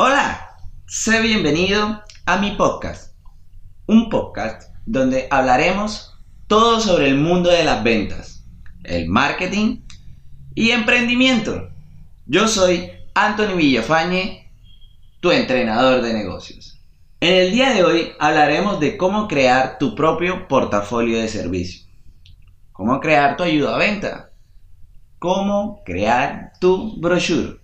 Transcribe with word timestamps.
Hola, 0.00 0.56
sé 0.86 1.20
bienvenido 1.22 2.04
a 2.24 2.36
mi 2.36 2.52
podcast, 2.52 3.16
un 3.88 4.08
podcast 4.08 4.72
donde 4.86 5.26
hablaremos 5.28 6.14
todo 6.46 6.78
sobre 6.78 7.08
el 7.08 7.16
mundo 7.16 7.50
de 7.50 7.64
las 7.64 7.82
ventas, 7.82 8.44
el 8.84 9.08
marketing 9.08 9.80
y 10.54 10.70
emprendimiento. 10.70 11.70
Yo 12.26 12.46
soy 12.46 12.92
Anthony 13.16 13.56
Villafañe, 13.56 14.52
tu 15.18 15.32
entrenador 15.32 16.00
de 16.00 16.14
negocios. 16.14 16.80
En 17.18 17.34
el 17.34 17.50
día 17.50 17.70
de 17.70 17.82
hoy 17.82 18.12
hablaremos 18.20 18.78
de 18.78 18.96
cómo 18.96 19.26
crear 19.26 19.78
tu 19.80 19.96
propio 19.96 20.46
portafolio 20.46 21.18
de 21.18 21.26
servicio, 21.26 21.88
cómo 22.70 23.00
crear 23.00 23.36
tu 23.36 23.42
ayuda 23.42 23.74
a 23.74 23.78
venta, 23.78 24.30
cómo 25.18 25.82
crear 25.84 26.52
tu 26.60 27.00
brochure. 27.00 27.58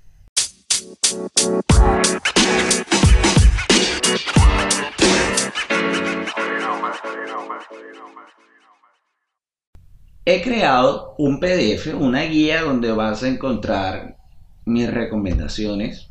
He 10.27 10.43
creado 10.43 11.15
un 11.19 11.39
PDF, 11.39 11.95
una 11.95 12.23
guía 12.23 12.63
donde 12.63 12.91
vas 12.91 13.23
a 13.23 13.29
encontrar 13.29 14.17
mis 14.65 14.93
recomendaciones. 14.93 16.11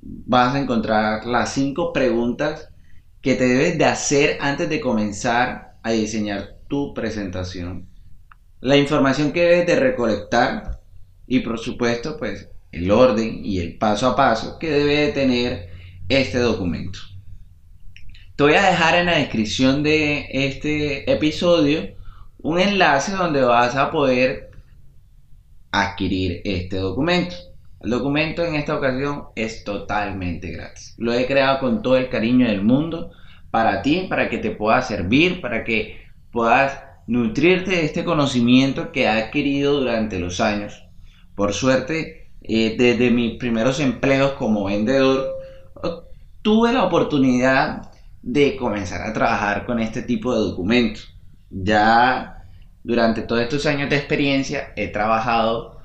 Vas 0.00 0.54
a 0.54 0.60
encontrar 0.60 1.26
las 1.26 1.52
cinco 1.52 1.92
preguntas 1.92 2.68
que 3.20 3.34
te 3.34 3.48
debes 3.48 3.78
de 3.78 3.86
hacer 3.86 4.38
antes 4.40 4.68
de 4.68 4.80
comenzar 4.80 5.78
a 5.82 5.90
diseñar 5.90 6.56
tu 6.68 6.94
presentación. 6.94 7.88
La 8.60 8.76
información 8.76 9.32
que 9.32 9.42
debes 9.42 9.66
de 9.66 9.76
recolectar 9.76 10.80
y 11.26 11.40
por 11.40 11.58
supuesto 11.58 12.16
pues 12.16 12.48
el 12.72 12.90
orden 12.90 13.44
y 13.44 13.60
el 13.60 13.78
paso 13.78 14.08
a 14.08 14.16
paso 14.16 14.58
que 14.58 14.70
debe 14.70 14.96
de 15.06 15.12
tener 15.12 15.70
este 16.08 16.38
documento. 16.38 16.98
Te 18.36 18.44
voy 18.44 18.54
a 18.54 18.70
dejar 18.70 18.96
en 18.96 19.06
la 19.06 19.18
descripción 19.18 19.82
de 19.82 20.26
este 20.30 21.10
episodio 21.10 21.94
un 22.38 22.60
enlace 22.60 23.12
donde 23.12 23.40
vas 23.40 23.74
a 23.76 23.90
poder 23.90 24.50
adquirir 25.72 26.42
este 26.44 26.76
documento. 26.76 27.34
El 27.80 27.90
documento 27.90 28.44
en 28.44 28.54
esta 28.54 28.76
ocasión 28.76 29.26
es 29.36 29.64
totalmente 29.64 30.50
gratis. 30.50 30.94
Lo 30.98 31.12
he 31.12 31.26
creado 31.26 31.60
con 31.60 31.82
todo 31.82 31.96
el 31.96 32.08
cariño 32.08 32.46
del 32.46 32.62
mundo 32.62 33.10
para 33.50 33.82
ti, 33.82 34.06
para 34.08 34.28
que 34.28 34.38
te 34.38 34.50
pueda 34.50 34.82
servir, 34.82 35.40
para 35.40 35.64
que 35.64 36.00
puedas 36.30 36.82
nutrirte 37.06 37.70
de 37.70 37.84
este 37.84 38.04
conocimiento 38.04 38.92
que 38.92 39.08
has 39.08 39.24
adquirido 39.24 39.80
durante 39.80 40.18
los 40.18 40.40
años. 40.40 40.84
Por 41.34 41.52
suerte, 41.52 42.25
eh, 42.48 42.76
desde 42.78 43.10
mis 43.10 43.38
primeros 43.38 43.80
empleos 43.80 44.32
como 44.32 44.64
vendedor, 44.64 45.36
tuve 46.42 46.72
la 46.72 46.84
oportunidad 46.84 47.90
de 48.22 48.56
comenzar 48.56 49.02
a 49.02 49.12
trabajar 49.12 49.66
con 49.66 49.80
este 49.80 50.02
tipo 50.02 50.34
de 50.34 50.40
documentos. 50.40 51.12
Ya 51.50 52.44
durante 52.84 53.22
todos 53.22 53.42
estos 53.42 53.66
años 53.66 53.90
de 53.90 53.96
experiencia 53.96 54.72
he 54.76 54.88
trabajado 54.88 55.80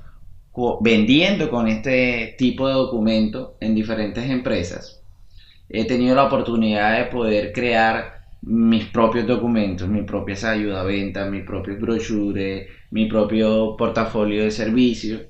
vendiendo 0.82 1.50
con 1.50 1.68
este 1.68 2.36
tipo 2.38 2.68
de 2.68 2.74
documentos 2.74 3.52
en 3.60 3.74
diferentes 3.74 4.30
empresas. 4.30 5.02
He 5.70 5.86
tenido 5.86 6.16
la 6.16 6.26
oportunidad 6.26 6.98
de 6.98 7.06
poder 7.06 7.54
crear 7.54 8.22
mis 8.42 8.86
propios 8.86 9.26
documentos, 9.28 9.88
mis 9.88 10.04
propias 10.04 10.44
ayudas 10.44 10.80
a 10.80 10.84
venta, 10.84 11.26
mis 11.26 11.46
propios 11.46 11.80
brochures, 11.80 12.68
mi 12.92 13.06
propio 13.06 13.76
portafolio 13.78 14.44
de 14.44 14.52
servicios. 14.52 15.22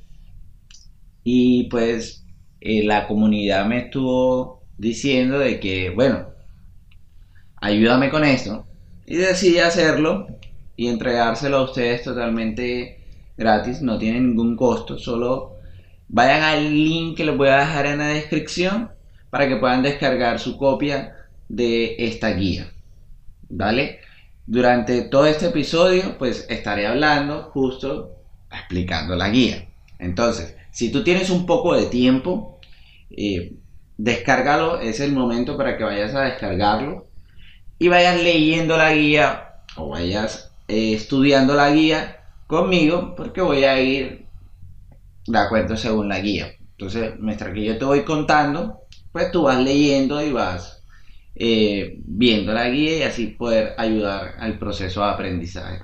Y 1.23 1.65
pues 1.65 2.25
eh, 2.59 2.83
la 2.83 3.07
comunidad 3.07 3.65
me 3.65 3.79
estuvo 3.79 4.63
diciendo 4.77 5.39
de 5.39 5.59
que, 5.59 5.89
bueno, 5.89 6.27
ayúdame 7.57 8.09
con 8.09 8.23
esto. 8.23 8.65
Y 9.05 9.15
decidí 9.15 9.59
hacerlo 9.59 10.27
y 10.75 10.87
entregárselo 10.87 11.57
a 11.57 11.63
ustedes 11.63 12.03
totalmente 12.03 12.99
gratis, 13.37 13.81
no 13.81 13.97
tiene 13.97 14.19
ningún 14.19 14.55
costo, 14.55 14.97
solo 14.97 15.57
vayan 16.07 16.43
al 16.43 16.73
link 16.73 17.17
que 17.17 17.25
les 17.25 17.37
voy 17.37 17.49
a 17.49 17.59
dejar 17.59 17.85
en 17.85 17.99
la 17.99 18.07
descripción 18.07 18.91
para 19.29 19.47
que 19.47 19.55
puedan 19.55 19.81
descargar 19.81 20.39
su 20.39 20.57
copia 20.57 21.15
de 21.47 21.95
esta 21.99 22.31
guía. 22.31 22.71
¿Vale? 23.49 23.99
Durante 24.45 25.03
todo 25.03 25.25
este 25.25 25.47
episodio, 25.47 26.17
pues 26.17 26.45
estaré 26.49 26.87
hablando 26.87 27.43
justo 27.53 28.15
explicando 28.51 29.15
la 29.15 29.29
guía. 29.29 29.67
Entonces, 29.99 30.55
si 30.71 30.91
tú 30.91 31.03
tienes 31.03 31.29
un 31.29 31.45
poco 31.45 31.75
de 31.75 31.85
tiempo, 31.85 32.59
eh, 33.09 33.53
descárgalo, 33.97 34.79
es 34.79 34.99
el 34.99 35.13
momento 35.13 35.57
para 35.57 35.77
que 35.77 35.83
vayas 35.83 36.15
a 36.15 36.21
descargarlo 36.21 37.07
y 37.77 37.87
vayas 37.87 38.21
leyendo 38.21 38.77
la 38.77 38.93
guía 38.93 39.55
o 39.75 39.89
vayas 39.89 40.51
eh, 40.67 40.93
estudiando 40.93 41.53
la 41.53 41.71
guía 41.71 42.23
conmigo 42.47 43.15
porque 43.15 43.41
voy 43.41 43.63
a 43.63 43.79
ir 43.81 44.25
de 45.27 45.37
acuerdo 45.37 45.77
según 45.77 46.09
la 46.09 46.19
guía. 46.19 46.53
Entonces, 46.71 47.13
mientras 47.19 47.53
que 47.53 47.63
yo 47.63 47.77
te 47.77 47.85
voy 47.85 48.03
contando, 48.03 48.79
pues 49.11 49.31
tú 49.31 49.43
vas 49.43 49.59
leyendo 49.59 50.23
y 50.25 50.31
vas 50.31 50.83
eh, 51.35 51.99
viendo 52.05 52.53
la 52.53 52.69
guía 52.69 52.97
y 52.97 53.03
así 53.03 53.27
poder 53.27 53.75
ayudar 53.77 54.35
al 54.39 54.57
proceso 54.57 55.01
de 55.01 55.09
aprendizaje. 55.09 55.83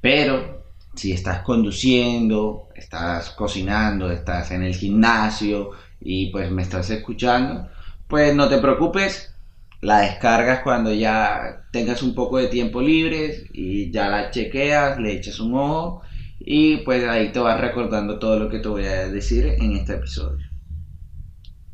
Pero 0.00 0.57
si 0.98 1.12
estás 1.12 1.42
conduciendo, 1.42 2.68
estás 2.74 3.30
cocinando, 3.30 4.10
estás 4.10 4.50
en 4.50 4.62
el 4.62 4.74
gimnasio 4.74 5.70
y 6.00 6.32
pues 6.32 6.50
me 6.50 6.62
estás 6.62 6.90
escuchando, 6.90 7.68
pues 8.08 8.34
no 8.34 8.48
te 8.48 8.58
preocupes, 8.58 9.32
la 9.80 10.00
descargas 10.00 10.60
cuando 10.64 10.92
ya 10.92 11.66
tengas 11.70 12.02
un 12.02 12.16
poco 12.16 12.38
de 12.38 12.48
tiempo 12.48 12.82
libre 12.82 13.44
y 13.52 13.92
ya 13.92 14.08
la 14.08 14.30
chequeas, 14.32 14.98
le 14.98 15.12
echas 15.12 15.38
un 15.38 15.54
ojo 15.54 16.02
y 16.40 16.78
pues 16.78 17.04
ahí 17.04 17.30
te 17.30 17.38
vas 17.38 17.60
recordando 17.60 18.18
todo 18.18 18.36
lo 18.36 18.48
que 18.48 18.58
te 18.58 18.68
voy 18.68 18.84
a 18.84 19.08
decir 19.08 19.46
en 19.46 19.76
este 19.76 19.94
episodio. 19.94 20.46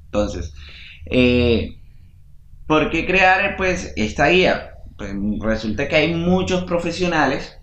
Entonces, 0.04 0.52
eh, 1.06 1.78
¿por 2.66 2.90
qué 2.90 3.06
crear 3.06 3.56
pues 3.56 3.94
esta 3.96 4.28
guía? 4.28 4.74
Pues 4.98 5.14
resulta 5.40 5.88
que 5.88 5.96
hay 5.96 6.14
muchos 6.14 6.64
profesionales 6.64 7.58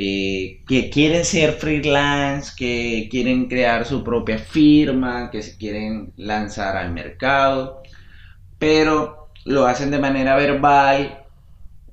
eh, 0.00 0.62
que 0.68 0.90
quieren 0.90 1.24
ser 1.24 1.54
freelance, 1.54 2.52
que 2.56 3.08
quieren 3.10 3.48
crear 3.48 3.84
su 3.84 4.04
propia 4.04 4.38
firma, 4.38 5.28
que 5.28 5.42
se 5.42 5.56
quieren 5.58 6.12
lanzar 6.16 6.76
al 6.76 6.92
mercado, 6.92 7.82
pero 8.60 9.30
lo 9.44 9.66
hacen 9.66 9.90
de 9.90 9.98
manera 9.98 10.36
verbal 10.36 11.24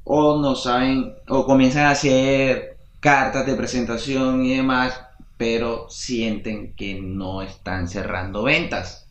o 0.04 0.40
no 0.40 0.54
saben 0.56 1.16
o 1.28 1.48
comienzan 1.48 1.88
a 1.88 1.92
hacer 1.92 2.78
cartas 3.00 3.48
de 3.48 3.56
presentación 3.56 4.46
y 4.46 4.56
demás, 4.56 5.02
pero 5.38 5.90
sienten 5.90 6.76
que 6.76 7.02
no 7.02 7.42
están 7.42 7.88
cerrando 7.88 8.44
ventas. 8.44 9.10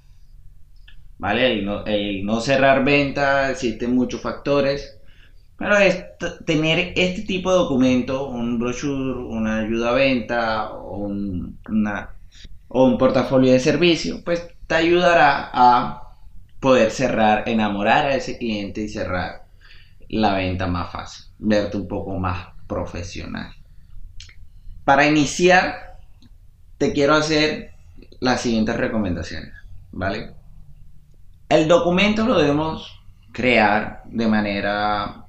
¿Vale? 1.19 1.53
El 1.53 1.65
no, 1.65 1.85
no 2.23 2.41
cerrar 2.41 2.85
ventas, 2.85 3.51
existen 3.51 3.93
muchos 3.93 4.21
factores, 4.21 5.01
pero 5.57 5.77
es 5.77 6.05
tener 6.45 6.93
este 6.97 7.23
tipo 7.23 7.51
de 7.51 7.59
documento, 7.59 8.29
un 8.29 8.59
brochure, 8.59 9.19
una 9.19 9.61
ayuda 9.61 9.91
a 9.91 9.95
venta 9.95 10.71
o 10.73 10.99
un, 10.99 11.59
o 12.69 12.85
un 12.85 12.99
portafolio 12.99 13.53
de 13.53 13.61
servicio, 13.61 14.23
pues 14.25 14.49
te 14.67 14.75
ayudará 14.75 15.51
a 15.53 16.03
poder 16.61 16.91
cerrar, 16.91 17.49
enamorar 17.49 18.07
a 18.07 18.15
ese 18.15 18.39
cliente 18.39 18.83
y 18.83 18.89
cerrar 18.89 19.45
la 20.09 20.35
venta 20.35 20.67
más 20.67 20.91
fácil, 20.91 21.27
verte 21.39 21.77
un 21.77 21.89
poco 21.89 22.19
más 22.19 22.49
profesional. 22.67 23.53
Para 24.85 25.07
iniciar, 25.07 25.99
te 26.79 26.93
quiero 26.93 27.15
hacer 27.15 27.73
las 28.21 28.41
siguientes 28.41 28.77
recomendaciones, 28.77 29.53
¿vale? 29.93 30.35
El 31.49 31.69
documento 31.69 32.25
lo 32.27 32.39
debemos 32.39 33.01
crear 33.33 34.03
de 34.07 34.27
manera 34.27 35.24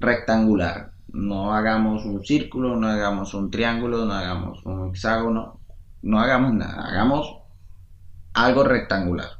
rectangular. 0.00 0.92
No 1.08 1.54
hagamos 1.54 2.04
un 2.04 2.24
círculo, 2.24 2.76
no 2.76 2.88
hagamos 2.88 3.34
un 3.34 3.50
triángulo, 3.50 4.04
no 4.04 4.14
hagamos 4.14 4.64
un 4.66 4.90
hexágono, 4.90 5.60
no 6.02 6.20
hagamos 6.20 6.52
nada, 6.54 6.88
hagamos 6.88 7.36
algo 8.34 8.64
rectangular, 8.64 9.38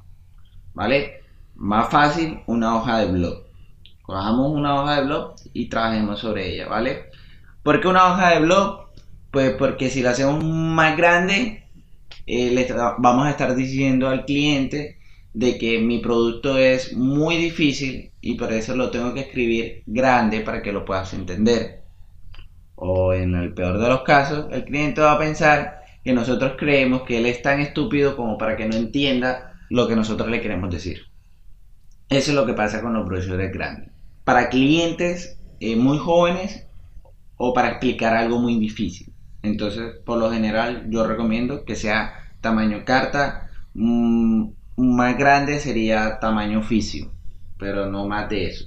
¿vale? 0.72 1.20
Más 1.56 1.88
fácil, 1.90 2.40
una 2.46 2.76
hoja 2.76 2.98
de 2.98 3.12
blog. 3.12 3.44
Cojamos 4.02 4.52
una 4.52 4.80
hoja 4.80 4.96
de 4.96 5.06
blog 5.06 5.34
y 5.52 5.68
trabajemos 5.68 6.20
sobre 6.20 6.52
ella, 6.54 6.68
¿vale? 6.68 7.10
¿Por 7.62 7.80
qué 7.80 7.88
una 7.88 8.12
hoja 8.12 8.30
de 8.30 8.40
blog? 8.40 8.88
Pues 9.30 9.56
porque 9.58 9.90
si 9.90 10.02
la 10.02 10.10
hacemos 10.10 10.44
más 10.44 10.96
grande, 10.96 11.64
eh, 12.26 12.50
le 12.50 12.72
vamos 12.98 13.26
a 13.26 13.30
estar 13.30 13.54
diciendo 13.54 14.08
al 14.08 14.24
cliente 14.24 14.98
de 15.32 15.58
que 15.58 15.80
mi 15.80 15.98
producto 15.98 16.56
es 16.56 16.96
muy 16.96 17.36
difícil 17.36 18.12
y 18.26 18.36
por 18.36 18.54
eso 18.54 18.74
lo 18.74 18.90
tengo 18.90 19.12
que 19.12 19.20
escribir 19.20 19.82
grande 19.84 20.40
para 20.40 20.62
que 20.62 20.72
lo 20.72 20.86
puedas 20.86 21.12
entender. 21.12 21.82
O 22.74 23.12
en 23.12 23.34
el 23.34 23.52
peor 23.52 23.78
de 23.78 23.86
los 23.86 24.00
casos, 24.00 24.46
el 24.50 24.64
cliente 24.64 25.02
va 25.02 25.12
a 25.12 25.18
pensar 25.18 25.82
que 26.02 26.14
nosotros 26.14 26.54
creemos 26.58 27.02
que 27.02 27.18
él 27.18 27.26
es 27.26 27.42
tan 27.42 27.60
estúpido 27.60 28.16
como 28.16 28.38
para 28.38 28.56
que 28.56 28.66
no 28.66 28.76
entienda 28.76 29.52
lo 29.68 29.86
que 29.86 29.94
nosotros 29.94 30.30
le 30.30 30.40
queremos 30.40 30.70
decir. 30.70 31.02
Eso 32.08 32.30
es 32.30 32.34
lo 32.34 32.46
que 32.46 32.54
pasa 32.54 32.80
con 32.80 32.94
los 32.94 33.04
brochures 33.04 33.52
grandes. 33.52 33.90
Para 34.24 34.48
clientes 34.48 35.38
eh, 35.60 35.76
muy 35.76 35.98
jóvenes 35.98 36.66
o 37.36 37.52
para 37.52 37.68
explicar 37.68 38.16
algo 38.16 38.38
muy 38.38 38.58
difícil. 38.58 39.12
Entonces, 39.42 39.96
por 40.06 40.18
lo 40.18 40.30
general, 40.30 40.86
yo 40.88 41.06
recomiendo 41.06 41.66
que 41.66 41.76
sea 41.76 42.14
tamaño 42.40 42.86
carta. 42.86 43.50
Mm, 43.74 44.48
más 44.78 45.18
grande 45.18 45.60
sería 45.60 46.18
tamaño 46.20 46.60
oficio, 46.60 47.13
pero 47.58 47.86
no 47.86 48.06
más 48.06 48.28
de 48.28 48.46
eso. 48.46 48.66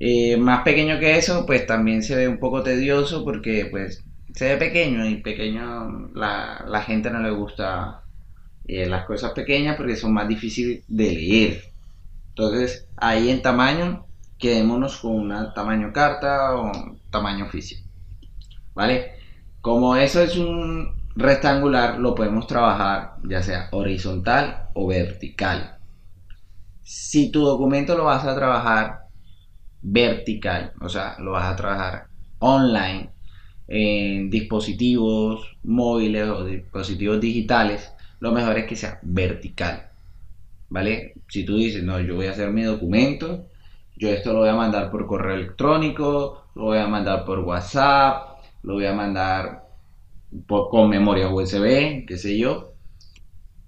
Eh, 0.00 0.36
más 0.36 0.62
pequeño 0.62 0.98
que 0.98 1.18
eso, 1.18 1.44
pues 1.46 1.66
también 1.66 2.02
se 2.02 2.16
ve 2.16 2.28
un 2.28 2.38
poco 2.38 2.62
tedioso 2.62 3.24
porque 3.24 3.66
pues 3.70 4.04
se 4.34 4.48
ve 4.50 4.56
pequeño 4.56 5.06
y 5.06 5.16
pequeño 5.16 6.10
la, 6.14 6.64
la 6.68 6.82
gente 6.82 7.10
no 7.10 7.20
le 7.20 7.30
gusta 7.30 8.02
eh, 8.68 8.86
las 8.86 9.06
cosas 9.06 9.32
pequeñas 9.32 9.76
porque 9.76 9.96
son 9.96 10.12
más 10.12 10.28
difíciles 10.28 10.84
de 10.88 11.10
leer. 11.10 11.62
Entonces, 12.28 12.86
ahí 12.96 13.30
en 13.30 13.42
tamaño, 13.42 14.06
quedémonos 14.38 14.98
con 14.98 15.12
un 15.12 15.54
tamaño 15.54 15.92
carta 15.92 16.54
o 16.56 16.70
tamaño 17.10 17.46
oficio. 17.46 17.78
¿Vale? 18.74 19.12
Como 19.62 19.96
eso 19.96 20.22
es 20.22 20.36
un 20.36 21.10
rectangular, 21.16 21.98
lo 21.98 22.14
podemos 22.14 22.46
trabajar 22.46 23.16
ya 23.24 23.42
sea 23.42 23.68
horizontal 23.72 24.68
o 24.74 24.86
vertical. 24.86 25.77
Si 26.88 27.30
tu 27.30 27.44
documento 27.44 27.94
lo 27.96 28.04
vas 28.04 28.24
a 28.24 28.34
trabajar 28.34 29.00
vertical, 29.82 30.72
o 30.80 30.88
sea, 30.88 31.16
lo 31.18 31.32
vas 31.32 31.52
a 31.52 31.56
trabajar 31.56 32.06
online 32.38 33.10
en 33.68 34.30
dispositivos 34.30 35.58
móviles 35.64 36.26
o 36.30 36.46
dispositivos 36.46 37.20
digitales, 37.20 37.92
lo 38.20 38.32
mejor 38.32 38.56
es 38.56 38.66
que 38.66 38.74
sea 38.76 38.98
vertical. 39.02 39.90
¿Vale? 40.70 41.12
Si 41.28 41.44
tú 41.44 41.56
dices, 41.58 41.82
no, 41.84 42.00
yo 42.00 42.16
voy 42.16 42.26
a 42.26 42.30
hacer 42.32 42.50
mi 42.52 42.62
documento, 42.62 43.44
yo 43.96 44.08
esto 44.08 44.32
lo 44.32 44.40
voy 44.40 44.48
a 44.48 44.54
mandar 44.56 44.90
por 44.90 45.06
correo 45.06 45.34
electrónico, 45.34 46.46
lo 46.54 46.64
voy 46.64 46.78
a 46.78 46.88
mandar 46.88 47.26
por 47.26 47.40
WhatsApp, 47.40 48.38
lo 48.62 48.74
voy 48.74 48.86
a 48.86 48.94
mandar 48.94 49.62
con 50.46 50.88
memoria 50.88 51.28
USB, 51.28 52.06
qué 52.06 52.16
sé 52.16 52.38
yo. 52.38 52.72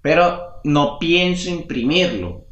Pero 0.01 0.59
no 0.63 0.97
pienso 0.99 1.51
imprimirlo. 1.51 2.50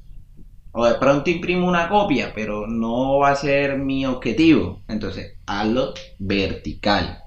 O 0.72 0.86
de 0.86 0.96
pronto 0.96 1.30
imprimo 1.30 1.68
una 1.68 1.90
copia, 1.90 2.32
pero 2.34 2.68
no 2.68 3.20
va 3.20 3.32
a 3.32 3.36
ser 3.36 3.78
mi 3.78 4.06
objetivo. 4.06 4.82
Entonces, 4.88 5.38
hazlo 5.46 5.94
vertical. 6.20 7.24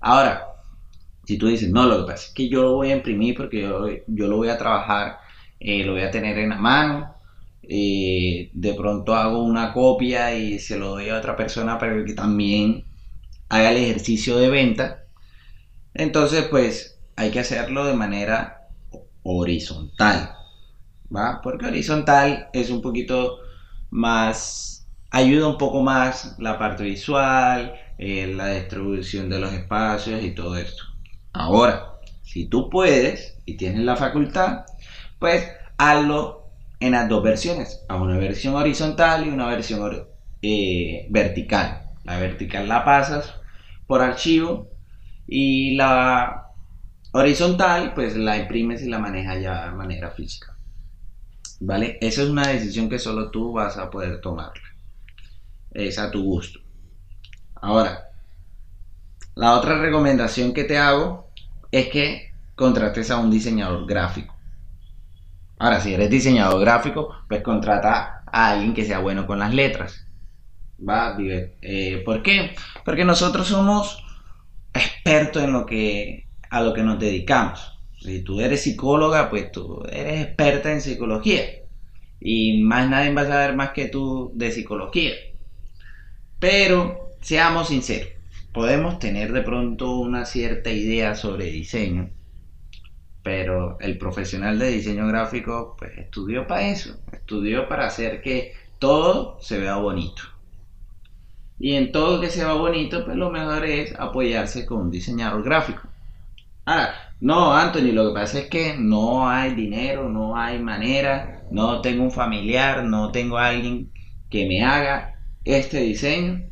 Ahora, 0.00 0.52
si 1.24 1.38
tú 1.38 1.46
dices, 1.46 1.70
no, 1.70 1.86
lo 1.86 1.98
que 1.98 2.12
pasa 2.12 2.26
es 2.28 2.34
que 2.34 2.48
yo 2.48 2.62
lo 2.62 2.74
voy 2.74 2.90
a 2.90 2.96
imprimir 2.96 3.36
porque 3.36 3.60
yo, 3.60 4.26
lo 4.26 4.36
voy 4.36 4.48
a 4.48 4.58
trabajar, 4.58 5.18
eh, 5.60 5.84
lo 5.84 5.92
voy 5.92 6.02
a 6.02 6.10
tener 6.10 6.38
en 6.38 6.48
la 6.50 6.56
mano, 6.56 7.14
eh, 7.62 8.50
de 8.52 8.74
pronto 8.74 9.14
hago 9.14 9.42
una 9.44 9.72
copia 9.72 10.34
y 10.34 10.58
se 10.58 10.76
lo 10.78 10.90
doy 10.90 11.08
a 11.10 11.18
otra 11.18 11.36
persona 11.36 11.78
para 11.78 12.04
que 12.04 12.14
también 12.14 12.84
haga 13.48 13.70
el 13.70 13.76
ejercicio 13.76 14.36
de 14.36 14.48
venta. 14.48 15.04
Entonces, 15.94 16.44
pues 16.50 16.98
hay 17.16 17.30
que 17.30 17.40
hacerlo 17.40 17.84
de 17.84 17.94
manera 17.94 18.68
horizontal, 19.22 20.34
¿va? 21.14 21.40
Porque 21.42 21.66
horizontal 21.66 22.48
es 22.52 22.70
un 22.70 22.82
poquito 22.82 23.38
más, 23.90 24.88
ayuda 25.10 25.48
un 25.48 25.58
poco 25.58 25.82
más 25.82 26.36
la 26.38 26.58
parte 26.58 26.84
visual, 26.84 27.74
eh, 27.98 28.32
la 28.34 28.48
distribución 28.48 29.28
de 29.28 29.38
los 29.38 29.52
espacios 29.52 30.22
y 30.22 30.34
todo 30.34 30.56
esto. 30.56 30.84
Ahora, 31.32 31.94
si 32.22 32.46
tú 32.46 32.70
puedes 32.70 33.38
y 33.44 33.56
tienes 33.56 33.82
la 33.82 33.96
facultad, 33.96 34.64
pues 35.18 35.48
hazlo 35.78 36.50
en 36.80 36.92
las 36.92 37.08
dos 37.08 37.22
versiones, 37.22 37.84
a 37.88 37.96
una 37.96 38.16
versión 38.16 38.54
horizontal 38.54 39.26
y 39.26 39.30
una 39.30 39.46
versión 39.46 40.08
eh, 40.42 41.06
vertical. 41.10 41.90
La 42.04 42.18
vertical 42.18 42.68
la 42.68 42.84
pasas 42.84 43.34
por 43.86 44.02
archivo 44.02 44.68
y 45.26 45.76
la 45.76 46.48
horizontal 47.12 47.94
pues 47.94 48.16
la 48.16 48.38
imprimes 48.38 48.82
y 48.82 48.88
la 48.88 48.98
manejas 48.98 49.40
ya 49.40 49.66
de 49.66 49.72
manera 49.72 50.10
física. 50.10 50.51
¿Vale? 51.64 51.96
Esa 52.00 52.22
es 52.22 52.28
una 52.28 52.48
decisión 52.48 52.88
que 52.88 52.98
solo 52.98 53.30
tú 53.30 53.52
vas 53.52 53.76
a 53.76 53.88
poder 53.88 54.20
tomarla. 54.20 54.64
Es 55.70 55.96
a 55.96 56.10
tu 56.10 56.24
gusto. 56.24 56.58
Ahora, 57.54 58.08
la 59.36 59.54
otra 59.54 59.78
recomendación 59.80 60.52
que 60.52 60.64
te 60.64 60.76
hago 60.76 61.30
es 61.70 61.86
que 61.86 62.32
contrates 62.56 63.12
a 63.12 63.18
un 63.18 63.30
diseñador 63.30 63.86
gráfico. 63.86 64.34
Ahora, 65.60 65.80
si 65.80 65.94
eres 65.94 66.10
diseñador 66.10 66.60
gráfico, 66.60 67.14
pues 67.28 67.42
contrata 67.42 68.24
a 68.26 68.50
alguien 68.50 68.74
que 68.74 68.84
sea 68.84 68.98
bueno 68.98 69.24
con 69.24 69.38
las 69.38 69.54
letras. 69.54 70.04
¿Va? 70.80 71.16
Eh, 71.20 72.02
¿Por 72.04 72.24
qué? 72.24 72.56
Porque 72.84 73.04
nosotros 73.04 73.46
somos 73.46 74.04
expertos 74.74 75.44
en 75.44 75.52
lo 75.52 75.64
que, 75.64 76.26
a 76.50 76.60
lo 76.60 76.74
que 76.74 76.82
nos 76.82 76.98
dedicamos. 76.98 77.78
Si 78.02 78.22
tú 78.22 78.40
eres 78.40 78.62
psicóloga, 78.62 79.30
pues 79.30 79.52
tú 79.52 79.82
eres 79.90 80.26
experta 80.26 80.72
en 80.72 80.80
psicología. 80.80 81.42
Y 82.20 82.62
más 82.62 82.88
nadie 82.88 83.14
va 83.14 83.22
a 83.22 83.26
saber 83.26 83.56
más 83.56 83.70
que 83.70 83.88
tú 83.88 84.32
de 84.34 84.50
psicología. 84.52 85.12
Pero 86.38 87.10
seamos 87.20 87.68
sinceros 87.68 88.12
podemos 88.52 88.98
tener 88.98 89.32
de 89.32 89.42
pronto 89.42 89.96
una 89.96 90.26
cierta 90.26 90.70
idea 90.70 91.14
sobre 91.14 91.46
diseño, 91.46 92.10
pero 93.22 93.78
el 93.80 93.98
profesional 93.98 94.58
de 94.58 94.68
diseño 94.68 95.06
gráfico 95.08 95.76
pues 95.78 95.96
estudió 95.96 96.46
para 96.46 96.68
eso, 96.68 96.96
estudió 97.12 97.68
para 97.68 97.86
hacer 97.86 98.20
que 98.20 98.52
todo 98.78 99.38
se 99.40 99.58
vea 99.58 99.76
bonito. 99.76 100.22
Y 101.58 101.74
en 101.76 101.92
todo 101.92 102.20
que 102.20 102.28
se 102.28 102.44
vea 102.44 102.54
bonito, 102.54 103.04
pues 103.04 103.16
lo 103.16 103.30
mejor 103.30 103.64
es 103.64 103.94
apoyarse 103.98 104.66
con 104.66 104.82
un 104.82 104.90
diseñador 104.90 105.44
gráfico. 105.44 105.82
Ahora, 106.64 107.11
no, 107.22 107.54
Anthony, 107.54 107.92
lo 107.92 108.08
que 108.08 108.14
pasa 108.14 108.40
es 108.40 108.46
que 108.48 108.76
no 108.76 109.28
hay 109.28 109.54
dinero, 109.54 110.08
no 110.08 110.36
hay 110.36 110.58
manera, 110.58 111.44
no 111.52 111.80
tengo 111.80 112.02
un 112.02 112.10
familiar, 112.10 112.82
no 112.82 113.12
tengo 113.12 113.38
alguien 113.38 113.92
que 114.28 114.44
me 114.48 114.64
haga 114.64 115.20
este 115.44 115.82
diseño. 115.82 116.42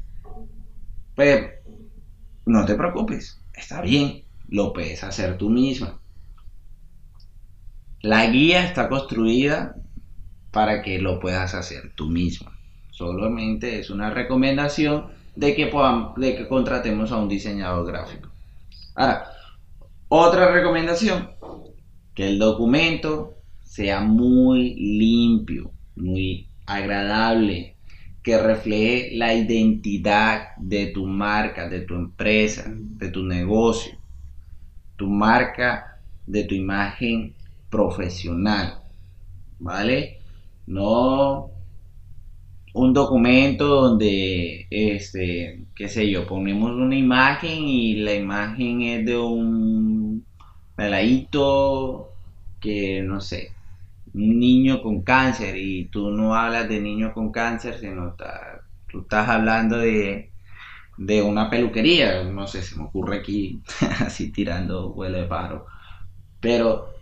Pues 1.17 1.45
no 2.47 2.65
te 2.67 2.77
preocupes, 2.77 3.43
está 3.53 3.81
bien, 3.81 4.23
lo 4.49 4.73
puedes 4.73 5.03
hacer 5.03 5.39
tú 5.39 5.51
misma. 5.51 5.99
La 8.01 8.27
guía 8.31 8.65
está 8.65 8.89
construida 8.89 9.75
para 10.53 10.83
que 10.83 11.01
lo 11.01 11.19
puedas 11.19 11.53
hacer 11.53 11.95
tú 11.97 12.11
misma. 12.11 12.57
Solamente 12.93 13.81
es 13.81 13.91
una 13.91 14.11
recomendación 14.11 15.09
de 15.35 15.57
que, 15.57 15.65
de 16.17 16.37
que 16.37 16.47
contratemos 16.47 17.11
a 17.11 17.17
un 17.17 17.29
diseñador 17.29 17.89
gráfico. 17.89 18.31
Ahora, 18.95 19.33
otra 20.13 20.51
recomendación, 20.51 21.31
que 22.15 22.29
el 22.29 22.41
documento 22.41 23.37
sea 23.63 24.01
muy 24.01 24.75
limpio, 24.75 25.71
muy 25.95 26.49
agradable, 26.67 27.77
que 28.21 28.37
refleje 28.37 29.11
la 29.15 29.33
identidad 29.35 30.49
de 30.59 30.89
tu 30.89 31.07
marca, 31.07 31.69
de 31.69 31.83
tu 31.83 31.95
empresa, 31.95 32.65
de 32.67 33.09
tu 33.11 33.23
negocio, 33.23 33.93
tu 34.97 35.07
marca, 35.07 36.01
de 36.27 36.43
tu 36.43 36.57
imagen 36.57 37.35
profesional, 37.71 38.83
¿vale? 39.61 40.19
No 40.67 41.51
un 42.73 42.93
documento 42.93 43.67
donde, 43.67 44.67
este, 44.71 45.65
qué 45.75 45.89
sé 45.89 46.11
yo, 46.11 46.27
ponemos 46.27 46.73
una 46.73 46.97
imagen 46.97 47.65
y 47.65 47.95
la 47.97 48.15
imagen 48.15 48.83
es 48.83 49.07
de 49.07 49.19
un 49.19 50.00
peladito 50.81 52.15
que, 52.59 53.03
no 53.03 53.21
sé, 53.21 53.53
un 54.15 54.41
niño 54.41 54.83
con 54.83 55.03
cáncer 55.03 55.55
y 55.59 55.85
tú 55.87 56.11
no 56.11 56.35
hablas 56.35 56.71
de 56.71 56.81
niño 56.81 57.13
con 57.13 57.31
cáncer, 57.31 57.79
sino 57.79 58.17
tú 58.89 59.01
estás 59.03 59.29
hablando 59.29 59.77
de, 59.77 60.33
de 60.97 61.23
una 61.23 61.51
peluquería, 61.51 62.25
no 62.25 62.47
sé, 62.47 62.63
se 62.63 62.77
me 62.77 62.85
ocurre 62.85 63.19
aquí 63.19 63.63
así 64.01 64.33
tirando 64.33 64.93
huele 64.93 65.21
de 65.21 65.27
paro, 65.27 65.67
pero 66.41 66.95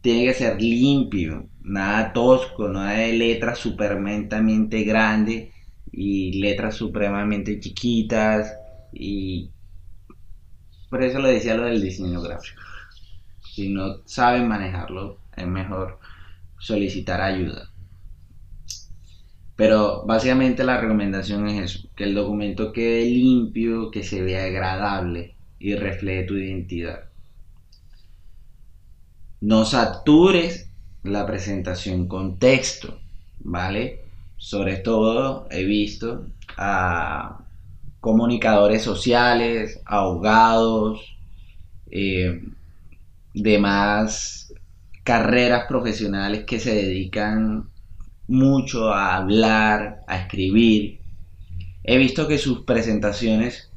tiene 0.00 0.24
que 0.24 0.34
ser 0.34 0.62
limpio, 0.62 1.46
nada 1.62 2.14
tosco, 2.14 2.68
nada 2.68 2.92
de 2.92 3.12
letras 3.12 3.58
supremamente 3.58 4.82
grandes 4.84 5.52
y 5.92 6.40
letras 6.40 6.74
supremamente 6.76 7.60
chiquitas 7.60 8.54
y 8.94 9.50
por 10.88 11.02
eso 11.02 11.18
lo 11.18 11.28
decía 11.28 11.54
lo 11.54 11.64
del 11.64 11.82
diseño 11.82 12.22
gráfico. 12.22 12.62
Si 13.56 13.70
no 13.70 14.02
saben 14.04 14.48
manejarlo, 14.48 15.16
es 15.34 15.46
mejor 15.46 15.98
solicitar 16.58 17.22
ayuda. 17.22 17.70
Pero 19.56 20.04
básicamente 20.04 20.62
la 20.62 20.78
recomendación 20.78 21.48
es 21.48 21.62
eso, 21.62 21.88
que 21.96 22.04
el 22.04 22.14
documento 22.14 22.70
quede 22.70 23.06
limpio, 23.06 23.90
que 23.90 24.04
se 24.04 24.20
vea 24.20 24.44
agradable 24.44 25.36
y 25.58 25.74
refleje 25.74 26.24
tu 26.24 26.34
identidad. 26.34 27.04
No 29.40 29.64
satures 29.64 30.68
la 31.02 31.24
presentación 31.24 32.08
con 32.08 32.38
texto, 32.38 33.00
¿vale? 33.40 34.02
Sobre 34.36 34.76
todo 34.76 35.48
he 35.50 35.64
visto 35.64 36.26
a 36.58 37.42
comunicadores 38.00 38.82
sociales, 38.82 39.80
abogados, 39.86 41.16
eh, 41.90 42.42
demás 43.42 44.52
carreras 45.04 45.66
profesionales 45.68 46.44
que 46.46 46.58
se 46.58 46.74
dedican 46.74 47.68
mucho 48.28 48.92
a 48.92 49.16
hablar, 49.16 50.00
a 50.08 50.18
escribir. 50.18 51.00
He 51.84 51.96
visto 51.98 52.26
que 52.26 52.38
sus 52.38 52.64
presentaciones 52.64 53.70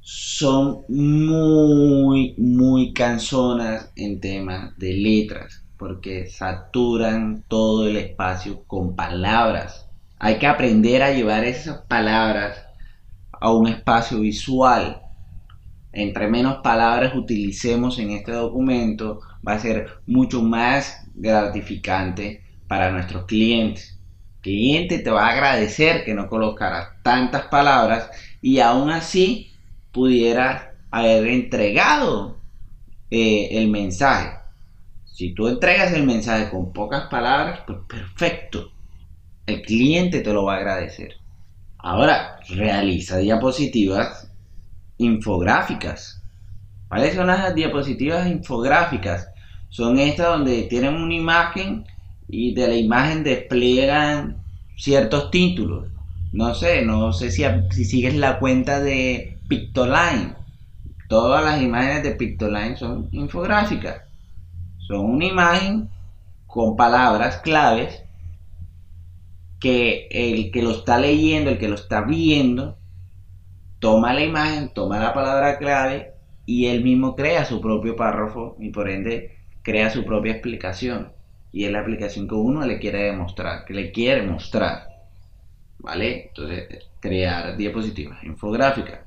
son 0.00 0.84
muy, 0.88 2.34
muy 2.36 2.92
cansonas 2.92 3.92
en 3.94 4.18
temas 4.18 4.76
de 4.78 4.94
letras, 4.94 5.62
porque 5.76 6.26
saturan 6.26 7.44
todo 7.46 7.86
el 7.86 7.96
espacio 7.96 8.64
con 8.64 8.96
palabras. 8.96 9.86
Hay 10.18 10.38
que 10.38 10.46
aprender 10.46 11.02
a 11.02 11.12
llevar 11.12 11.44
esas 11.44 11.82
palabras 11.82 12.58
a 13.30 13.52
un 13.52 13.68
espacio 13.68 14.20
visual. 14.20 15.00
Entre 15.92 16.28
menos 16.28 16.58
palabras 16.62 17.14
utilicemos 17.14 17.98
en 17.98 18.10
este 18.10 18.32
documento, 18.32 19.20
va 19.46 19.54
a 19.54 19.58
ser 19.58 19.88
mucho 20.06 20.42
más 20.42 21.06
gratificante 21.14 22.44
para 22.68 22.92
nuestros 22.92 23.24
clientes. 23.26 23.98
El 24.36 24.42
cliente 24.42 24.98
te 25.00 25.10
va 25.10 25.26
a 25.26 25.32
agradecer 25.32 26.04
que 26.04 26.14
no 26.14 26.28
colocaras 26.28 26.90
tantas 27.02 27.46
palabras 27.46 28.10
y 28.40 28.60
aún 28.60 28.90
así 28.90 29.52
pudiera 29.92 30.74
haber 30.90 31.26
entregado 31.26 32.38
eh, 33.10 33.48
el 33.52 33.68
mensaje. 33.68 34.38
Si 35.04 35.34
tú 35.34 35.48
entregas 35.48 35.92
el 35.92 36.06
mensaje 36.06 36.48
con 36.50 36.72
pocas 36.72 37.08
palabras, 37.10 37.60
pues 37.66 37.80
perfecto. 37.88 38.70
El 39.46 39.62
cliente 39.62 40.20
te 40.20 40.32
lo 40.32 40.44
va 40.44 40.54
a 40.54 40.58
agradecer. 40.58 41.16
Ahora, 41.78 42.38
realiza 42.48 43.18
diapositivas 43.18 44.29
infográficas. 45.00 46.22
¿Cuáles 46.88 47.14
son 47.14 47.28
las 47.28 47.54
diapositivas 47.54 48.28
infográficas? 48.28 49.28
Son 49.68 49.98
estas 49.98 50.26
donde 50.26 50.64
tienen 50.64 50.94
una 50.94 51.14
imagen 51.14 51.84
y 52.28 52.54
de 52.54 52.68
la 52.68 52.74
imagen 52.74 53.24
despliegan 53.24 54.42
ciertos 54.76 55.30
títulos. 55.30 55.88
No 56.32 56.54
sé, 56.54 56.82
no 56.82 57.12
sé 57.12 57.30
si, 57.30 57.44
si 57.70 57.84
sigues 57.84 58.14
la 58.14 58.38
cuenta 58.38 58.80
de 58.80 59.38
Pictoline. 59.48 60.34
Todas 61.08 61.44
las 61.44 61.62
imágenes 61.62 62.02
de 62.02 62.12
Pictoline 62.12 62.76
son 62.76 63.08
infográficas. 63.12 64.02
Son 64.86 65.04
una 65.06 65.26
imagen 65.26 65.88
con 66.46 66.76
palabras 66.76 67.38
claves 67.38 68.02
que 69.60 70.08
el 70.10 70.50
que 70.50 70.62
lo 70.62 70.72
está 70.72 70.98
leyendo, 70.98 71.50
el 71.50 71.58
que 71.58 71.68
lo 71.68 71.74
está 71.74 72.02
viendo, 72.02 72.76
toma 73.80 74.12
la 74.12 74.22
imagen, 74.22 74.72
toma 74.72 75.00
la 75.00 75.12
palabra 75.12 75.58
clave 75.58 76.12
y 76.46 76.66
él 76.66 76.84
mismo 76.84 77.16
crea 77.16 77.44
su 77.44 77.60
propio 77.60 77.96
párrafo 77.96 78.56
y 78.60 78.70
por 78.70 78.88
ende 78.88 79.38
crea 79.62 79.90
su 79.90 80.04
propia 80.04 80.32
explicación. 80.32 81.12
Y 81.52 81.64
es 81.64 81.72
la 81.72 81.80
aplicación 81.80 82.28
que 82.28 82.34
uno 82.34 82.64
le 82.64 82.78
quiere 82.78 83.02
demostrar, 83.04 83.64
que 83.64 83.74
le 83.74 83.90
quiere 83.90 84.22
mostrar. 84.22 84.86
¿Vale? 85.78 86.28
Entonces, 86.28 86.86
crear 87.00 87.56
diapositivas 87.56 88.22
infográficas. 88.22 89.00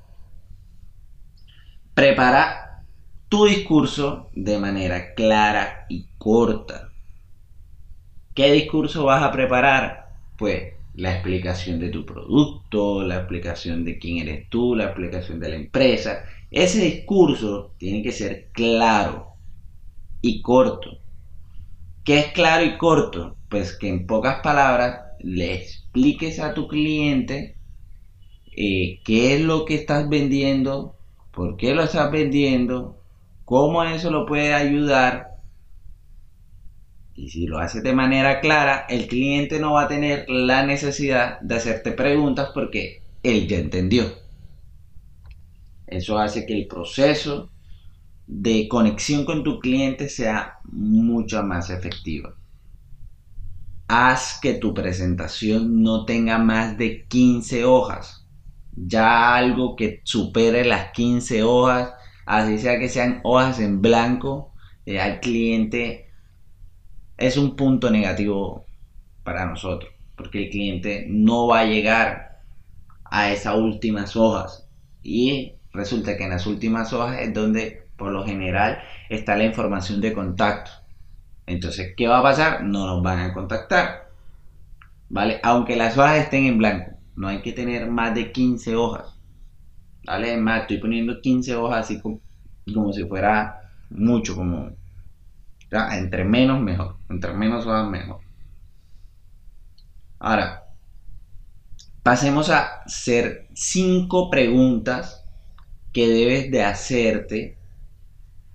Prepara 1.94 2.84
tu 3.30 3.46
discurso 3.46 4.30
de 4.34 4.58
manera 4.58 5.14
clara 5.14 5.86
y 5.88 6.08
corta. 6.18 6.90
¿Qué 8.34 8.52
discurso 8.52 9.06
vas 9.06 9.22
a 9.22 9.32
preparar? 9.32 10.10
Pues 10.38 10.74
la 10.96 11.14
explicación 11.14 11.80
de 11.80 11.90
tu 11.90 12.06
producto, 12.06 13.04
la 13.04 13.18
explicación 13.18 13.84
de 13.86 13.98
quién 14.00 14.20
eres 14.20 14.50
tú, 14.50 14.76
la 14.76 14.86
explicación 14.86 15.40
de 15.40 15.50
la 15.50 15.56
empresa. 15.56 16.26
Ese 16.52 16.82
discurso 16.84 17.74
tiene 17.78 18.04
que 18.04 18.12
ser 18.12 18.50
claro 18.54 19.34
y 20.22 20.42
corto. 20.42 21.00
¿Qué 22.04 22.20
es 22.20 22.28
claro 22.34 22.66
y 22.66 22.78
corto? 22.78 23.38
Pues 23.50 23.78
que 23.78 23.90
en 23.90 24.06
pocas 24.08 24.42
palabras 24.42 25.02
le 25.20 25.54
expliques 25.56 26.40
a 26.40 26.54
tu 26.54 26.68
cliente 26.68 27.58
eh, 28.56 29.02
qué 29.04 29.36
es 29.36 29.42
lo 29.42 29.66
que 29.66 29.76
estás 29.76 30.08
vendiendo, 30.10 30.98
por 31.32 31.58
qué 31.58 31.74
lo 31.74 31.84
estás 31.84 32.12
vendiendo, 32.12 33.02
cómo 33.46 33.84
eso 33.84 34.12
lo 34.12 34.26
puede 34.26 34.54
ayudar. 34.54 35.33
Y 37.16 37.30
si 37.30 37.46
lo 37.46 37.60
haces 37.60 37.84
de 37.84 37.94
manera 37.94 38.40
clara, 38.40 38.86
el 38.90 39.08
cliente 39.08 39.60
no 39.60 39.74
va 39.74 39.84
a 39.84 39.88
tener 39.88 40.26
la 40.30 40.66
necesidad 40.66 41.40
de 41.42 41.56
hacerte 41.56 41.92
preguntas 41.92 42.50
porque 42.54 43.04
él 43.22 43.48
ya 43.48 43.58
entendió. 43.58 44.06
Eso 45.86 46.18
hace 46.18 46.46
que 46.46 46.54
el 46.54 46.68
proceso 46.68 47.52
de 48.26 48.68
conexión 48.68 49.26
con 49.26 49.44
tu 49.44 49.60
cliente 49.60 50.10
sea 50.10 50.58
mucho 50.64 51.44
más 51.44 51.70
efectivo. 51.70 52.34
Haz 53.88 54.40
que 54.42 54.56
tu 54.56 54.74
presentación 54.74 55.84
no 55.84 56.06
tenga 56.06 56.40
más 56.40 56.78
de 56.78 57.06
15 57.08 57.64
hojas 57.66 58.24
ya 58.76 59.36
algo 59.36 59.76
que 59.76 60.02
supere 60.04 60.66
las 60.66 60.92
15 60.92 61.44
hojas, 61.44 61.94
así 62.26 62.58
sea 62.60 62.80
que 62.80 62.90
sean 62.90 63.22
hojas 63.24 63.60
en 63.60 63.82
blanco, 63.82 64.54
eh, 64.86 65.00
al 65.00 65.20
cliente 65.20 66.13
es 67.28 67.38
un 67.38 67.56
punto 67.56 67.90
negativo 67.90 68.66
para 69.24 69.46
nosotros, 69.46 69.92
porque 70.16 70.46
el 70.46 70.50
cliente 70.50 71.06
no 71.10 71.48
va 71.48 71.62
a 71.62 71.66
llegar 71.66 72.42
a 73.06 73.32
esas 73.32 73.56
últimas 73.56 74.16
hojas 74.16 74.68
y 75.02 75.54
resulta 75.72 76.18
que 76.18 76.24
en 76.24 76.32
las 76.32 76.46
últimas 76.48 76.94
hojas 76.94 77.20
es 77.20 77.34
donde 77.34 77.88
por 77.98 78.12
lo 78.12 78.26
general 78.26 78.80
está 79.10 79.36
la 79.36 79.46
información 79.46 80.02
de 80.02 80.14
contacto. 80.14 80.72
Entonces, 81.46 81.94
¿qué 81.96 82.08
va 82.08 82.20
a 82.20 82.24
pasar? 82.24 82.64
No 82.64 82.88
nos 82.88 83.04
van 83.04 83.20
a 83.20 83.34
contactar. 83.34 84.10
¿Vale? 85.10 85.40
Aunque 85.44 85.76
las 85.76 85.98
hojas 85.98 86.18
estén 86.18 86.46
en 86.46 86.58
blanco 86.58 86.94
no 87.16 87.28
hay 87.28 87.42
que 87.42 87.54
tener 87.54 87.90
más 87.90 88.16
de 88.16 88.32
15 88.32 88.76
hojas. 88.76 89.20
¿Vale? 90.06 90.38
Más, 90.38 90.62
estoy 90.62 90.78
poniendo 90.80 91.22
15 91.22 91.56
hojas 91.56 91.86
así 91.86 92.02
como, 92.02 92.20
si 92.94 93.04
fuera 93.06 93.70
mucho, 93.90 94.36
como... 94.36 94.72
entre 95.92 96.24
menos 96.24 96.62
mejor, 96.62 96.98
entre 97.10 97.34
menos 97.34 97.66
hojas 97.66 97.90
mejor. 97.90 98.22
Ahora, 100.20 100.64
pasemos 102.04 102.50
a 102.50 102.84
hacer 102.84 103.48
5 103.54 104.30
preguntas 104.30 105.26
que 105.92 106.08
debes 106.08 106.52
de 106.52 106.64
hacerte 106.64 107.58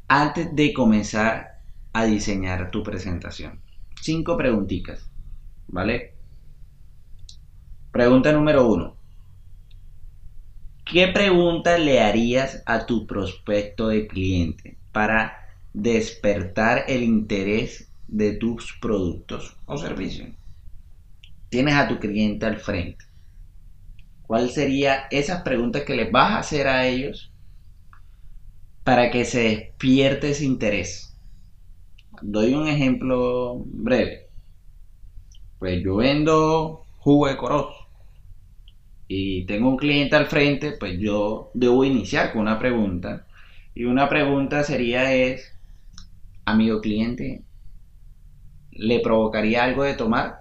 antes 0.09 0.55
de 0.55 0.73
comenzar 0.73 1.61
a 1.93 2.05
diseñar 2.05 2.71
tu 2.71 2.83
presentación. 2.83 3.61
5 4.01 4.37
preguntitas, 4.37 5.11
¿vale? 5.67 6.15
Pregunta 7.93 8.33
número 8.33 8.67
uno. 8.67 8.97
¿Qué 10.85 11.09
pregunta 11.09 11.77
le 11.77 12.01
harías 12.01 12.63
a 12.65 12.87
tu 12.87 13.07
prospecto 13.07 13.89
de 13.89 14.07
cliente 14.07 14.79
para 14.91 15.38
despertar 15.73 16.85
el 16.89 17.03
interés 17.03 17.91
de 18.07 18.33
tus 18.33 18.75
productos 18.81 19.57
o 19.67 19.77
servicios? 19.79 20.29
Tienes 21.49 21.75
a 21.75 21.89
tu 21.89 21.99
cliente 21.99 22.47
al 22.47 22.59
frente. 22.59 23.05
¿Cuál 24.23 24.51
sería 24.51 25.07
esas 25.11 25.43
preguntas 25.43 25.85
que 25.85 25.97
les 25.97 26.13
vas 26.13 26.33
a 26.33 26.39
hacer 26.41 26.69
a 26.69 26.87
ellos 26.87 27.33
para 28.85 29.11
que 29.11 29.25
se 29.25 29.41
despierte 29.41 30.31
ese 30.31 30.45
interés? 30.45 31.17
Doy 32.21 32.55
un 32.55 32.69
ejemplo 32.69 33.63
breve. 33.67 34.27
Pues 35.59 35.83
yo 35.83 35.97
vendo 35.97 36.85
jugo 36.99 37.29
de 37.29 37.37
corozo 37.37 37.89
y 39.09 39.47
tengo 39.47 39.71
un 39.71 39.77
cliente 39.79 40.17
al 40.17 40.27
frente, 40.27 40.73
pues 40.73 40.99
yo 40.99 41.51
debo 41.55 41.85
iniciar 41.85 42.33
con 42.33 42.43
una 42.43 42.59
pregunta. 42.59 43.27
Y 43.75 43.85
una 43.85 44.09
pregunta 44.09 44.63
sería 44.65 45.15
es, 45.15 45.58
amigo 46.51 46.81
cliente, 46.81 47.45
¿le 48.71 49.01
provocaría 49.01 49.63
algo 49.65 49.83
de 49.83 49.93
tomar? 49.95 50.41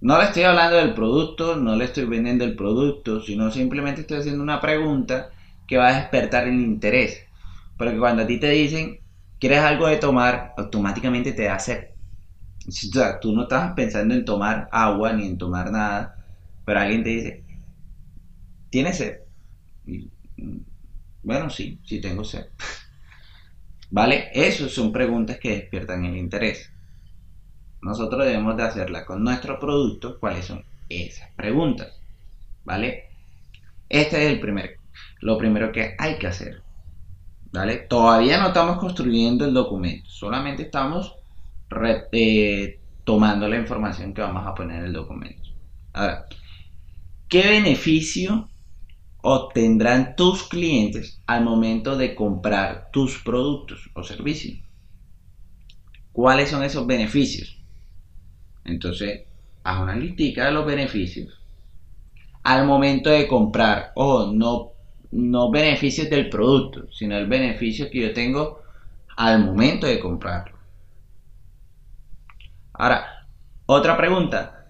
No 0.00 0.18
le 0.18 0.24
estoy 0.24 0.42
hablando 0.44 0.76
del 0.76 0.94
producto, 0.94 1.56
no 1.56 1.76
le 1.76 1.84
estoy 1.84 2.04
vendiendo 2.04 2.44
el 2.44 2.56
producto, 2.56 3.20
sino 3.20 3.50
simplemente 3.50 4.02
estoy 4.02 4.18
haciendo 4.18 4.42
una 4.42 4.60
pregunta 4.60 5.30
que 5.66 5.76
va 5.76 5.88
a 5.88 5.96
despertar 6.00 6.46
el 6.48 6.54
interés. 6.60 7.24
Porque 7.76 7.98
cuando 7.98 8.22
a 8.22 8.26
ti 8.26 8.38
te 8.40 8.50
dicen, 8.50 9.00
¿quieres 9.38 9.60
algo 9.60 9.86
de 9.88 9.96
tomar? 9.98 10.52
Automáticamente 10.56 11.32
te 11.32 11.44
da 11.44 11.58
sed. 11.58 11.84
O 12.68 12.72
sea, 12.72 13.20
tú 13.20 13.32
no 13.34 13.42
estás 13.44 13.72
pensando 13.74 14.14
en 14.14 14.24
tomar 14.24 14.68
agua 14.72 15.12
ni 15.14 15.26
en 15.26 15.38
tomar 15.38 15.70
nada, 15.72 16.18
pero 16.64 16.80
alguien 16.80 17.04
te 17.04 17.10
dice, 17.10 17.46
¿tienes 18.70 18.96
sed? 18.98 19.18
bueno, 21.22 21.50
sí, 21.50 21.80
sí 21.84 22.00
tengo 22.00 22.24
sed. 22.24 22.46
¿Vale? 23.90 24.30
Esas 24.34 24.72
son 24.72 24.92
preguntas 24.92 25.38
que 25.38 25.50
despiertan 25.50 26.04
el 26.04 26.16
interés. 26.16 26.70
nosotros 27.80 28.24
debemos 28.26 28.56
de 28.56 28.62
hacerla 28.64 29.04
con 29.06 29.22
nuestro 29.24 29.58
producto, 29.58 30.18
cuáles 30.18 30.46
son 30.46 30.64
esas 30.88 31.30
preguntas, 31.36 31.92
¿vale? 32.64 33.10
Este 33.88 34.24
es 34.26 34.32
el 34.32 34.40
primer, 34.40 34.80
lo 35.20 35.38
primero 35.38 35.72
que 35.72 35.94
hay 35.98 36.18
que 36.18 36.26
hacer, 36.26 36.62
¿vale? 37.52 37.76
Todavía 37.78 38.38
no 38.40 38.48
estamos 38.48 38.78
construyendo 38.78 39.44
el 39.44 39.54
documento, 39.54 40.08
solamente 40.10 40.64
estamos 40.64 41.16
eh, 42.12 42.80
tomando 43.04 43.48
la 43.48 43.58
información 43.58 44.14
que 44.14 44.22
vamos 44.22 44.46
a 44.46 44.54
poner 44.54 44.80
en 44.80 44.86
el 44.86 44.92
documento. 44.92 45.48
Ahora, 45.92 46.26
¿qué 47.28 47.48
beneficio 47.48 48.50
obtendrán 49.22 50.16
tus 50.16 50.44
clientes 50.44 51.20
al 51.26 51.44
momento 51.44 51.96
de 51.96 52.14
comprar 52.14 52.90
tus 52.92 53.22
productos 53.22 53.90
o 53.94 54.02
servicios? 54.02 54.58
¿Cuáles 56.12 56.50
son 56.50 56.62
esos 56.62 56.86
beneficios? 56.86 57.62
Entonces, 58.64 59.22
haz 59.64 59.80
una 59.80 59.96
listica 59.96 60.46
de 60.46 60.52
los 60.52 60.66
beneficios 60.66 61.38
al 62.42 62.66
momento 62.66 63.10
de 63.10 63.28
comprar. 63.28 63.92
Ojo, 63.94 64.32
no, 64.32 64.70
no 65.10 65.50
beneficios 65.50 66.08
del 66.08 66.30
producto, 66.30 66.90
sino 66.92 67.16
el 67.16 67.26
beneficio 67.26 67.90
que 67.90 68.00
yo 68.00 68.12
tengo 68.12 68.62
al 69.16 69.44
momento 69.44 69.86
de 69.86 70.00
comprarlo. 70.00 70.56
Ahora, 72.72 73.26
otra 73.66 73.96
pregunta. 73.96 74.66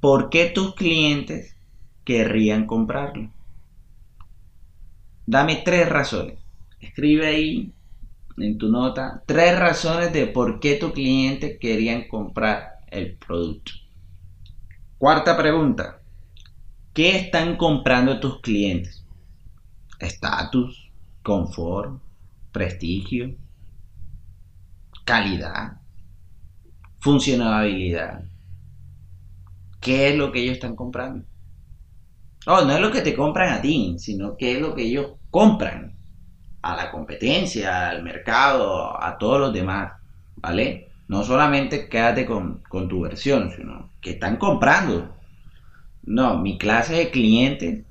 ¿Por 0.00 0.30
qué 0.30 0.46
tus 0.46 0.74
clientes 0.74 1.56
querrían 2.04 2.66
comprarlo? 2.66 3.30
Dame 5.26 5.62
tres 5.64 5.88
razones. 5.88 6.38
Escribe 6.80 7.26
ahí 7.26 7.72
en 8.38 8.58
tu 8.58 8.68
nota 8.68 9.22
tres 9.26 9.58
razones 9.58 10.12
de 10.12 10.26
por 10.26 10.58
qué 10.60 10.76
tu 10.76 10.92
cliente 10.92 11.58
querían 11.58 12.08
comprar 12.08 12.78
el 12.90 13.16
producto. 13.16 13.72
Cuarta 14.98 15.36
pregunta. 15.36 16.00
¿Qué 16.92 17.16
están 17.16 17.56
comprando 17.56 18.20
tus 18.20 18.40
clientes? 18.40 19.04
Estatus, 19.98 20.90
confort, 21.22 22.02
prestigio, 22.50 23.34
calidad, 25.04 25.80
funcionabilidad. 26.98 28.24
¿Qué 29.80 30.10
es 30.10 30.16
lo 30.16 30.30
que 30.30 30.40
ellos 30.40 30.54
están 30.54 30.76
comprando? 30.76 31.24
Oh, 32.46 32.64
no 32.64 32.72
es 32.72 32.80
lo 32.80 32.90
que 32.90 33.02
te 33.02 33.14
compran 33.14 33.52
a 33.52 33.60
ti, 33.62 33.96
sino 33.98 34.36
qué 34.36 34.54
es 34.54 34.60
lo 34.60 34.74
que 34.74 34.82
ellos 34.82 35.12
compran 35.30 35.96
a 36.62 36.76
la 36.76 36.90
competencia, 36.90 37.90
al 37.90 38.02
mercado, 38.02 39.02
a 39.02 39.18
todos 39.18 39.40
los 39.40 39.52
demás, 39.52 39.92
¿vale? 40.36 40.88
No 41.08 41.24
solamente 41.24 41.88
quédate 41.88 42.26
con, 42.26 42.62
tu 42.88 43.00
versión, 43.02 43.52
sino 43.56 43.92
que 44.00 44.12
están 44.12 44.36
comprando. 44.36 45.14
No, 46.04 46.38
mi 46.38 46.58
clase 46.58 46.94
de 46.94 47.10
clientes, 47.10 47.84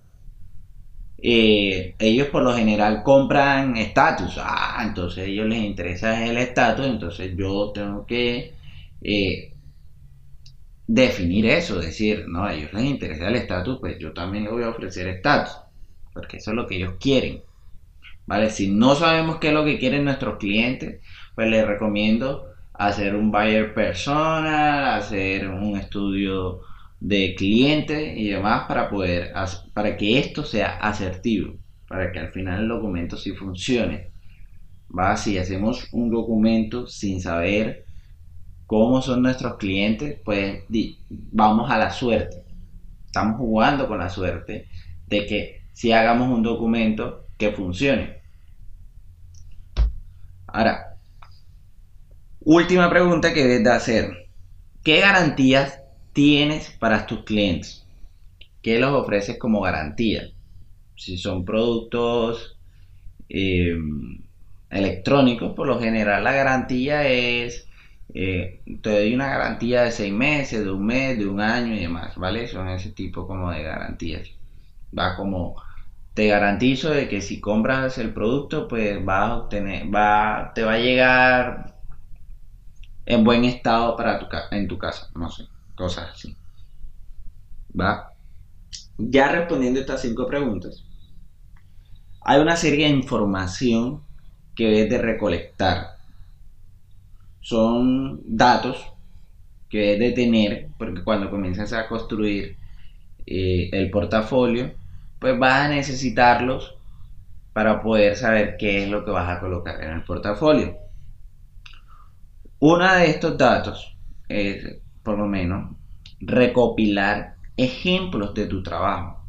eh, 1.18 1.96
ellos 2.00 2.28
por 2.30 2.44
lo 2.44 2.54
general 2.54 3.04
compran 3.04 3.78
estatus. 3.78 4.38
Ah, 4.40 4.84
entonces 4.86 5.26
a 5.26 5.28
ellos 5.28 5.48
les 5.48 5.62
interesa 5.64 6.26
el 6.26 6.38
estatus, 6.38 6.88
entonces 6.88 7.36
yo 7.38 7.72
tengo 7.74 8.06
que 8.06 8.56
eh, 9.02 9.51
definir 10.88 11.46
eso, 11.46 11.80
decir, 11.80 12.26
no, 12.28 12.44
a 12.44 12.54
ellos 12.54 12.74
les 12.74 12.86
interesa 12.86 13.28
el 13.28 13.36
estatus, 13.36 13.80
pues 13.80 13.98
yo 14.00 14.14
también 14.14 14.46
les 14.46 14.54
voy 14.54 14.64
a 14.64 14.70
ofrecer 14.70 15.08
estatus, 15.08 15.58
porque 16.14 16.38
eso 16.38 16.52
es 16.52 16.56
lo 16.58 16.68
que 16.68 16.76
ellos 16.76 16.96
quieren. 17.00 17.42
¿Vale? 18.26 18.50
Si 18.50 18.72
no 18.72 18.96
sabemos 18.96 19.38
qué 19.40 19.50
es 19.50 19.54
lo 19.54 19.66
que 19.66 19.80
quieren 19.80 20.06
nuestros 20.06 20.38
clientes, 20.38 21.02
pues 21.36 21.50
les 21.50 21.66
recomiendo 21.66 22.46
hacer 22.74 23.16
un 23.16 23.32
buyer 23.32 23.74
persona, 23.74 24.96
hacer 24.96 25.50
un 25.50 25.78
estudio 25.78 26.62
de 27.00 27.36
cliente 27.36 28.14
y 28.18 28.30
demás 28.30 28.66
para 28.68 28.90
poder 28.90 29.34
para 29.74 29.98
que 29.98 30.20
esto 30.20 30.44
sea 30.44 30.78
asertivo, 30.78 31.56
para 31.88 32.12
que 32.12 32.20
al 32.20 32.32
final 32.32 32.62
el 32.62 32.68
documento 32.70 33.18
sí 33.18 33.34
funcione. 33.34 34.12
Va, 34.98 35.18
si 35.18 35.38
hacemos 35.38 35.88
un 35.94 36.10
documento 36.12 36.88
sin 36.88 37.22
saber 37.22 37.86
cómo 38.72 39.02
son 39.02 39.22
nuestros 39.22 39.58
clientes, 39.58 40.18
pues 40.24 40.64
vamos 41.10 41.70
a 41.70 41.78
la 41.78 41.92
suerte. 41.92 42.46
Estamos 43.06 43.36
jugando 43.36 43.86
con 43.86 43.98
la 43.98 44.08
suerte 44.08 44.70
de 45.08 45.26
que 45.26 45.64
si 45.74 45.92
hagamos 45.92 46.30
un 46.30 46.42
documento 46.42 47.28
que 47.38 47.52
funcione. 47.52 48.22
Ahora, 50.48 50.96
última 52.40 52.90
pregunta 52.90 53.34
que 53.34 53.44
debes 53.44 53.64
de 53.66 53.72
hacer. 53.72 54.30
¿Qué 54.86 55.02
garantías 55.02 55.82
tienes 56.14 56.70
para 56.70 57.06
tus 57.06 57.26
clientes? 57.26 57.86
¿Qué 58.62 58.80
los 58.80 58.94
ofreces 58.94 59.38
como 59.38 59.60
garantía? 59.60 60.30
Si 60.96 61.18
son 61.18 61.44
productos 61.44 62.58
eh, 63.28 63.76
electrónicos, 64.70 65.56
por 65.58 65.68
lo 65.68 65.78
general 65.78 66.24
la 66.24 66.32
garantía 66.32 67.06
es 67.10 67.68
eh, 68.14 68.64
te 68.82 68.90
doy 68.92 69.14
una 69.16 69.30
garantía 69.30 69.84
de 69.84 69.92
seis 69.92 70.14
meses, 70.14 70.64
de 70.64 70.72
un 70.72 70.86
mes, 70.86 71.18
de 71.18 71.28
un 71.28 71.40
año 71.42 71.74
y 71.76 71.80
demás, 71.82 72.16
¿vale? 72.18 72.48
Son 72.48 72.68
ese 72.70 72.92
tipo 72.92 73.28
como 73.28 73.52
de 73.52 73.64
garantías. 73.64 74.30
Va 74.98 75.16
como, 75.16 75.56
te 76.14 76.28
garantizo 76.28 76.92
de 76.92 77.10
que 77.10 77.22
si 77.22 77.42
compras 77.42 77.98
el 78.00 78.14
producto, 78.14 78.68
pues 78.68 79.04
vas 79.06 79.30
a 79.32 79.38
obtener, 79.38 79.94
va, 79.94 80.52
te 80.56 80.64
va 80.64 80.74
a 80.74 80.80
llegar 80.80 81.82
en 83.06 83.24
buen 83.24 83.46
estado 83.46 83.96
para 83.96 84.18
tu, 84.18 84.26
en 84.50 84.68
tu 84.68 84.78
casa, 84.80 85.08
no 85.14 85.30
sé, 85.30 85.44
cosas 85.76 86.10
así. 86.14 86.36
Va. 87.80 88.14
Ya 88.98 89.30
respondiendo 89.32 89.80
estas 89.82 90.02
cinco 90.04 90.28
preguntas, 90.28 90.86
hay 92.22 92.40
una 92.42 92.56
serie 92.56 92.86
de 92.88 92.94
información 92.94 94.08
que 94.56 94.66
debes 94.66 94.90
de 94.90 94.98
recolectar 95.00 96.01
son 97.42 98.22
datos 98.26 98.94
que 99.70 99.80
debes 99.80 100.00
de 100.00 100.12
tener, 100.12 100.70
porque 100.78 101.04
cuando 101.04 101.30
comienzas 101.30 101.74
a 101.74 101.88
construir 101.88 102.58
eh, 103.26 103.70
el 103.72 103.90
portafolio, 103.90 104.74
pues 105.20 105.38
vas 105.38 105.66
a 105.66 105.70
necesitarlos 105.70 106.76
para 107.54 107.82
poder 107.82 108.16
saber 108.16 108.56
qué 108.58 108.84
es 108.84 108.90
lo 108.90 109.04
que 109.04 109.12
vas 109.12 109.30
a 109.30 109.40
colocar 109.40 109.84
en 109.84 109.92
el 109.92 110.04
portafolio. 110.04 110.78
Uno 112.60 112.94
de 112.94 113.10
estos 113.10 113.38
datos 113.38 113.96
es, 114.28 114.78
por 115.04 115.18
lo 115.18 115.26
menos, 115.26 115.76
recopilar 116.20 117.36
ejemplos 117.58 118.34
de 118.34 118.48
tu 118.48 118.62
trabajo. 118.62 119.26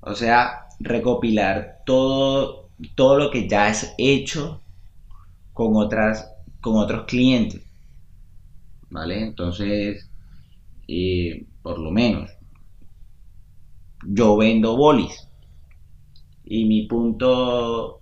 O 0.00 0.14
sea, 0.14 0.66
recopilar 0.80 1.82
todo, 1.86 2.70
todo 2.94 3.18
lo 3.18 3.30
que 3.30 3.48
ya 3.48 3.66
has 3.66 3.94
hecho 3.98 4.60
con 5.52 5.76
otras 5.76 6.31
con 6.62 6.76
otros 6.76 7.04
clientes. 7.04 7.60
¿Vale? 8.88 9.20
Entonces, 9.20 10.08
eh, 10.88 11.44
por 11.60 11.78
lo 11.78 11.90
menos, 11.90 12.30
yo 14.06 14.36
vendo 14.36 14.76
bolis. 14.76 15.28
Y 16.44 16.64
mi 16.66 16.86
punto, 16.86 18.00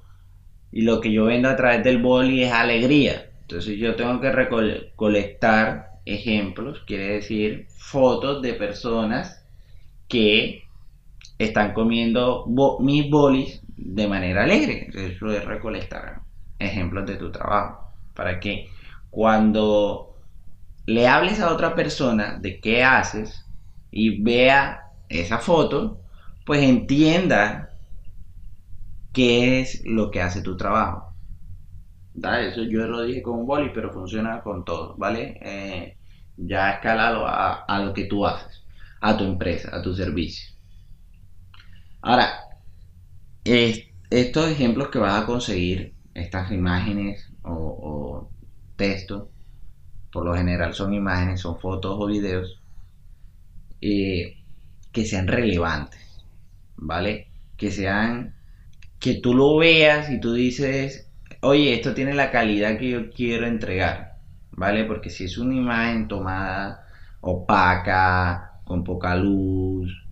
y 0.71 0.83
lo 0.83 1.01
que 1.01 1.13
yo 1.13 1.25
vendo 1.25 1.49
a 1.49 1.57
través 1.57 1.83
del 1.83 1.99
boli 1.99 2.43
es 2.43 2.53
alegría. 2.53 3.31
Entonces 3.43 3.79
yo 3.79 3.97
tengo 3.97 4.21
que 4.21 4.31
recolectar 4.31 6.01
ejemplos, 6.05 6.83
quiere 6.87 7.15
decir 7.15 7.67
fotos 7.77 8.43
de 8.43 8.55
personas 8.55 9.45
que 10.09 10.65
están 11.39 11.73
comiendo 11.73 12.47
mis 12.81 13.11
bolis 13.11 13.63
de 13.77 14.07
manera 14.09 14.45
alegre. 14.45 14.91
Eso 14.95 15.31
es 15.33 15.45
recolectar 15.45 16.21
ejemplos 16.59 17.07
de 17.07 17.17
tu 17.17 17.31
trabajo 17.31 17.90
para 18.21 18.39
que 18.41 18.69
cuando 19.11 20.15
le 20.87 21.09
hables 21.09 21.41
a 21.41 21.53
otra 21.55 21.75
persona 21.75 22.39
de 22.41 22.61
qué 22.61 22.85
haces 22.85 23.47
y 23.91 24.23
vea 24.23 24.85
esa 25.09 25.39
foto, 25.39 26.03
pues 26.47 26.63
entienda 26.63 27.71
qué 29.13 29.61
es 29.61 29.83
lo 29.85 30.11
que 30.11 30.21
hace 30.21 30.43
tu 30.43 30.57
trabajo. 30.57 31.15
Eso 32.15 32.63
yo 32.65 32.87
lo 32.87 33.03
dije 33.03 33.23
con 33.23 33.39
un 33.41 33.47
boli, 33.47 33.71
pero 33.75 33.93
funciona 33.93 34.43
con 34.43 34.65
todo, 34.65 34.97
¿vale? 34.97 35.39
Eh, 35.43 35.97
ya 36.37 36.73
escalado 36.73 37.27
a, 37.27 37.65
a 37.65 37.81
lo 37.85 37.93
que 37.95 38.05
tú 38.05 38.27
haces, 38.27 38.65
a 39.01 39.17
tu 39.17 39.25
empresa, 39.25 39.75
a 39.77 39.83
tu 39.83 39.95
servicio. 39.95 40.51
Ahora, 42.03 42.29
estos 44.11 44.51
ejemplos 44.51 44.89
que 44.91 44.99
vas 44.99 45.23
a 45.23 45.27
conseguir, 45.27 45.95
estas 46.15 46.51
imágenes 46.53 47.30
o, 47.45 48.29
texto, 48.77 49.31
por 50.13 50.25
lo 50.25 50.35
general 50.35 50.75
son 50.75 50.95
imágenes, 50.95 51.41
son 51.41 51.59
fotos 51.59 51.97
o 51.99 52.07
videos, 52.07 52.61
eh, 53.81 54.39
que 54.93 55.05
sean 55.05 55.27
relevantes, 55.27 56.25
¿vale? 56.77 57.29
Que 57.57 57.71
sean, 57.71 58.35
que 58.99 59.21
tú 59.21 59.35
lo 59.35 59.57
veas 59.57 60.11
y 60.11 60.19
tú 60.19 60.33
dices, 60.33 61.09
oye, 61.43 61.75
esto 61.75 61.95
tiene 61.95 62.15
la 62.15 62.31
calidad 62.31 62.79
que 62.79 62.91
yo 62.91 63.11
quiero 63.11 63.47
entregar, 63.47 64.17
¿vale? 64.53 64.85
Porque 64.85 65.11
si 65.11 65.25
es 65.25 65.37
una 65.39 65.55
imagen 65.55 66.09
tomada 66.09 66.87
opaca, 67.21 68.61
con 68.65 68.85
poca 68.85 69.15
luz, 69.17 70.07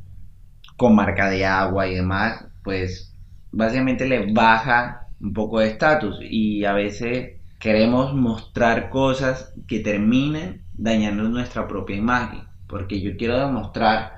con 0.77 0.95
marca 0.95 1.31
de 1.31 1.47
agua 1.47 1.87
y 1.87 1.95
demás, 1.95 2.45
pues 2.63 3.15
básicamente 3.53 4.07
le 4.07 4.33
baja 4.33 5.08
un 5.21 5.33
poco 5.33 5.61
de 5.61 5.69
estatus. 5.69 6.19
Y 6.23 6.65
a 6.65 6.73
veces 6.73 7.41
queremos 7.59 8.15
mostrar 8.15 8.91
cosas 8.91 9.53
que 9.67 9.81
terminen 9.81 10.63
dañando 10.75 11.25
nuestra 11.25 11.67
propia 11.67 11.97
imagen, 11.97 12.45
porque 12.67 13.01
yo 13.01 13.17
quiero 13.17 13.39
demostrar 13.39 14.13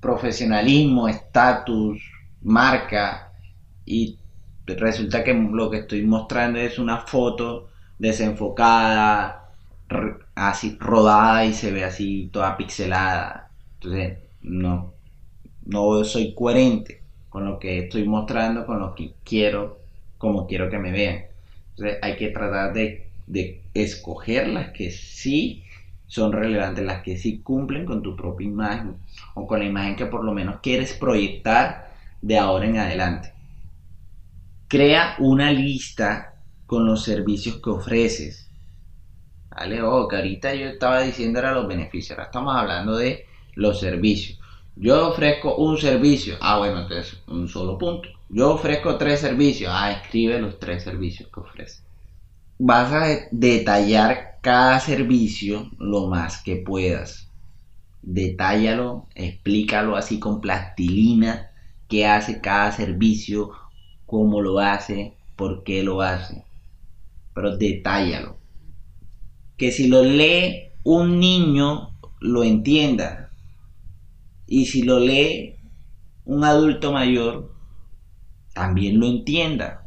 profesionalismo, 0.00 1.08
estatus, 1.08 2.00
marca. 2.42 3.32
Y 3.84 4.18
resulta 4.66 5.24
que 5.24 5.34
lo 5.34 5.70
que 5.70 5.78
estoy 5.78 6.02
mostrando 6.02 6.58
es 6.58 6.78
una 6.78 6.98
foto 6.98 7.68
desenfocada, 7.98 9.50
así 10.34 10.76
rodada 10.80 11.44
y 11.44 11.52
se 11.52 11.72
ve 11.72 11.84
así 11.84 12.30
toda 12.32 12.56
pixelada. 12.56 13.50
Entonces, 13.74 14.18
no, 14.42 14.94
no 15.66 16.04
soy 16.04 16.34
coherente 16.34 17.02
con 17.28 17.44
lo 17.44 17.58
que 17.58 17.80
estoy 17.80 18.04
mostrando, 18.06 18.66
con 18.66 18.80
lo 18.80 18.94
que 18.94 19.14
quiero, 19.24 19.79
como 20.20 20.46
quiero 20.46 20.70
que 20.70 20.78
me 20.78 20.92
vean. 20.92 21.26
Entonces, 21.70 21.98
hay 22.02 22.16
que 22.16 22.30
tratar 22.30 22.74
de, 22.74 23.12
de 23.26 23.64
escoger 23.74 24.48
las 24.48 24.70
que 24.72 24.92
sí 24.92 25.64
son 26.06 26.32
relevantes, 26.32 26.84
las 26.84 27.02
que 27.02 27.16
sí 27.18 27.42
cumplen 27.42 27.86
con 27.86 28.02
tu 28.02 28.16
propia 28.16 28.46
imagen 28.46 28.98
o 29.34 29.46
con 29.48 29.60
la 29.60 29.66
imagen 29.66 29.96
que 29.96 30.06
por 30.06 30.24
lo 30.24 30.32
menos 30.32 30.60
quieres 30.62 30.94
proyectar 30.94 31.92
de 32.22 32.38
ahora 32.38 32.66
en 32.66 32.78
adelante. 32.78 33.34
Crea 34.68 35.16
una 35.18 35.52
lista 35.52 36.34
con 36.64 36.86
los 36.86 37.02
servicios 37.04 37.60
que 37.62 37.68
ofreces. 37.70 38.50
¿Vale? 39.50 39.82
Oh, 39.82 40.08
que 40.08 40.16
ahorita 40.16 40.54
yo 40.54 40.66
estaba 40.68 41.02
diciendo 41.02 41.38
era 41.38 41.52
los 41.52 41.68
beneficios, 41.68 42.12
ahora 42.12 42.24
estamos 42.26 42.56
hablando 42.56 42.96
de 42.96 43.26
los 43.54 43.78
servicios. 43.80 44.40
Yo 44.76 45.08
ofrezco 45.08 45.56
un 45.56 45.78
servicio. 45.78 46.36
Ah, 46.40 46.58
bueno, 46.58 46.80
entonces 46.82 47.22
un 47.28 47.48
solo 47.48 47.78
punto. 47.78 48.08
Yo 48.32 48.54
ofrezco 48.54 48.96
tres 48.96 49.20
servicios. 49.20 49.72
Ah, 49.74 49.90
escribe 49.90 50.40
los 50.40 50.60
tres 50.60 50.84
servicios 50.84 51.28
que 51.32 51.40
ofrece. 51.40 51.82
Vas 52.58 52.92
a 52.92 53.28
detallar 53.32 54.38
cada 54.40 54.78
servicio 54.78 55.68
lo 55.78 56.06
más 56.06 56.40
que 56.42 56.56
puedas. 56.56 57.28
Detállalo, 58.02 59.06
explícalo 59.16 59.96
así 59.96 60.20
con 60.20 60.40
plastilina, 60.40 61.50
qué 61.88 62.06
hace 62.06 62.40
cada 62.40 62.70
servicio, 62.70 63.50
cómo 64.06 64.40
lo 64.40 64.60
hace, 64.60 65.14
por 65.34 65.64
qué 65.64 65.82
lo 65.82 66.00
hace. 66.00 66.44
Pero 67.34 67.56
detállalo. 67.56 68.36
Que 69.56 69.72
si 69.72 69.88
lo 69.88 70.04
lee 70.04 70.70
un 70.84 71.18
niño, 71.18 71.90
lo 72.20 72.44
entienda. 72.44 73.30
Y 74.46 74.66
si 74.66 74.82
lo 74.82 75.00
lee 75.00 75.56
un 76.24 76.44
adulto 76.44 76.92
mayor, 76.92 77.59
también 78.52 78.98
lo 78.98 79.06
entienda. 79.06 79.86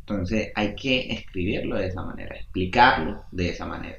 Entonces 0.00 0.48
hay 0.54 0.74
que 0.74 1.12
escribirlo 1.12 1.78
de 1.78 1.86
esa 1.86 2.02
manera, 2.02 2.36
explicarlo 2.36 3.22
de 3.30 3.50
esa 3.50 3.66
manera. 3.66 3.98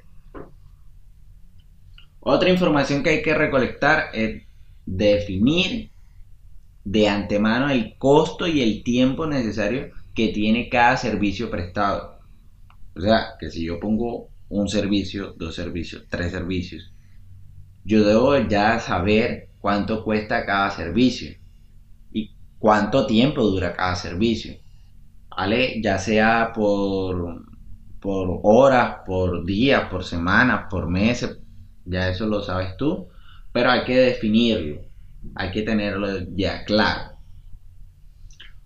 Otra 2.19 2.49
información 2.49 3.01
que 3.01 3.09
hay 3.09 3.21
que 3.21 3.33
recolectar 3.33 4.09
es 4.13 4.43
definir 4.85 5.89
de 6.83 7.07
antemano 7.07 7.69
el 7.69 7.97
costo 7.97 8.47
y 8.47 8.61
el 8.61 8.83
tiempo 8.83 9.25
necesario 9.25 9.91
que 10.13 10.29
tiene 10.29 10.69
cada 10.69 10.97
servicio 10.97 11.49
prestado. 11.49 12.19
O 12.95 13.01
sea, 13.01 13.35
que 13.39 13.49
si 13.49 13.65
yo 13.65 13.79
pongo 13.79 14.29
un 14.49 14.67
servicio, 14.67 15.33
dos 15.37 15.55
servicios, 15.55 16.05
tres 16.09 16.31
servicios, 16.31 16.93
yo 17.83 18.03
debo 18.03 18.37
ya 18.37 18.79
saber 18.79 19.49
cuánto 19.59 20.03
cuesta 20.03 20.45
cada 20.45 20.71
servicio 20.71 21.40
cuánto 22.61 23.07
tiempo 23.07 23.43
dura 23.43 23.75
cada 23.75 23.95
servicio. 23.95 24.55
¿Vale? 25.37 25.81
Ya 25.83 25.97
sea 25.99 26.53
por, 26.53 27.45
por 27.99 28.39
horas, 28.43 28.99
por 29.05 29.45
días, 29.45 29.89
por 29.89 30.03
semanas, 30.03 30.67
por 30.69 30.87
meses, 30.89 31.39
ya 31.85 32.09
eso 32.09 32.27
lo 32.27 32.41
sabes 32.43 32.77
tú, 32.77 33.09
pero 33.51 33.71
hay 33.71 33.83
que 33.85 33.97
definirlo 33.97 34.91
hay 35.35 35.51
que 35.51 35.61
tenerlo 35.61 36.07
ya 36.35 36.63
claro. 36.65 37.17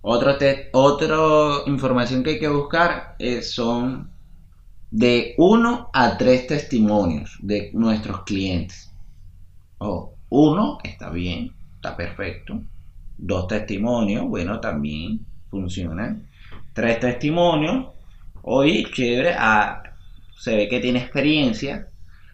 Otra 0.01 0.37
información 1.65 2.23
que 2.23 2.31
hay 2.31 2.39
que 2.39 2.47
buscar 2.47 3.15
son 3.41 4.11
de 4.91 5.33
uno 5.37 5.89
a 5.93 6.17
tres 6.17 6.47
testimonios 6.47 7.37
de 7.41 7.71
nuestros 7.73 8.23
clientes. 8.23 8.91
Oh, 9.79 10.13
uno 10.29 10.77
está 10.83 11.09
bien, 11.09 11.53
está 11.75 11.97
perfecto. 11.97 12.61
Dos 13.25 13.47
testimonios, 13.47 14.25
bueno, 14.27 14.59
también 14.59 15.25
funcionan. 15.49 16.27
Tres 16.73 16.99
testimonios, 16.99 17.87
hoy 18.43 18.85
chévere, 18.93 19.33
ah, 19.35 19.81
se 20.37 20.55
ve 20.55 20.67
que 20.69 20.79
tiene 20.79 20.99
experiencia. 20.99 21.87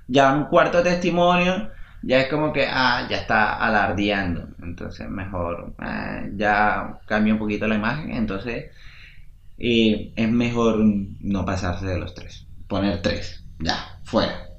Ya 0.10 0.34
un 0.34 0.48
cuarto 0.48 0.84
testimonio, 0.84 1.70
ya 2.02 2.20
es 2.20 2.28
como 2.28 2.52
que, 2.52 2.66
ah, 2.68 3.08
ya 3.10 3.20
está 3.20 3.54
alardeando. 3.54 4.50
Entonces, 4.62 5.08
mejor, 5.10 5.74
ah, 5.78 6.24
ya 6.36 7.00
cambia 7.08 7.34
un 7.36 7.40
poquito 7.40 7.70
la 7.70 7.76
imagen. 7.76 8.12
Entonces, 8.12 8.72
es 9.58 10.30
mejor 10.30 10.80
no 11.22 11.46
pasarse 11.46 11.86
de 11.86 12.00
los 12.00 12.14
tres. 12.14 12.48
Poner 12.68 13.02
tres, 13.02 13.46
ya, 13.60 13.78
fuera. 14.04 14.51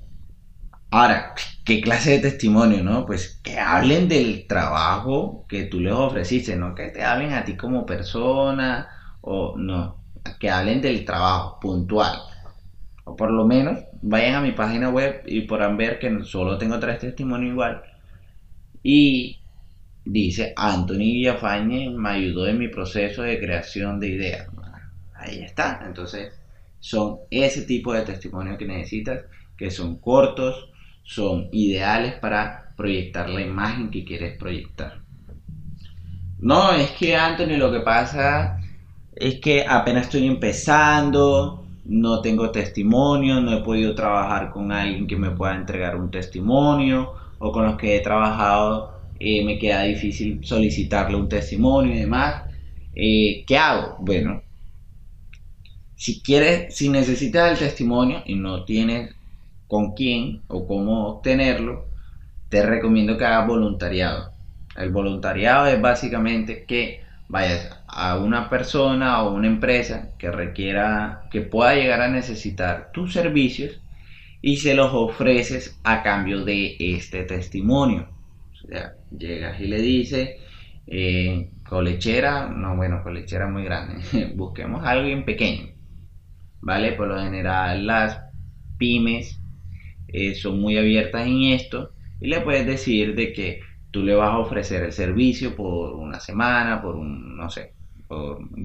Ahora, 0.93 1.35
¿qué 1.65 1.81
clase 1.81 2.11
de 2.13 2.19
testimonio, 2.21 2.83
no? 2.85 3.05
Pues 3.07 3.41
que 3.43 3.59
hablen 3.59 4.09
del 4.09 4.47
trabajo 4.47 5.45
que 5.49 5.65
tú 5.65 5.81
les 5.81 5.93
ofreciste, 5.93 6.55
no 6.57 6.75
que 6.75 6.89
te 6.91 7.03
hablen 7.03 7.33
a 7.33 7.45
ti 7.45 7.57
como 7.57 7.85
persona 7.87 8.89
o 9.23 9.57
no, 9.57 9.97
que 10.39 10.51
hablen 10.51 10.81
del 10.81 11.05
trabajo 11.05 11.59
puntual 11.61 12.19
o 13.05 13.17
por 13.17 13.31
lo 13.33 13.47
menos 13.47 13.79
vayan 14.03 14.37
a 14.37 14.43
mi 14.43 14.53
página 14.53 14.91
web 14.91 15.23
y 15.27 15.43
podrán 15.43 15.77
ver 15.79 15.99
que 16.01 16.25
solo 16.25 16.59
tengo 16.59 16.79
tres 16.81 17.01
testimonios 17.01 17.53
igual. 17.53 17.83
Y 18.83 19.39
dice, 20.05 20.53
Anthony 20.57 20.99
Villafañe 21.19 21.91
me 21.91 22.11
ayudó 22.11 22.47
en 22.49 22.59
mi 22.59 22.69
proceso 22.69 23.23
de 23.23 23.39
creación 23.41 24.01
de 24.01 24.09
ideas. 24.09 24.49
Ahí 25.15 25.41
está. 25.43 25.83
Entonces, 25.87 26.33
son 26.81 27.21
ese 27.31 27.63
tipo 27.63 27.93
de 27.93 28.03
testimonios 28.03 28.59
que 28.59 28.67
necesitas, 28.67 29.23
que 29.57 29.71
son 29.71 29.99
cortos, 29.99 30.72
son 31.03 31.49
ideales 31.53 32.15
para 32.15 32.73
proyectar 32.77 33.29
la 33.29 33.43
imagen 33.43 33.91
que 33.91 34.05
quieres 34.05 34.37
proyectar. 34.39 35.01
No, 36.39 36.73
es 36.73 36.91
que 36.93 37.15
Anthony 37.15 37.57
lo 37.57 37.71
que 37.71 37.81
pasa 37.81 38.59
es 39.15 39.41
que 39.41 39.65
apenas 39.67 40.07
estoy 40.07 40.27
empezando, 40.27 41.65
no 41.85 42.21
tengo 42.21 42.51
testimonio, 42.51 43.41
no 43.41 43.53
he 43.53 43.63
podido 43.63 43.95
trabajar 43.95 44.51
con 44.51 44.73
alguien 44.73 45.07
que 45.07 45.17
me 45.17 45.31
pueda 45.31 45.55
entregar 45.55 45.97
un 45.97 46.11
testimonio 46.11 47.13
o 47.39 47.53
con 47.53 47.65
los 47.65 47.77
que 47.77 47.97
he 47.97 48.01
trabajado 48.01 48.93
eh, 49.25 49.45
me 49.45 49.57
queda 49.57 49.85
difícil 49.85 50.45
solicitarle 50.45 51.17
un 51.17 51.29
testimonio 51.29 51.95
y 51.95 52.01
demás. 52.01 52.43
Eh, 52.93 53.45
¿Qué 53.47 53.57
hago? 53.57 53.97
Bueno, 54.01 54.43
si 55.95 56.21
quieres, 56.21 56.75
si 56.75 56.89
necesitas 56.89 57.53
el 57.53 57.59
testimonio 57.59 58.23
y 58.27 58.35
no 58.35 58.65
tienes 58.65 59.15
con 59.73 59.95
quién 59.95 60.43
o 60.49 60.67
cómo 60.67 61.07
obtenerlo, 61.09 61.87
te 62.51 62.61
recomiendo 62.61 63.17
que 63.17 63.25
hagas 63.25 63.47
voluntariado. 63.47 64.35
El 64.77 64.91
voluntariado 64.91 65.67
es 65.67 65.81
básicamente 65.81 66.67
que 66.67 67.01
vayas 67.27 67.83
a 67.87 68.19
una 68.19 68.51
persona 68.51 69.23
o 69.23 69.35
una 69.35 69.47
empresa 69.47 70.11
que 70.19 70.31
requiera, 70.31 71.23
que 71.31 71.41
pueda 71.41 71.75
llegar 71.75 72.03
a 72.03 72.09
necesitar 72.09 72.91
tus 72.93 73.15
servicios 73.15 73.81
y 74.43 74.59
se 74.59 74.75
los 74.75 74.91
ofreces 74.93 75.81
a 75.85 76.03
cambio 76.03 76.45
de 76.45 76.77
este 76.79 77.23
testimonio. 77.23 78.09
Llegas 79.11 79.59
y 79.59 79.69
le 79.69 79.81
dices, 79.81 80.33
eh, 80.87 81.49
colechera, 81.67 82.47
no, 82.47 82.77
bueno, 82.77 83.03
colechera 83.03 83.49
muy 83.49 83.65
grande, 83.65 84.03
busquemos 84.37 84.85
algo 84.85 85.09
en 85.09 85.25
pequeño, 85.25 85.73
¿vale? 86.61 86.93
Por 86.93 87.09
lo 87.09 87.19
general 87.19 87.87
las 87.87 88.21
pymes 88.77 89.42
eh, 90.13 90.35
son 90.35 90.61
muy 90.61 90.77
abiertas 90.79 91.27
en 91.27 91.45
esto 91.45 91.95
y 92.21 92.29
le 92.29 92.41
puedes 92.41 92.67
decir 92.67 93.15
de 93.15 93.33
que 93.33 93.61
tú 93.91 94.03
le 94.03 94.15
vas 94.15 94.31
a 94.33 94.39
ofrecer 94.39 94.83
el 94.85 94.93
servicio 94.93 95.57
por 95.57 95.95
una 95.95 96.21
semana, 96.21 96.83
por 96.83 96.97
un, 96.97 97.37
no 97.37 97.51
sé, 97.51 97.75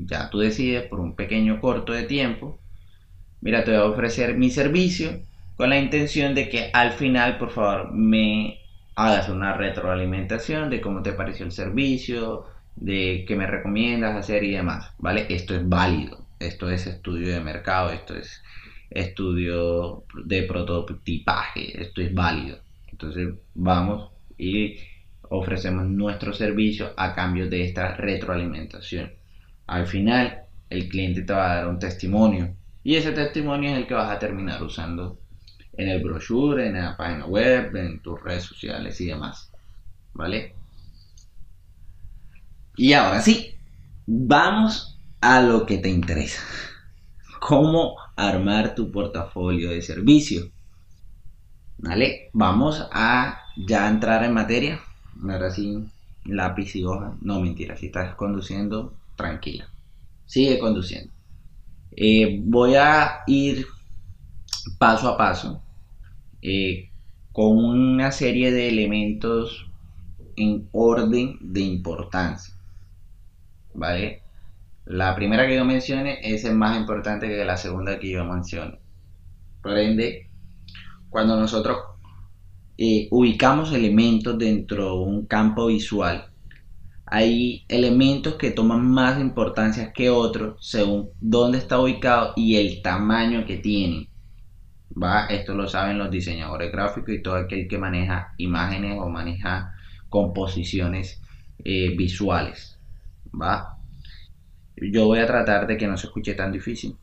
ya 0.08 0.30
tú 0.30 0.40
decides, 0.40 0.88
por 0.88 1.00
un 1.00 1.16
pequeño 1.16 1.60
corto 1.60 1.94
de 1.94 2.04
tiempo. 2.04 2.62
Mira, 3.42 3.64
te 3.64 3.72
voy 3.72 3.82
a 3.82 3.86
ofrecer 3.86 4.38
mi 4.38 4.50
servicio 4.50 5.22
con 5.56 5.70
la 5.70 5.80
intención 5.80 6.36
de 6.36 6.50
que 6.50 6.70
al 6.74 6.94
final, 6.94 7.38
por 7.38 7.52
favor, 7.52 7.94
me 7.94 8.60
hagas 8.96 9.30
una 9.30 9.54
retroalimentación 9.54 10.70
de 10.70 10.82
cómo 10.82 11.02
te 11.04 11.14
pareció 11.14 11.46
el 11.46 11.52
servicio, 11.52 12.46
de 12.76 13.26
qué 13.28 13.36
me 13.36 13.48
recomiendas 13.48 14.16
hacer 14.16 14.44
y 14.44 14.52
demás, 14.52 14.94
¿vale? 15.00 15.26
Esto 15.30 15.56
es 15.56 15.68
válido, 15.68 16.28
esto 16.40 16.70
es 16.70 16.88
estudio 16.88 17.34
de 17.34 17.42
mercado, 17.42 17.92
esto 17.92 18.16
es 18.16 18.42
estudio 18.90 20.04
de 20.26 20.44
prototipaje, 20.44 21.82
esto 21.82 22.02
es 22.02 22.14
válido. 22.14 22.60
Entonces 22.92 23.30
vamos 23.54 24.12
y 24.38 24.78
ofrecemos 25.30 25.86
nuestro 25.88 26.34
servicio 26.34 26.94
a 26.96 27.14
cambio 27.14 27.50
de 27.50 27.64
esta 27.64 27.96
retroalimentación. 27.96 29.12
Al 29.68 29.88
final, 29.88 30.44
el 30.70 30.88
cliente 30.88 31.22
te 31.24 31.34
va 31.34 31.52
a 31.52 31.56
dar 31.56 31.68
un 31.68 31.80
testimonio 31.80 32.56
y 32.84 32.96
ese 32.96 33.12
testimonio 33.12 33.72
es 33.72 33.78
el 33.78 33.88
que 33.88 33.94
vas 33.94 34.12
a 34.12 34.20
terminar 34.20 34.64
usando 34.64 35.20
en 35.74 35.90
el 35.90 36.02
brochure, 36.02 36.68
en 36.68 36.74
la 36.74 36.98
página 36.98 37.26
web, 37.26 37.76
en 37.76 38.00
tus 38.00 38.22
redes 38.22 38.44
sociales 38.44 39.00
y 39.02 39.08
demás. 39.08 39.52
¿Vale? 40.14 40.56
Y 42.76 42.94
ahora 42.94 43.22
sí, 43.22 43.56
vamos 44.06 44.98
a 45.22 45.42
lo 45.42 45.66
que 45.66 45.78
te 45.78 45.90
interesa. 45.90 46.42
¿Cómo 47.40 47.96
armar 48.16 48.76
tu 48.76 48.92
portafolio 48.92 49.70
de 49.70 49.82
servicio? 49.82 50.52
¿Vale? 51.78 52.30
Vamos 52.34 52.88
a 52.92 53.40
ya 53.56 53.88
entrar 53.88 54.24
en 54.24 54.34
materia. 54.34 54.80
Ahora 55.22 55.52
sí, 55.52 55.78
lápiz 56.26 56.76
y 56.76 56.84
hoja. 56.84 57.16
No, 57.22 57.40
mentira, 57.40 57.76
si 57.76 57.88
estás 57.88 58.16
conduciendo, 58.16 58.94
tranquila. 59.16 59.70
Sigue 60.26 60.60
conduciendo. 60.60 61.12
Eh, 61.92 62.42
voy 62.44 62.76
a 62.76 63.20
ir 63.28 63.66
paso 64.78 65.10
a 65.10 65.18
paso 65.18 65.62
eh, 66.42 66.90
con 67.32 67.58
una 67.58 68.12
serie 68.12 68.52
de 68.52 68.70
elementos 68.70 69.66
en 70.36 70.70
orden 70.72 71.38
de 71.42 71.62
importancia. 71.62 72.54
¿Vale? 73.74 74.27
La 74.90 75.14
primera 75.16 75.46
que 75.46 75.56
yo 75.56 75.66
mencione 75.66 76.20
es 76.24 76.50
más 76.54 76.78
importante 76.78 77.28
que 77.28 77.44
la 77.44 77.58
segunda 77.58 78.00
que 78.00 78.10
yo 78.10 78.24
mencione. 78.24 78.80
Por 79.62 79.78
ende, 79.78 80.30
cuando 81.10 81.38
nosotros 81.38 81.78
eh, 82.78 83.10
ubicamos 83.12 83.74
elementos 83.74 84.38
dentro 84.38 84.86
de 84.86 85.00
un 85.00 85.26
campo 85.26 85.66
visual, 85.66 86.30
hay 87.06 87.66
elementos 87.68 88.36
que 88.36 88.52
toman 88.52 88.90
más 88.90 89.20
importancia 89.20 89.92
que 89.92 90.10
otros 90.10 90.66
según 90.66 91.10
dónde 91.20 91.58
está 91.58 91.80
ubicado 91.82 92.32
y 92.38 92.56
el 92.56 92.82
tamaño 92.82 93.46
que 93.46 93.58
tienen. 93.58 94.08
¿Va? 94.92 95.26
Esto 95.26 95.54
lo 95.54 95.68
saben 95.68 95.98
los 95.98 96.10
diseñadores 96.10 96.72
gráficos 96.72 97.14
y 97.14 97.22
todo 97.22 97.36
aquel 97.36 97.68
que 97.68 97.78
maneja 97.78 98.34
imágenes 98.38 98.98
o 98.98 99.10
maneja 99.10 99.74
composiciones 100.08 101.22
eh, 101.66 101.94
visuales. 101.98 102.80
¿Va? 103.34 103.77
Yo 104.78 105.06
voy 105.06 105.20
a 105.20 105.28
tratar 105.28 105.68
de 105.68 105.78
que 105.78 105.88
no 105.88 105.98
se 105.98 106.08
escuche 106.08 106.34
tan 106.36 106.52
difícil. 106.52 106.96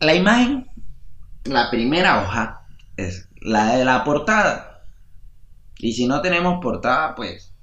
La 0.00 0.14
imagen, 0.14 0.66
la 1.44 1.70
primera 1.70 2.22
hoja, 2.22 2.66
es 2.96 3.28
la 3.40 3.76
de 3.76 3.84
la 3.84 4.02
portada. 4.04 4.84
Y 5.78 5.92
si 5.92 6.06
no 6.06 6.20
tenemos 6.20 6.60
portada, 6.60 7.14
pues 7.14 7.54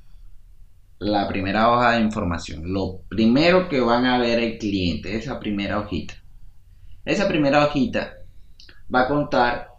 la 1.00 1.28
primera 1.28 1.72
hoja 1.72 1.92
de 1.92 2.02
información. 2.02 2.72
Lo 2.72 3.02
primero 3.10 3.68
que 3.68 3.82
van 3.82 4.06
a 4.06 4.18
ver 4.18 4.40
el 4.40 4.58
cliente, 4.58 5.16
esa 5.16 5.40
primera 5.40 5.80
hojita. 5.80 6.16
Esa 7.04 7.28
primera 7.28 7.66
hojita 7.66 8.14
va 8.94 9.02
a 9.02 9.08
contar 9.08 9.70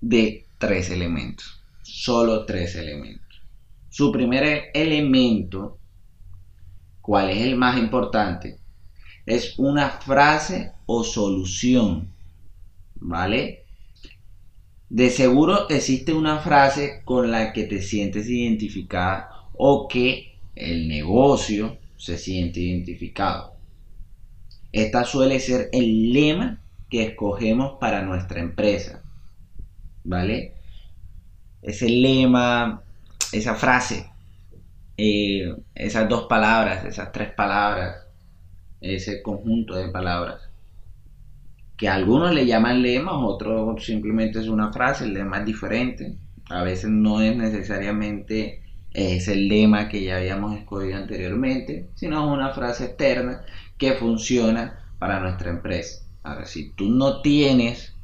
de 0.00 0.46
tres 0.58 0.90
elementos. 0.90 1.62
Solo 1.82 2.44
tres 2.44 2.74
elementos. 2.74 3.40
Su 3.88 4.10
primer 4.10 4.70
elemento 4.74 5.78
cuál 7.06 7.30
es 7.30 7.42
el 7.42 7.54
más 7.54 7.78
importante, 7.78 8.58
es 9.26 9.56
una 9.58 9.90
frase 9.90 10.72
o 10.86 11.04
solución, 11.04 12.08
¿vale? 12.96 13.62
De 14.90 15.10
seguro 15.10 15.68
existe 15.68 16.12
una 16.12 16.40
frase 16.40 17.02
con 17.04 17.30
la 17.30 17.52
que 17.52 17.62
te 17.62 17.80
sientes 17.80 18.28
identificada 18.28 19.30
o 19.52 19.86
que 19.86 20.36
el 20.56 20.88
negocio 20.88 21.78
se 21.96 22.18
siente 22.18 22.58
identificado. 22.58 23.54
Esta 24.72 25.04
suele 25.04 25.38
ser 25.38 25.68
el 25.72 26.12
lema 26.12 26.60
que 26.90 27.04
escogemos 27.04 27.78
para 27.78 28.02
nuestra 28.02 28.40
empresa, 28.40 29.00
¿vale? 30.02 30.54
Ese 31.62 31.88
lema, 31.88 32.82
esa 33.32 33.54
frase 33.54 34.10
eh, 34.96 35.54
esas 35.74 36.08
dos 36.08 36.24
palabras, 36.24 36.84
esas 36.84 37.12
tres 37.12 37.32
palabras, 37.32 38.06
ese 38.80 39.22
conjunto 39.22 39.74
de 39.74 39.88
palabras, 39.88 40.40
que 41.76 41.88
algunos 41.88 42.34
le 42.34 42.46
llaman 42.46 42.82
lemas, 42.82 43.14
otros 43.18 43.84
simplemente 43.84 44.38
es 44.38 44.48
una 44.48 44.72
frase, 44.72 45.04
el 45.04 45.14
lema 45.14 45.40
es 45.40 45.46
diferente, 45.46 46.16
a 46.48 46.62
veces 46.62 46.90
no 46.90 47.20
es 47.20 47.36
necesariamente 47.36 48.62
es 48.96 49.28
el 49.28 49.48
lema 49.48 49.88
que 49.88 50.02
ya 50.02 50.16
habíamos 50.16 50.56
escogido 50.56 50.96
anteriormente, 50.96 51.90
sino 51.94 52.32
una 52.32 52.54
frase 52.54 52.86
externa 52.86 53.42
que 53.76 53.92
funciona 53.92 54.78
para 54.98 55.20
nuestra 55.20 55.50
empresa. 55.50 56.06
Ahora, 56.22 56.46
si 56.46 56.70
tú 56.70 56.88
no 56.88 57.20
tienes 57.20 57.94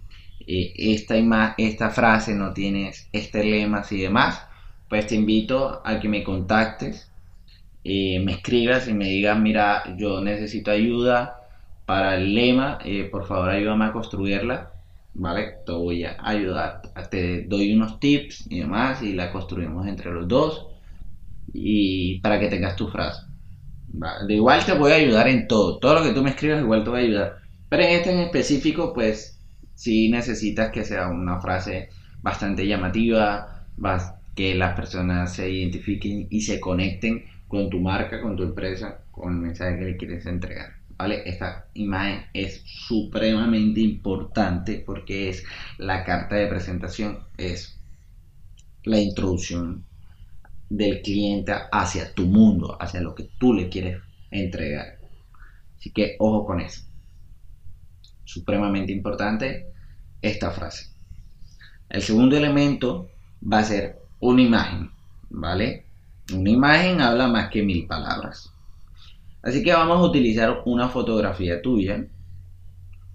eh, 0.47 0.75
esta, 0.77 1.55
esta 1.57 1.91
frase, 1.91 2.35
no 2.35 2.53
tienes 2.53 3.09
este 3.13 3.43
lema 3.43 3.83
y 3.91 4.03
demás, 4.03 4.43
pues 4.93 5.07
te 5.07 5.15
invito 5.15 5.81
a 5.87 5.99
que 5.99 6.07
me 6.11 6.23
contactes, 6.23 7.11
eh, 7.83 8.21
me 8.21 8.33
escribas 8.33 8.89
y 8.89 8.93
me 8.93 9.07
digas, 9.07 9.39
mira, 9.41 9.97
yo 9.97 10.21
necesito 10.21 10.71
ayuda 10.71 11.39
para 11.87 12.17
el 12.17 12.35
lema, 12.35 12.79
eh, 12.85 13.09
por 13.11 13.27
favor 13.27 13.49
ayúdame 13.49 13.87
a 13.87 13.93
construirla, 13.93 14.71
¿vale? 15.15 15.55
Te 15.65 15.73
voy 15.73 16.05
a 16.05 16.19
ayudar, 16.21 16.83
te 17.11 17.45
doy 17.45 17.75
unos 17.75 18.01
tips 18.01 18.45
y 18.51 18.59
demás 18.61 19.03
y 19.03 19.15
la 19.15 19.33
construimos 19.33 19.87
entre 19.87 20.11
los 20.11 20.29
dos 20.29 20.67
y 21.55 22.21
para 22.21 22.39
que 22.39 22.49
tengas 22.49 22.77
tu 22.77 22.87
frase. 22.89 23.23
Igual 24.29 24.63
te 24.67 24.75
voy 24.75 24.93
a 24.93 24.97
ayudar 24.97 25.29
en 25.29 25.49
todo, 25.49 25.79
todo 25.79 25.95
lo 25.95 26.03
que 26.03 26.13
tú 26.13 26.23
me 26.23 26.31
escribas 26.31 26.61
igual 26.61 26.85
te 26.85 26.91
voy 26.91 27.01
a 27.01 27.05
ayudar, 27.05 27.39
pero 27.71 27.83
en 27.83 27.93
este 27.93 28.13
en 28.13 28.19
específico 28.21 28.93
pues 28.93 29.41
si 29.75 30.11
necesitas 30.11 30.71
que 30.71 30.85
sea 30.85 31.09
una 31.09 31.41
frase 31.41 31.89
bastante 32.21 32.67
llamativa, 32.67 33.65
bastante 33.79 34.22
que 34.35 34.55
las 34.55 34.75
personas 34.75 35.35
se 35.35 35.51
identifiquen 35.51 36.27
y 36.31 36.41
se 36.41 36.61
conecten 36.61 37.25
con 37.49 37.69
tu 37.69 37.81
marca, 37.81 38.21
con 38.21 38.37
tu 38.37 38.45
empresa, 38.45 39.05
con 39.11 39.35
el 39.35 39.39
mensaje 39.41 39.79
que 39.79 39.85
le 39.85 39.97
quieres 39.97 40.27
entregar. 40.27 40.77
¿Vale? 40.97 41.23
Esta 41.27 41.67
imagen 41.75 42.27
es 42.33 42.63
supremamente 42.65 43.81
importante 43.81 44.83
porque 44.87 45.29
es 45.29 45.45
la 45.79 46.05
carta 46.05 46.37
de 46.37 46.47
presentación, 46.47 47.19
es 47.37 47.79
la 48.85 48.99
introducción 49.01 49.85
del 50.71 51.03
cliente 51.03 51.53
hacia 51.71 52.15
tu 52.15 52.27
mundo, 52.27 52.77
hacia 52.81 53.01
lo 53.01 53.15
que 53.15 53.29
tú 53.39 53.53
le 53.53 53.69
quieres 53.69 54.01
entregar. 54.31 54.99
Así 55.77 55.91
que 55.91 56.17
ojo 56.19 56.47
con 56.47 56.61
eso. 56.61 56.83
Supremamente 58.25 58.93
importante 58.93 59.67
esta 60.23 60.51
frase. 60.53 60.93
El 61.91 62.01
segundo 62.01 62.37
elemento 62.37 63.11
va 63.43 63.59
a 63.59 63.65
ser 63.65 64.02
una 64.23 64.41
imagen, 64.41 64.91
¿vale? 65.31 65.85
Una 66.33 66.51
imagen 66.51 67.01
habla 67.01 67.27
más 67.27 67.51
que 67.51 67.63
mil 67.63 67.87
palabras. 67.89 68.53
Así 69.43 69.65
que 69.65 69.73
vamos 69.73 69.99
a 69.99 70.03
utilizar 70.03 70.63
una 70.65 70.89
fotografía 70.89 71.61
tuya, 71.61 72.07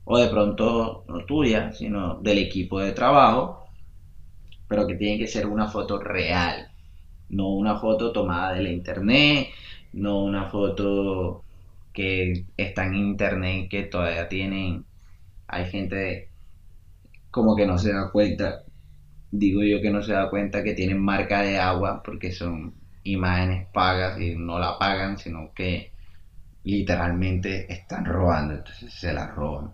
o 0.03 0.17
de 0.17 0.27
pronto 0.27 1.05
no 1.07 1.25
tuya, 1.25 1.71
sino 1.71 2.15
del 2.15 2.39
equipo 2.39 2.79
de 2.81 2.91
trabajo, 2.91 3.69
pero 4.67 4.85
que 4.85 4.95
tiene 4.95 5.17
que 5.17 5.27
ser 5.27 5.47
una 5.47 5.67
foto 5.69 5.97
real, 5.97 6.71
no 7.29 7.53
una 7.53 7.79
foto 7.79 8.11
tomada 8.11 8.53
de 8.53 8.63
la 8.63 8.69
internet, 8.69 9.47
no 9.93 10.23
una 10.23 10.49
foto 10.49 11.43
que 11.93 12.45
está 12.57 12.85
en 12.85 12.95
internet 12.95 13.69
que 13.69 13.83
todavía 13.83 14.27
tienen, 14.27 14.83
hay 15.47 15.65
gente 15.71 16.29
como 17.31 17.55
que 17.55 17.65
no 17.65 17.77
se 17.77 17.93
da 17.93 18.11
cuenta 18.11 18.63
digo 19.31 19.63
yo 19.63 19.81
que 19.81 19.91
no 19.91 20.01
se 20.01 20.13
da 20.13 20.29
cuenta 20.29 20.63
que 20.63 20.73
tienen 20.73 20.99
marca 21.01 21.41
de 21.41 21.59
agua 21.59 22.01
porque 22.03 22.31
son 22.31 22.73
imágenes 23.03 23.67
pagas 23.73 24.19
y 24.19 24.35
no 24.35 24.59
la 24.59 24.77
pagan, 24.77 25.17
sino 25.17 25.53
que 25.53 25.91
literalmente 26.63 27.71
están 27.71 28.05
robando, 28.05 28.55
entonces 28.55 28.93
se 28.93 29.13
la 29.13 29.27
roban 29.27 29.73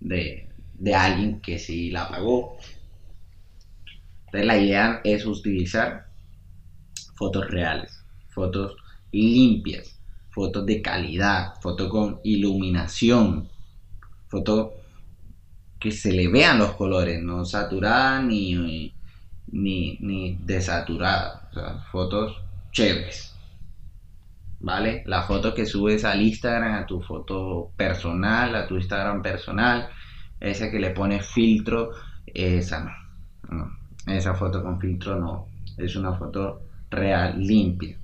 de, 0.00 0.48
de 0.74 0.94
alguien 0.94 1.40
que 1.40 1.58
sí 1.58 1.90
la 1.90 2.08
pagó. 2.08 2.56
Entonces 4.26 4.46
la 4.46 4.58
idea 4.58 5.00
es 5.04 5.24
utilizar 5.26 6.06
fotos 7.14 7.48
reales, 7.48 8.04
fotos 8.28 8.76
limpias, 9.12 10.00
fotos 10.30 10.66
de 10.66 10.82
calidad, 10.82 11.54
fotos 11.60 11.88
con 11.88 12.20
iluminación, 12.24 13.48
fotos 14.28 14.72
que 15.84 15.92
se 15.92 16.12
le 16.12 16.28
vean 16.28 16.58
los 16.58 16.76
colores, 16.76 17.22
no 17.22 17.44
saturada 17.44 18.22
ni, 18.22 18.90
ni, 19.48 19.98
ni 20.00 20.36
desaturada. 20.36 21.46
O 21.50 21.52
sea, 21.52 21.78
fotos 21.92 22.40
chéveres. 22.72 23.36
¿Vale? 24.60 25.02
La 25.04 25.24
foto 25.24 25.52
que 25.52 25.66
subes 25.66 26.06
al 26.06 26.22
Instagram, 26.22 26.72
a 26.72 26.86
tu 26.86 27.02
foto 27.02 27.70
personal, 27.76 28.54
a 28.54 28.66
tu 28.66 28.76
Instagram 28.76 29.20
personal, 29.20 29.90
esa 30.40 30.70
que 30.70 30.78
le 30.78 30.88
pone 30.88 31.20
filtro, 31.20 31.90
esa 32.24 32.90
no. 33.50 33.70
Esa 34.06 34.32
foto 34.32 34.62
con 34.62 34.80
filtro 34.80 35.20
no. 35.20 35.48
Es 35.76 35.96
una 35.96 36.14
foto 36.14 36.62
real, 36.88 37.38
limpia, 37.38 37.98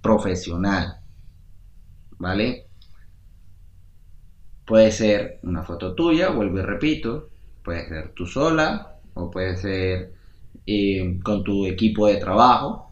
profesional. 0.00 1.00
¿Vale? 2.18 2.68
Puede 4.64 4.90
ser 4.92 5.40
una 5.42 5.62
foto 5.62 5.94
tuya, 5.94 6.30
vuelvo 6.30 6.58
y 6.58 6.62
repito. 6.62 7.28
Puede 7.62 7.88
ser 7.88 8.12
tú 8.14 8.26
sola 8.26 8.96
o 9.14 9.30
puede 9.30 9.56
ser 9.56 10.14
eh, 10.66 11.20
con 11.22 11.44
tu 11.44 11.66
equipo 11.66 12.06
de 12.06 12.16
trabajo. 12.16 12.90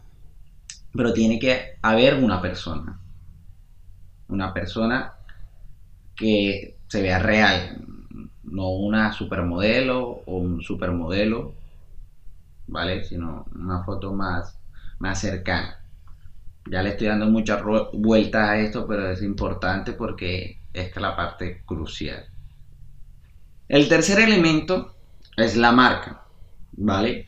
Pero 0.93 1.13
tiene 1.13 1.39
que 1.39 1.77
haber 1.81 2.15
una 2.23 2.41
persona. 2.41 2.99
Una 4.27 4.53
persona 4.53 5.13
que 6.15 6.77
se 6.87 7.01
vea 7.01 7.19
real, 7.19 7.81
no 8.43 8.69
una 8.69 9.11
supermodelo 9.11 10.01
o 10.25 10.37
un 10.37 10.61
supermodelo, 10.61 11.53
¿vale? 12.67 13.03
Sino 13.03 13.45
una 13.55 13.83
foto 13.83 14.13
más, 14.13 14.57
más 14.99 15.19
cercana. 15.19 15.82
Ya 16.69 16.81
le 16.81 16.89
estoy 16.89 17.07
dando 17.07 17.27
muchas 17.27 17.61
vueltas 17.93 18.49
a 18.49 18.57
esto, 18.57 18.87
pero 18.87 19.09
es 19.09 19.21
importante 19.21 19.93
porque 19.93 20.59
es 20.73 20.95
la 20.95 21.15
parte 21.15 21.61
crucial. 21.65 22.25
El 23.67 23.87
tercer 23.89 24.19
elemento 24.19 24.95
es 25.35 25.55
la 25.57 25.71
marca, 25.71 26.25
¿vale? 26.73 27.27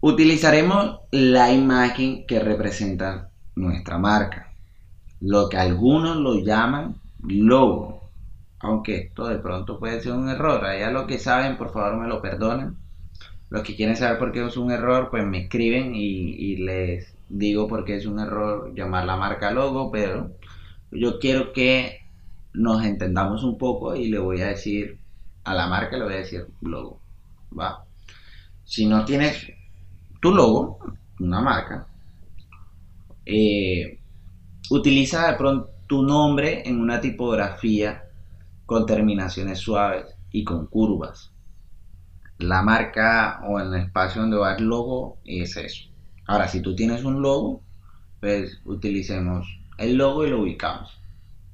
Utilizaremos 0.00 1.00
la 1.12 1.52
imagen 1.52 2.26
que 2.26 2.40
representa 2.40 3.30
nuestra 3.54 3.98
marca, 3.98 4.52
lo 5.20 5.48
que 5.48 5.58
algunos 5.58 6.16
lo 6.16 6.34
llaman 6.42 6.96
logo 7.22 8.02
aunque 8.62 8.96
esto 8.96 9.26
de 9.28 9.38
pronto 9.38 9.78
puede 9.78 10.00
ser 10.00 10.12
un 10.12 10.28
error. 10.28 10.64
Allá 10.64 10.90
lo 10.90 11.06
que 11.06 11.18
saben, 11.18 11.56
por 11.58 11.72
favor 11.72 12.00
me 12.00 12.08
lo 12.08 12.22
perdonen. 12.22 12.76
Los 13.50 13.62
que 13.62 13.76
quieren 13.76 13.96
saber 13.96 14.18
por 14.18 14.32
qué 14.32 14.46
es 14.46 14.56
un 14.56 14.70
error, 14.70 15.08
pues 15.10 15.26
me 15.26 15.42
escriben 15.42 15.94
y, 15.94 16.56
les 16.56 17.11
digo 17.32 17.66
por 17.66 17.84
qué 17.84 17.96
es 17.96 18.06
un 18.06 18.20
error 18.20 18.74
llamar 18.74 19.06
la 19.06 19.16
marca 19.16 19.50
logo, 19.50 19.90
pero 19.90 20.36
yo 20.90 21.18
quiero 21.18 21.52
que 21.52 22.00
nos 22.52 22.84
entendamos 22.84 23.42
un 23.42 23.56
poco 23.56 23.96
y 23.96 24.10
le 24.10 24.18
voy 24.18 24.42
a 24.42 24.48
decir 24.48 24.98
a 25.44 25.54
la 25.54 25.66
marca, 25.66 25.96
le 25.96 26.04
voy 26.04 26.14
a 26.14 26.18
decir 26.18 26.46
logo. 26.60 27.00
¿va? 27.58 27.84
Si 28.64 28.86
no 28.86 29.04
tienes 29.04 29.50
tu 30.20 30.34
logo, 30.34 30.78
una 31.20 31.40
marca, 31.40 31.86
eh, 33.24 33.98
utiliza 34.70 35.30
de 35.30 35.36
pronto 35.38 35.70
tu 35.86 36.02
nombre 36.02 36.62
en 36.68 36.80
una 36.80 37.00
tipografía 37.00 38.04
con 38.66 38.84
terminaciones 38.84 39.58
suaves 39.58 40.06
y 40.30 40.44
con 40.44 40.66
curvas. 40.66 41.32
La 42.38 42.62
marca 42.62 43.40
o 43.48 43.58
el 43.58 43.74
espacio 43.74 44.20
donde 44.20 44.36
va 44.36 44.54
el 44.54 44.64
logo 44.64 45.18
es 45.24 45.56
eso. 45.56 45.91
Ahora, 46.26 46.48
si 46.48 46.60
tú 46.60 46.74
tienes 46.74 47.04
un 47.04 47.22
logo, 47.22 47.62
pues 48.20 48.60
utilicemos 48.64 49.46
el 49.78 49.96
logo 49.96 50.26
y 50.26 50.30
lo 50.30 50.42
ubicamos. 50.42 50.98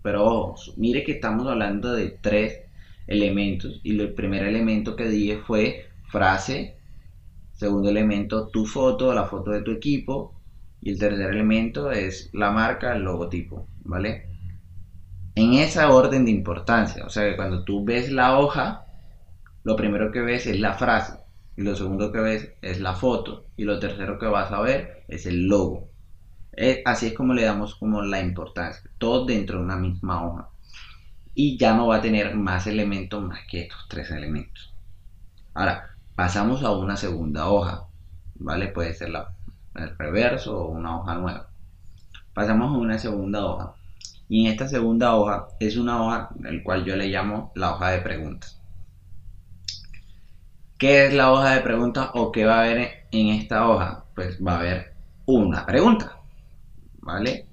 Pero 0.03 0.25
ojo, 0.25 0.57
mire 0.77 1.05
que 1.05 1.13
estamos 1.13 1.47
hablando 1.47 1.93
de 1.93 2.11
tres 2.11 2.61
elementos 3.07 3.81
y 3.83 3.99
el 3.99 4.13
primer 4.15 4.45
elemento 4.45 4.97
que 4.97 5.09
dije 5.09 5.39
fue 5.39 5.87
frase, 6.11 6.77
segundo 7.53 7.89
elemento 7.91 8.49
tu 8.49 8.67
foto, 8.67 9.15
la 9.15 9.25
foto 9.25 9.51
de 9.51 9.63
tu 9.63 9.73
equipo 9.73 10.35
y 10.81 10.91
el 10.91 10.99
tercer 10.99 11.31
elemento 11.31 11.91
es 11.91 12.31
la 12.33 12.51
marca, 12.51 12.95
el 12.95 13.03
logotipo, 13.03 13.67
¿vale? 13.85 14.29
en 15.39 15.55
esa 15.55 15.91
orden 15.93 16.25
de 16.25 16.33
importancia. 16.33 17.05
O 17.07 17.11
sea 17.11 17.25
que 17.25 17.37
cuando 17.37 17.63
tú 17.65 17.85
ves 17.85 18.11
la 18.11 18.39
hoja, 18.39 18.87
lo 19.63 19.77
primero 19.77 20.11
que 20.11 20.21
ves 20.21 20.47
es 20.47 20.59
la 20.59 20.75
frase, 20.75 21.15
y 21.59 21.63
lo 21.63 21.75
segundo 21.75 22.13
que 22.13 22.21
ves 22.21 22.53
es 22.63 22.81
la 22.81 22.95
foto, 22.95 23.47
y 23.57 23.65
lo 23.65 23.81
tercero 23.81 24.17
que 24.17 24.27
vas 24.27 24.53
a 24.53 24.61
ver 24.61 25.03
es 25.09 25.27
el 25.27 25.49
logo. 25.49 25.89
así 26.85 27.07
es 27.07 27.15
como 27.15 27.35
le 27.35 27.43
damos 27.43 27.75
como 27.75 28.01
la 28.01 28.21
importancia, 28.21 28.89
todo 28.99 29.27
dentro 29.27 29.59
de 29.59 29.65
una 29.65 29.75
misma 29.75 30.25
hoja. 30.25 30.51
Y 31.35 31.59
ya 31.59 31.75
no 31.75 31.89
va 31.89 31.97
a 31.97 32.01
tener 32.01 32.37
más 32.37 32.69
elementos 32.69 33.21
más 33.25 33.41
que 33.51 33.63
estos 33.63 33.89
tres 33.89 34.09
elementos. 34.13 34.73
Ahora, 35.53 35.97
pasamos 36.15 36.63
a 36.63 36.71
una 36.71 36.97
segunda 36.97 37.49
hoja, 37.49 37.89
¿vale? 38.37 38.69
Puede 38.69 38.95
ser 38.95 39.11
la, 39.11 39.35
el 39.75 39.99
reverso 39.99 40.57
o 40.57 40.69
una 40.69 41.01
hoja 41.01 41.17
nueva. 41.17 41.49
Pasamos 42.35 42.73
a 42.73 42.79
una 42.79 42.99
segunda 42.99 43.45
hoja. 43.45 43.75
Y 44.29 44.47
en 44.47 44.53
esta 44.53 44.69
segunda 44.69 45.17
hoja 45.17 45.49
es 45.59 45.77
una 45.77 46.01
hoja, 46.05 46.29
el 46.45 46.63
cual 46.63 46.85
yo 46.85 46.95
le 46.95 47.09
llamo 47.09 47.51
la 47.57 47.73
hoja 47.73 47.91
de 47.91 47.99
preguntas. 47.99 48.58
¿Qué 50.79 51.07
es 51.07 51.13
la 51.13 51.33
hoja 51.33 51.57
de 51.57 51.61
preguntas 51.63 52.11
o 52.15 52.31
qué 52.31 52.45
va 52.45 52.59
a 52.59 52.61
haber 52.61 53.09
en 53.11 53.29
esta 53.31 53.69
hoja? 53.69 54.05
Pues 54.15 54.39
va 54.39 54.53
a 54.53 54.59
haber 54.61 54.95
una 55.27 55.67
pregunta, 55.67 56.21
¿vale? 57.01 57.49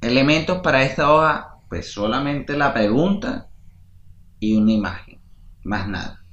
Elementos 0.00 0.62
para 0.62 0.82
esta 0.82 1.12
hoja, 1.12 1.58
pues 1.68 1.92
solamente 1.92 2.56
la 2.56 2.72
pregunta 2.72 3.48
y 4.40 4.56
una 4.56 4.72
imagen, 4.72 5.20
más 5.64 5.86
nada. 5.86 6.24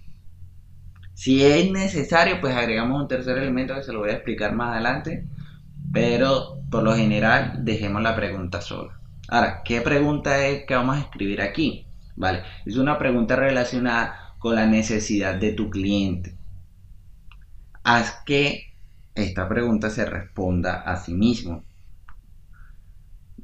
Si 1.16 1.44
es 1.44 1.70
necesario, 1.70 2.40
pues 2.40 2.56
agregamos 2.56 3.02
un 3.02 3.10
tercer 3.10 3.38
elemento 3.38 3.76
que 3.76 3.84
se 3.84 3.92
lo 3.92 4.00
voy 4.00 4.12
a 4.12 4.14
explicar 4.14 4.54
más 4.56 4.76
adelante, 4.76 5.28
pero 5.92 6.62
por 6.72 6.84
lo 6.84 6.96
general 6.96 7.66
dejemos 7.66 8.02
la 8.02 8.16
pregunta 8.16 8.62
sola. 8.62 8.98
Ahora, 9.28 9.64
¿qué 9.66 9.82
pregunta 9.82 10.48
es 10.48 10.66
que 10.66 10.76
vamos 10.76 10.96
a 10.96 11.02
escribir 11.02 11.42
aquí? 11.42 11.88
Vale, 12.16 12.44
es 12.66 12.78
una 12.78 12.98
pregunta 12.98 13.36
relacionada 13.36 14.29
con 14.40 14.56
la 14.56 14.66
necesidad 14.66 15.36
de 15.36 15.52
tu 15.52 15.70
cliente. 15.70 16.36
Haz 17.84 18.24
que 18.26 18.74
esta 19.14 19.48
pregunta 19.48 19.90
se 19.90 20.06
responda 20.06 20.82
a 20.82 20.98
sí 20.98 21.14
mismo. 21.14 21.64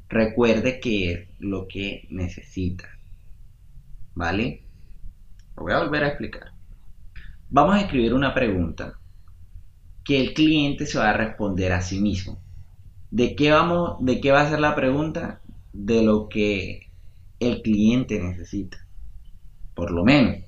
Recuerde 0.08 0.80
que 0.80 1.12
es 1.12 1.28
lo 1.38 1.68
que 1.68 2.08
necesita. 2.10 2.88
¿Vale? 4.14 4.64
Lo 5.56 5.62
voy 5.62 5.72
a 5.72 5.78
volver 5.78 6.04
a 6.04 6.08
explicar. 6.08 6.52
Vamos 7.50 7.76
a 7.76 7.80
escribir 7.82 8.14
una 8.14 8.34
pregunta 8.34 8.98
que 10.04 10.20
el 10.20 10.34
cliente 10.34 10.86
se 10.86 10.98
va 10.98 11.10
a 11.10 11.16
responder 11.16 11.72
a 11.72 11.82
sí 11.82 12.00
mismo. 12.00 12.40
¿De 13.10 13.36
qué, 13.36 13.52
vamos, 13.52 14.04
¿De 14.04 14.20
qué 14.20 14.32
va 14.32 14.40
a 14.40 14.50
ser 14.50 14.58
la 14.60 14.74
pregunta? 14.74 15.40
de 15.76 16.02
lo 16.02 16.28
que 16.28 16.90
el 17.38 17.62
cliente 17.62 18.18
necesita. 18.18 18.78
Por 19.74 19.90
lo 19.90 20.04
menos, 20.04 20.44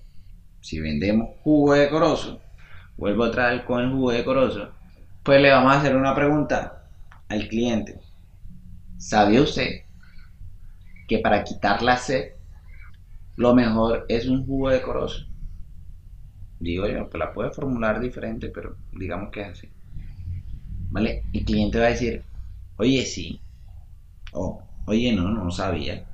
si 0.69 0.81
vendemos 0.81 1.31
jugo 1.43 1.73
de 1.73 1.89
corozo, 1.89 2.43
vuelvo 2.99 3.25
a 3.25 3.31
traer 3.31 3.65
con 3.65 3.81
el 3.81 3.91
jugo 3.91 4.11
de 4.11 4.23
corozo, 4.23 4.75
pues 5.23 5.41
le 5.41 5.51
vamos 5.51 5.73
a 5.73 5.79
hacer 5.79 5.97
una 5.97 6.15
pregunta 6.15 6.83
al 7.31 7.49
cliente. 7.49 7.99
¿Sabía 8.99 9.41
usted 9.41 9.87
que 11.09 11.21
para 11.21 11.43
quitar 11.43 11.81
la 11.83 11.97
sed, 11.97 12.33
lo 13.37 13.55
mejor 13.55 14.05
es 14.11 14.27
un 14.27 14.45
jugo 14.45 14.69
de 14.69 14.83
corozo? 14.83 15.25
Digo 16.61 16.87
yo, 16.87 17.09
que 17.09 17.17
la 17.17 17.33
puede 17.33 17.51
formular 17.51 17.99
diferente, 17.99 18.51
pero 18.51 18.77
digamos 18.93 19.31
que 19.31 19.41
es 19.41 19.49
así. 19.49 19.69
¿Vale? 20.91 21.23
El 21.33 21.47
cliente 21.47 21.79
va 21.79 21.87
a 21.87 21.91
decir, 21.91 22.23
oye, 22.77 23.07
sí. 23.07 23.41
O, 24.33 24.63
Oye, 24.87 25.13
no, 25.13 25.31
no 25.31 25.51
sabía. 25.51 26.07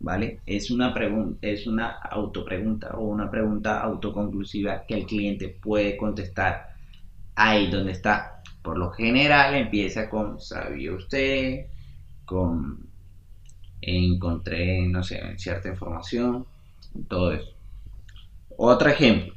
¿Vale? 0.00 0.40
Es 0.46 0.70
una 0.70 0.94
es 1.42 1.66
una 1.66 1.90
autopregunta 1.90 2.92
o 2.96 3.04
una 3.04 3.30
pregunta 3.30 3.80
autoconclusiva 3.82 4.84
que 4.86 4.94
el 4.94 5.06
cliente 5.06 5.48
puede 5.48 5.96
contestar 5.96 6.70
ahí 7.34 7.70
donde 7.70 7.92
está. 7.92 8.42
Por 8.62 8.78
lo 8.78 8.90
general 8.90 9.54
empieza 9.54 10.08
con 10.08 10.40
¿sabía 10.40 10.92
usted? 10.94 11.66
con 12.24 12.78
encontré, 13.80 14.86
no 14.86 15.02
sé, 15.02 15.20
cierta 15.36 15.68
información, 15.68 16.46
todo 17.08 17.32
eso. 17.32 17.50
Otro 18.56 18.88
ejemplo. 18.88 19.34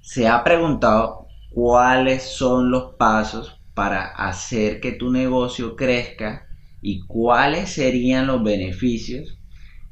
Se 0.00 0.28
ha 0.28 0.44
preguntado 0.44 1.28
cuáles 1.50 2.22
son 2.22 2.70
los 2.70 2.94
pasos 2.96 3.58
para 3.74 4.08
hacer 4.08 4.80
que 4.80 4.92
tu 4.92 5.10
negocio 5.10 5.76
crezca 5.76 6.46
y 6.82 7.00
cuáles 7.06 7.70
serían 7.70 8.26
los 8.26 8.42
beneficios 8.42 9.37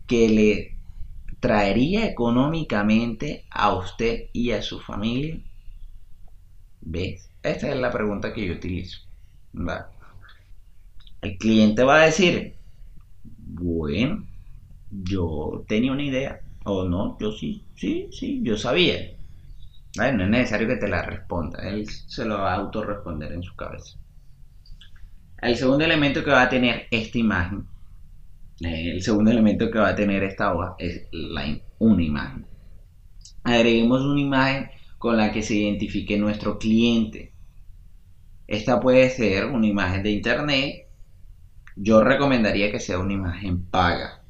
que 0.06 0.28
le 0.28 0.76
traería 1.40 2.06
económicamente 2.06 3.46
a 3.50 3.74
usted 3.76 4.30
y 4.32 4.52
a 4.52 4.62
su 4.62 4.80
familia? 4.80 5.38
¿Ves? 6.80 7.30
Esta 7.42 7.68
es 7.70 7.76
la 7.76 7.90
pregunta 7.92 8.32
que 8.32 8.46
yo 8.46 8.54
utilizo. 8.54 9.00
El 11.20 11.36
cliente 11.38 11.82
va 11.84 12.00
a 12.02 12.06
decir, 12.06 12.56
bueno, 13.24 14.26
yo 14.90 15.64
tenía 15.68 15.92
una 15.92 16.04
idea, 16.04 16.40
o 16.64 16.84
no, 16.84 17.18
yo 17.20 17.32
sí, 17.32 17.64
sí, 17.74 18.08
sí, 18.12 18.40
yo 18.42 18.56
sabía. 18.56 18.98
No 19.96 20.04
es 20.04 20.14
necesario 20.14 20.68
que 20.68 20.76
te 20.76 20.88
la 20.88 21.02
responda, 21.02 21.68
él 21.68 21.88
se 21.88 22.24
lo 22.24 22.38
va 22.38 22.52
a 22.52 22.56
autorresponder 22.56 23.32
en 23.32 23.42
su 23.42 23.54
cabeza. 23.56 23.98
El 25.38 25.56
segundo 25.56 25.84
elemento 25.84 26.22
que 26.22 26.30
va 26.30 26.42
a 26.42 26.48
tener 26.50 26.88
esta 26.90 27.16
imagen, 27.18 27.66
el 28.60 29.02
segundo 29.02 29.30
elemento 29.30 29.70
que 29.70 29.78
va 29.78 29.88
a 29.88 29.96
tener 29.96 30.22
esta 30.24 30.54
hoja 30.54 30.76
es 30.78 31.08
la, 31.12 31.58
una 31.78 32.02
imagen. 32.02 32.46
agreguemos 33.44 34.02
una 34.02 34.20
imagen 34.20 34.70
con 34.98 35.16
la 35.16 35.30
que 35.32 35.42
se 35.42 35.54
identifique 35.54 36.18
nuestro 36.18 36.58
cliente. 36.58 37.32
Esta 38.46 38.80
puede 38.80 39.10
ser 39.10 39.46
una 39.46 39.66
imagen 39.66 40.02
de 40.02 40.10
internet. 40.10 40.88
Yo 41.76 42.02
recomendaría 42.02 42.70
que 42.72 42.80
sea 42.80 42.98
una 42.98 43.12
imagen 43.12 43.62
paga, 43.66 44.22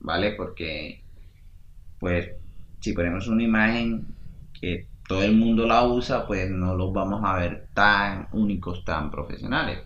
¿vale? 0.00 0.32
Porque, 0.32 1.04
pues, 2.00 2.30
si 2.80 2.92
ponemos 2.92 3.28
una 3.28 3.44
imagen 3.44 4.06
que 4.60 4.88
todo 5.06 5.22
el 5.22 5.36
mundo 5.36 5.66
la 5.66 5.86
usa, 5.86 6.26
pues 6.26 6.50
no 6.50 6.74
los 6.74 6.92
vamos 6.92 7.22
a 7.24 7.36
ver 7.38 7.68
tan 7.74 8.28
únicos, 8.32 8.84
tan 8.84 9.10
profesionales. 9.10 9.80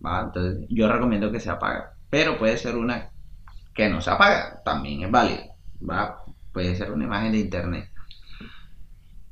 Entonces, 0.00 0.66
yo 0.68 0.88
recomiendo 0.92 1.32
que 1.32 1.40
sea 1.40 1.58
paga. 1.58 1.97
Pero 2.10 2.38
puede 2.38 2.56
ser 2.56 2.76
una 2.76 3.10
que 3.74 3.88
no 3.88 4.00
se 4.00 4.10
apaga, 4.10 4.60
también 4.64 5.02
es 5.04 5.10
válido. 5.10 5.44
¿va? 5.88 6.24
Puede 6.52 6.74
ser 6.76 6.90
una 6.90 7.04
imagen 7.04 7.32
de 7.32 7.38
internet. 7.38 7.88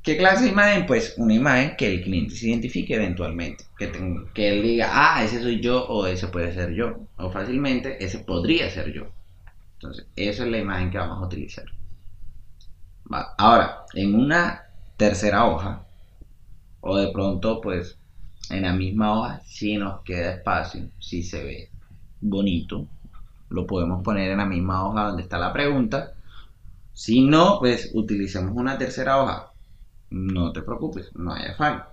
¿Qué 0.01 0.15
clase 0.15 0.45
de 0.45 0.51
imagen? 0.51 0.85
Pues 0.85 1.15
una 1.17 1.33
imagen 1.33 1.75
que 1.75 1.93
el 1.93 2.01
cliente 2.01 2.35
se 2.35 2.47
identifique 2.47 2.95
eventualmente. 2.95 3.65
Que, 3.77 3.91
que 4.33 4.49
él 4.49 4.63
diga, 4.63 4.89
ah, 4.89 5.23
ese 5.23 5.41
soy 5.41 5.59
yo 5.59 5.85
o 5.85 6.07
ese 6.07 6.27
puede 6.27 6.53
ser 6.53 6.73
yo. 6.73 7.07
O 7.17 7.29
fácilmente, 7.29 8.01
ese 8.03 8.19
podría 8.19 8.69
ser 8.69 8.93
yo. 8.93 9.07
Entonces, 9.73 10.07
esa 10.15 10.45
es 10.45 10.49
la 10.49 10.59
imagen 10.59 10.91
que 10.91 10.97
vamos 10.97 11.21
a 11.21 11.25
utilizar. 11.25 11.65
Ahora, 13.37 13.85
en 13.93 14.15
una 14.15 14.63
tercera 14.95 15.45
hoja, 15.45 15.85
o 16.79 16.97
de 16.97 17.11
pronto, 17.11 17.59
pues, 17.59 17.99
en 18.49 18.61
la 18.61 18.73
misma 18.73 19.19
hoja, 19.19 19.41
si 19.45 19.75
nos 19.75 20.03
queda 20.03 20.35
espacio, 20.35 20.89
si 20.99 21.21
se 21.21 21.43
ve 21.43 21.69
bonito, 22.21 22.87
lo 23.49 23.65
podemos 23.65 24.03
poner 24.03 24.31
en 24.31 24.37
la 24.37 24.45
misma 24.45 24.87
hoja 24.87 25.07
donde 25.07 25.23
está 25.23 25.37
la 25.37 25.53
pregunta. 25.53 26.13
Si 26.93 27.21
no, 27.21 27.59
pues 27.59 27.91
utilicemos 27.93 28.53
una 28.55 28.77
tercera 28.77 29.21
hoja 29.21 29.51
no 30.09 30.51
te 30.53 30.61
preocupes, 30.61 31.11
no 31.15 31.33
hay 31.33 31.47
afán. 31.47 31.83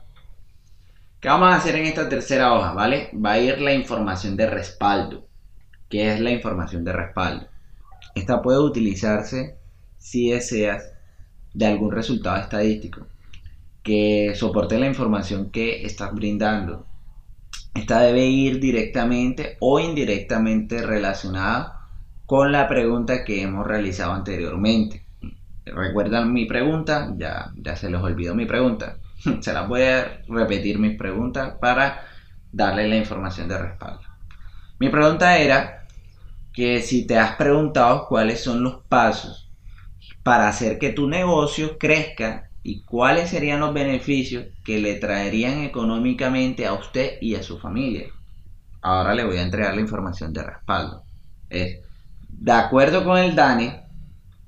¿Qué 1.20 1.28
vamos 1.28 1.52
a 1.52 1.56
hacer 1.56 1.76
en 1.76 1.86
esta 1.86 2.08
tercera 2.08 2.52
hoja? 2.54 2.72
¿Vale? 2.72 3.10
Va 3.14 3.32
a 3.32 3.38
ir 3.38 3.60
la 3.60 3.72
información 3.72 4.36
de 4.36 4.46
respaldo. 4.46 5.26
¿Qué 5.88 6.12
es 6.12 6.20
la 6.20 6.30
información 6.30 6.84
de 6.84 6.92
respaldo? 6.92 7.46
Esta 8.14 8.42
puede 8.42 8.58
utilizarse 8.58 9.56
si 9.98 10.30
deseas 10.30 10.92
de 11.54 11.66
algún 11.66 11.92
resultado 11.92 12.36
estadístico 12.36 13.06
que 13.82 14.34
soporte 14.34 14.78
la 14.78 14.86
información 14.86 15.50
que 15.50 15.84
estás 15.84 16.12
brindando. 16.14 16.86
Esta 17.74 18.00
debe 18.00 18.26
ir 18.26 18.60
directamente 18.60 19.56
o 19.60 19.80
indirectamente 19.80 20.82
relacionada 20.82 21.80
con 22.26 22.52
la 22.52 22.68
pregunta 22.68 23.24
que 23.24 23.42
hemos 23.42 23.66
realizado 23.66 24.12
anteriormente 24.12 25.04
recuerdan 25.72 26.32
mi 26.32 26.44
pregunta, 26.46 27.12
ya, 27.16 27.52
ya 27.56 27.76
se 27.76 27.90
les 27.90 28.00
olvidó 28.00 28.34
mi 28.34 28.46
pregunta. 28.46 28.98
se 29.40 29.52
las 29.52 29.68
voy 29.68 29.82
a 29.82 30.22
repetir 30.28 30.78
mis 30.78 30.96
preguntas 30.96 31.54
para 31.60 32.02
darle 32.52 32.88
la 32.88 32.96
información 32.96 33.48
de 33.48 33.58
respaldo. 33.58 34.02
Mi 34.78 34.88
pregunta 34.88 35.38
era 35.38 35.86
que 36.52 36.80
si 36.82 37.06
te 37.06 37.18
has 37.18 37.36
preguntado 37.36 38.06
cuáles 38.08 38.42
son 38.42 38.62
los 38.62 38.82
pasos 38.88 39.50
para 40.22 40.48
hacer 40.48 40.78
que 40.78 40.90
tu 40.90 41.08
negocio 41.08 41.78
crezca 41.78 42.50
y 42.64 42.82
cuáles 42.82 43.30
serían 43.30 43.60
los 43.60 43.74
beneficios 43.74 44.46
que 44.64 44.80
le 44.80 44.94
traerían 44.94 45.62
económicamente 45.62 46.66
a 46.66 46.72
usted 46.72 47.18
y 47.20 47.34
a 47.34 47.42
su 47.42 47.58
familia. 47.58 48.06
Ahora 48.80 49.14
le 49.14 49.24
voy 49.24 49.36
a 49.36 49.42
entregar 49.42 49.74
la 49.74 49.82
información 49.82 50.32
de 50.32 50.42
respaldo. 50.42 51.04
Es, 51.50 51.80
de 52.28 52.52
acuerdo 52.52 53.04
con 53.04 53.18
el 53.18 53.36
DANE, 53.36 53.82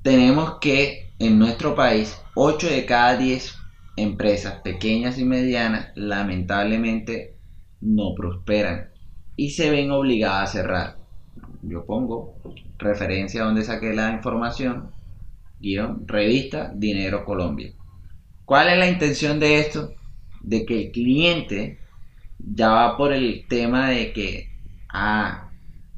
tenemos 0.02 0.58
que 0.60 1.12
en 1.18 1.38
nuestro 1.38 1.74
país, 1.74 2.20
8 2.34 2.68
de 2.68 2.84
cada 2.86 3.16
10 3.16 3.54
empresas 3.96 4.60
pequeñas 4.62 5.18
y 5.18 5.24
medianas 5.24 5.88
lamentablemente 5.94 7.36
no 7.80 8.14
prosperan 8.14 8.90
y 9.36 9.50
se 9.50 9.70
ven 9.70 9.90
obligadas 9.90 10.50
a 10.50 10.52
cerrar. 10.52 10.96
Yo 11.62 11.84
pongo 11.84 12.34
referencia 12.78 13.44
donde 13.44 13.64
saqué 13.64 13.94
la 13.94 14.12
información, 14.12 14.90
guion, 15.60 16.06
revista 16.06 16.72
Dinero 16.74 17.24
Colombia. 17.24 17.72
¿Cuál 18.46 18.68
es 18.68 18.78
la 18.78 18.88
intención 18.88 19.40
de 19.40 19.58
esto? 19.58 19.92
De 20.40 20.64
que 20.64 20.84
el 20.84 20.92
cliente 20.92 21.80
ya 22.38 22.68
va 22.70 22.96
por 22.96 23.12
el 23.12 23.44
tema 23.48 23.90
de 23.90 24.12
que, 24.12 24.48
ah, 24.88 25.50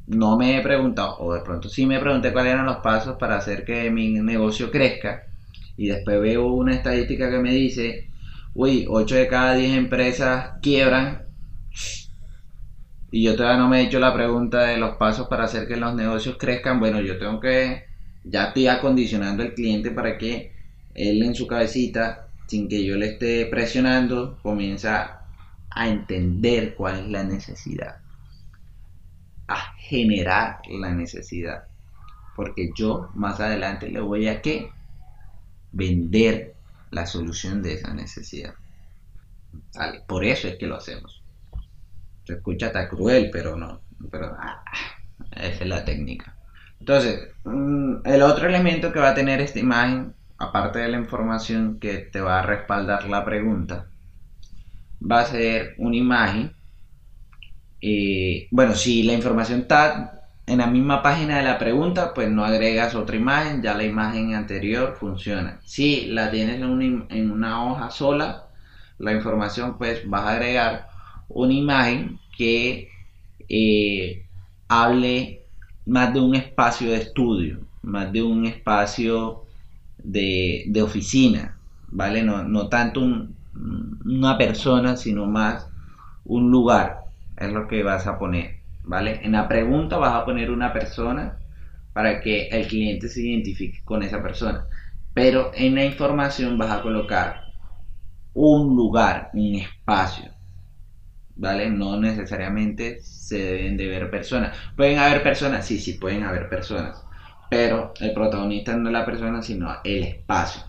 no 0.06 0.38
me 0.38 0.56
he 0.56 0.62
preguntado, 0.62 1.18
o 1.18 1.34
de 1.34 1.42
pronto 1.42 1.68
sí 1.68 1.84
me 1.84 2.00
pregunté 2.00 2.32
cuáles 2.32 2.54
eran 2.54 2.64
los 2.64 2.78
pasos 2.78 3.18
para 3.18 3.36
hacer 3.36 3.66
que 3.66 3.90
mi 3.90 4.12
negocio 4.12 4.70
crezca, 4.70 5.24
y 5.76 5.88
después 5.88 6.22
veo 6.22 6.46
una 6.46 6.74
estadística 6.74 7.30
que 7.30 7.38
me 7.38 7.52
dice, 7.52 8.08
uy, 8.54 8.86
8 8.88 9.16
de 9.16 9.28
cada 9.28 9.54
10 9.54 9.76
empresas 9.76 10.52
quiebran, 10.62 11.26
y 13.10 13.24
yo 13.24 13.36
todavía 13.36 13.58
no 13.58 13.68
me 13.68 13.80
he 13.82 13.84
hecho 13.84 14.00
la 14.00 14.14
pregunta 14.14 14.62
de 14.62 14.78
los 14.78 14.96
pasos 14.96 15.28
para 15.28 15.44
hacer 15.44 15.68
que 15.68 15.76
los 15.76 15.94
negocios 15.94 16.38
crezcan, 16.38 16.80
bueno, 16.80 17.02
yo 17.02 17.18
tengo 17.18 17.40
que, 17.40 17.84
ya 18.24 18.44
estoy 18.46 18.68
acondicionando 18.68 19.42
al 19.42 19.52
cliente 19.52 19.90
para 19.90 20.16
que 20.16 20.52
él 20.94 21.22
en 21.22 21.34
su 21.34 21.46
cabecita, 21.46 22.27
sin 22.48 22.68
que 22.68 22.84
yo 22.84 22.96
le 22.96 23.12
esté 23.12 23.46
presionando, 23.46 24.38
comienza 24.42 25.22
a 25.70 25.88
entender 25.88 26.74
cuál 26.74 27.00
es 27.00 27.08
la 27.08 27.22
necesidad 27.22 27.98
a 29.48 29.56
generar 29.78 30.60
la 30.68 30.92
necesidad. 30.92 31.64
Porque 32.36 32.70
yo 32.76 33.10
más 33.14 33.40
adelante 33.40 33.90
le 33.90 34.00
voy 34.00 34.28
a 34.28 34.40
que 34.40 34.70
vender 35.72 36.54
la 36.90 37.06
solución 37.06 37.62
de 37.62 37.74
esa 37.74 37.92
necesidad. 37.92 38.54
Por 40.06 40.24
eso 40.24 40.46
es 40.46 40.56
que 40.56 40.66
lo 40.66 40.76
hacemos. 40.76 41.22
Se 42.24 42.34
escucha 42.34 42.70
tan 42.70 42.88
cruel, 42.88 43.30
pero 43.32 43.56
no. 43.56 43.80
Pero 44.10 44.36
ah, 44.38 44.62
esa 45.32 45.64
es 45.64 45.68
la 45.68 45.84
técnica. 45.84 46.36
Entonces, 46.78 47.30
mm, 47.44 47.96
el 48.04 48.22
otro 48.22 48.46
elemento 48.46 48.92
que 48.92 49.00
va 49.00 49.10
a 49.10 49.14
tener 49.14 49.40
esta 49.40 49.58
imagen, 49.58 50.14
aparte 50.38 50.78
de 50.78 50.88
la 50.88 50.98
información 50.98 51.78
que 51.80 51.98
te 51.98 52.20
va 52.20 52.40
a 52.40 52.42
respaldar 52.42 53.08
la 53.08 53.24
pregunta, 53.24 53.88
va 55.00 55.20
a 55.20 55.26
ser 55.26 55.74
una 55.78 55.96
imagen 55.96 56.54
bueno, 58.50 58.74
si 58.74 59.02
la 59.02 59.12
información 59.12 59.60
está 59.60 60.30
en 60.46 60.58
la 60.58 60.66
misma 60.66 61.02
página 61.02 61.38
de 61.38 61.44
la 61.44 61.58
pregunta, 61.58 62.12
pues 62.14 62.30
no 62.30 62.44
agregas 62.44 62.94
otra 62.94 63.16
imagen, 63.16 63.62
ya 63.62 63.74
la 63.74 63.84
imagen 63.84 64.34
anterior 64.34 64.96
funciona. 64.98 65.60
Si 65.64 66.06
la 66.06 66.30
tienes 66.30 66.56
en 66.56 67.30
una, 67.30 67.64
hoja 67.64 67.90
sola, 67.90 68.46
la 68.98 69.12
información, 69.12 69.76
pues 69.78 70.08
vas 70.08 70.22
a 70.22 70.30
agregar 70.32 70.88
una 71.28 71.52
imagen 71.52 72.18
que 72.36 72.90
eh, 73.48 74.26
hable 74.68 75.42
más 75.86 76.12
de 76.14 76.20
un 76.20 76.34
espacio 76.34 76.90
de 76.90 76.96
estudio, 76.96 77.60
más 77.82 78.12
de 78.12 78.22
un 78.22 78.46
espacio 78.46 79.44
de, 79.98 80.82
oficina, 80.82 81.58
¿vale? 81.88 82.22
No, 82.22 82.68
tanto 82.68 83.00
una 84.04 84.38
persona, 84.38 84.96
sino 84.96 85.26
más 85.26 85.68
un 86.24 86.50
lugar 86.50 87.00
es 87.36 87.52
lo 87.52 87.68
que 87.68 87.82
vas 87.82 88.06
a 88.06 88.18
poner, 88.18 88.60
¿vale? 88.84 89.20
En 89.22 89.32
la 89.32 89.48
pregunta 89.48 89.98
vas 89.98 90.14
a 90.14 90.24
poner 90.24 90.50
una 90.50 90.72
persona 90.72 91.38
para 91.92 92.20
que 92.20 92.48
el 92.48 92.66
cliente 92.68 93.08
se 93.08 93.22
identifique 93.22 93.80
con 93.84 94.02
esa 94.02 94.22
persona. 94.22 94.66
Pero 95.14 95.50
en 95.54 95.74
la 95.74 95.84
información 95.84 96.58
vas 96.58 96.70
a 96.70 96.82
colocar 96.82 97.42
un 98.34 98.76
lugar, 98.76 99.30
un 99.34 99.56
espacio, 99.56 100.32
¿vale? 101.34 101.70
No 101.70 101.98
necesariamente 102.00 103.00
se 103.00 103.38
deben 103.38 103.76
de 103.76 103.88
ver 103.88 104.10
personas. 104.10 104.56
¿Pueden 104.76 104.98
haber 104.98 105.22
personas? 105.22 105.66
Sí, 105.66 105.78
sí, 105.78 105.94
pueden 105.94 106.22
haber 106.24 106.48
personas. 106.48 107.07
Pero 107.50 107.92
el 108.00 108.12
protagonista 108.12 108.76
no 108.76 108.88
es 108.88 108.92
la 108.92 109.06
persona, 109.06 109.42
sino 109.42 109.68
el 109.84 110.04
espacio 110.04 110.62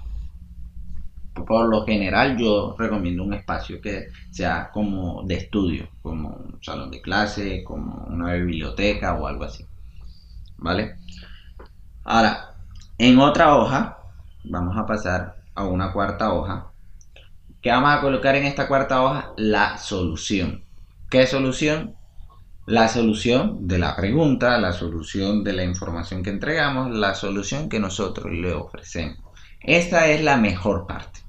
por 1.46 1.70
lo 1.70 1.86
general 1.86 2.38
yo 2.38 2.76
recomiendo 2.78 3.24
un 3.24 3.34
espacio 3.34 3.82
que 3.82 4.10
sea 4.32 4.70
como 4.72 5.24
de 5.24 5.36
estudio, 5.36 5.90
como 6.02 6.30
un 6.30 6.60
salón 6.62 6.92
de 6.92 7.02
clase, 7.02 7.64
como 7.64 8.06
una 8.08 8.34
biblioteca 8.34 9.16
o 9.16 9.28
algo 9.28 9.46
así. 9.46 9.66
¿Vale? 10.58 10.98
Ahora, 12.04 12.56
en 12.98 13.20
otra 13.20 13.56
hoja, 13.56 13.98
vamos 14.44 14.78
a 14.78 14.86
pasar 14.86 15.38
a 15.56 15.66
una 15.66 15.92
cuarta 15.92 16.34
hoja. 16.34 16.68
que 17.62 17.72
vamos 17.72 17.94
a 17.94 18.02
colocar 18.02 18.36
en 18.36 18.46
esta 18.46 18.68
cuarta 18.68 19.02
hoja? 19.02 19.34
La 19.38 19.78
solución. 19.78 20.64
¿Qué 21.10 21.28
solución? 21.28 21.96
La 22.70 22.88
solución 22.88 23.68
de 23.68 23.80
la 23.80 23.96
pregunta, 23.96 24.60
la 24.60 24.74
solución 24.74 25.44
de 25.44 25.54
la 25.54 25.64
información 25.64 26.22
que 26.22 26.30
entregamos, 26.30 26.96
la 26.96 27.16
solución 27.16 27.68
que 27.68 27.80
nosotros 27.80 28.32
le 28.32 28.54
ofrecemos. 28.54 29.18
Esta 29.60 30.06
es 30.06 30.24
la 30.24 30.38
mejor 30.38 30.86
parte. 30.86 31.22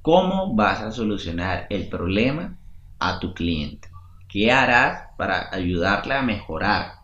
¿Cómo 0.00 0.54
vas 0.54 0.80
a 0.80 0.92
solucionar 0.92 1.66
el 1.68 1.90
problema 1.90 2.56
a 3.00 3.20
tu 3.20 3.34
cliente? 3.34 3.90
¿Qué 4.26 4.50
harás 4.50 5.08
para 5.18 5.54
ayudarle 5.54 6.14
a 6.14 6.22
mejorar? 6.22 7.00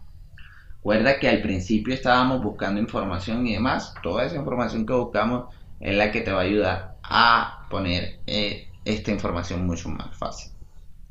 Recuerda 0.76 1.18
que 1.18 1.28
al 1.28 1.42
principio 1.42 1.92
estábamos 1.92 2.42
buscando 2.42 2.80
información 2.80 3.46
y 3.46 3.52
demás. 3.52 3.92
Toda 4.02 4.24
esa 4.24 4.36
información 4.36 4.86
que 4.86 4.94
buscamos 4.94 5.54
es 5.78 5.94
la 5.94 6.10
que 6.10 6.22
te 6.22 6.32
va 6.32 6.40
a 6.40 6.44
ayudar 6.44 6.96
a 7.02 7.66
poner 7.68 8.20
eh, 8.26 8.70
esta 8.86 9.10
información 9.10 9.66
mucho 9.66 9.90
más 9.90 10.16
fácil. 10.16 10.52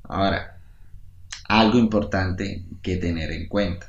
Ahora, 0.06 0.59
algo 1.50 1.80
importante 1.80 2.64
que 2.82 2.98
tener 2.98 3.32
en 3.32 3.50
cuenta. 3.50 3.88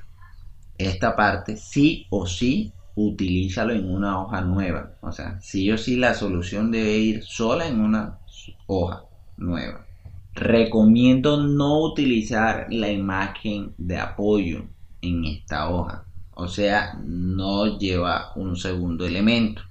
Esta 0.79 1.15
parte 1.15 1.59
sí 1.59 2.07
o 2.09 2.27
sí 2.27 2.73
utilízalo 2.97 3.75
en 3.75 3.89
una 3.89 4.21
hoja 4.21 4.41
nueva. 4.41 4.93
O 5.03 5.13
sea, 5.13 5.39
sí 5.43 5.71
o 5.71 5.77
sí 5.77 5.97
la 5.97 6.15
solución 6.15 6.71
debe 6.73 6.97
ir 6.97 7.23
sola 7.23 7.69
en 7.69 7.81
una 7.81 8.19
hoja 8.67 9.03
nueva. 9.37 9.87
Recomiendo 10.35 11.43
no 11.43 11.81
utilizar 11.83 12.67
la 12.71 12.91
imagen 12.91 13.75
de 13.77 13.99
apoyo 13.99 14.65
en 15.03 15.27
esta 15.27 15.69
hoja. 15.69 16.05
O 16.35 16.49
sea, 16.49 16.99
no 17.05 17.79
lleva 17.79 18.33
un 18.37 18.57
segundo 18.57 19.07
elemento. 19.07 19.63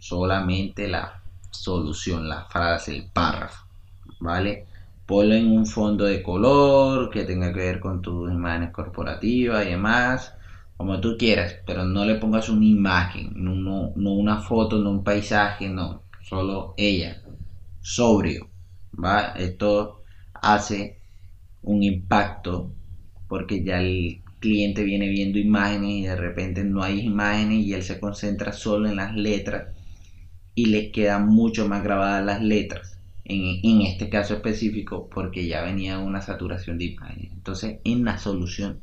Solamente 0.00 0.88
la 0.88 1.20
solución, 1.50 2.30
la 2.30 2.44
frase, 2.44 2.96
el 2.96 3.10
párrafo. 3.10 3.66
¿Vale? 4.20 4.64
Ponlo 5.06 5.34
en 5.34 5.50
un 5.50 5.66
fondo 5.66 6.04
de 6.04 6.22
color 6.22 7.10
que 7.10 7.24
tenga 7.24 7.52
que 7.52 7.60
ver 7.60 7.80
con 7.80 8.02
tus 8.02 8.30
imágenes 8.30 8.72
corporativas 8.72 9.66
y 9.66 9.70
demás 9.70 10.34
como 10.76 11.00
tú 11.00 11.16
quieras, 11.18 11.56
pero 11.66 11.84
no 11.84 12.04
le 12.04 12.16
pongas 12.16 12.48
una 12.48 12.66
imagen, 12.66 13.32
no, 13.34 13.92
una 13.94 14.40
foto, 14.40 14.78
no 14.78 14.90
un 14.90 15.04
paisaje, 15.04 15.68
no, 15.68 16.02
solo 16.22 16.74
ella, 16.76 17.22
sobrio, 17.80 18.48
¿va? 19.02 19.28
Esto 19.36 20.02
hace 20.34 20.98
un 21.62 21.82
impacto 21.82 22.70
porque 23.28 23.64
ya 23.64 23.80
el 23.80 24.20
cliente 24.40 24.84
viene 24.84 25.08
viendo 25.08 25.38
imágenes 25.38 25.90
y 25.90 26.02
de 26.02 26.16
repente 26.16 26.62
no 26.64 26.82
hay 26.82 27.00
imágenes 27.00 27.64
y 27.64 27.72
él 27.72 27.82
se 27.82 27.98
concentra 27.98 28.52
solo 28.52 28.88
en 28.88 28.96
las 28.96 29.14
letras 29.14 29.74
y 30.54 30.66
le 30.66 30.90
quedan 30.92 31.28
mucho 31.28 31.68
más 31.68 31.82
grabadas 31.82 32.24
las 32.24 32.42
letras. 32.42 32.95
En, 33.28 33.60
en 33.62 33.82
este 33.82 34.08
caso 34.08 34.34
específico 34.34 35.08
porque 35.12 35.46
ya 35.46 35.62
venía 35.62 35.98
una 35.98 36.22
saturación 36.22 36.78
de 36.78 36.86
imágenes. 36.86 37.32
Entonces 37.32 37.78
en 37.84 38.04
la 38.04 38.18
solución 38.18 38.80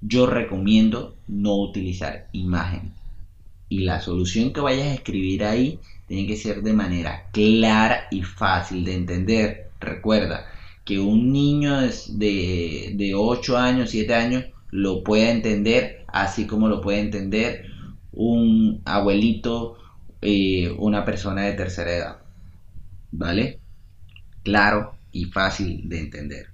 yo 0.00 0.26
recomiendo 0.26 1.16
no 1.28 1.54
utilizar 1.56 2.28
imágenes. 2.32 2.92
Y 3.68 3.80
la 3.80 4.00
solución 4.00 4.52
que 4.52 4.60
vayas 4.60 4.88
a 4.88 4.94
escribir 4.94 5.44
ahí 5.44 5.80
tiene 6.06 6.26
que 6.26 6.36
ser 6.36 6.62
de 6.62 6.72
manera 6.72 7.28
clara 7.32 8.06
y 8.10 8.22
fácil 8.22 8.84
de 8.84 8.94
entender. 8.94 9.70
Recuerda 9.80 10.46
que 10.84 11.00
un 11.00 11.32
niño 11.32 11.80
de, 11.80 12.92
de 12.94 13.14
8 13.14 13.56
años, 13.58 13.90
7 13.90 14.14
años, 14.14 14.44
lo 14.70 15.02
puede 15.02 15.30
entender, 15.30 16.04
así 16.08 16.46
como 16.46 16.68
lo 16.68 16.80
puede 16.80 17.00
entender 17.00 17.66
un 18.12 18.82
abuelito, 18.84 19.76
eh, 20.22 20.70
una 20.78 21.04
persona 21.04 21.42
de 21.42 21.52
tercera 21.54 21.92
edad. 21.94 22.16
¿Vale? 23.10 23.60
Claro 24.46 24.94
y 25.10 25.24
fácil 25.24 25.88
de 25.88 25.98
entender. 25.98 26.46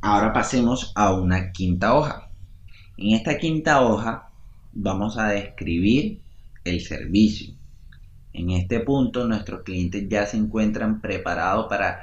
Ahora 0.00 0.32
pasemos 0.32 0.90
a 0.96 1.12
una 1.12 1.52
quinta 1.52 1.94
hoja. 1.94 2.28
En 2.96 3.14
esta 3.14 3.38
quinta 3.38 3.82
hoja 3.82 4.30
vamos 4.72 5.16
a 5.16 5.28
describir 5.28 6.18
el 6.64 6.80
servicio. 6.80 7.54
En 8.32 8.50
este 8.50 8.80
punto 8.80 9.28
nuestros 9.28 9.62
clientes 9.62 10.08
ya 10.08 10.26
se 10.26 10.38
encuentran 10.38 11.00
preparados 11.00 11.66
para 11.68 12.00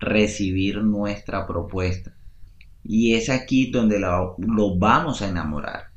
recibir 0.00 0.82
nuestra 0.82 1.46
propuesta. 1.46 2.12
Y 2.82 3.14
es 3.14 3.30
aquí 3.30 3.70
donde 3.70 4.00
lo, 4.00 4.34
vamos 4.76 5.22
a 5.22 5.28
enamorar. 5.28 5.90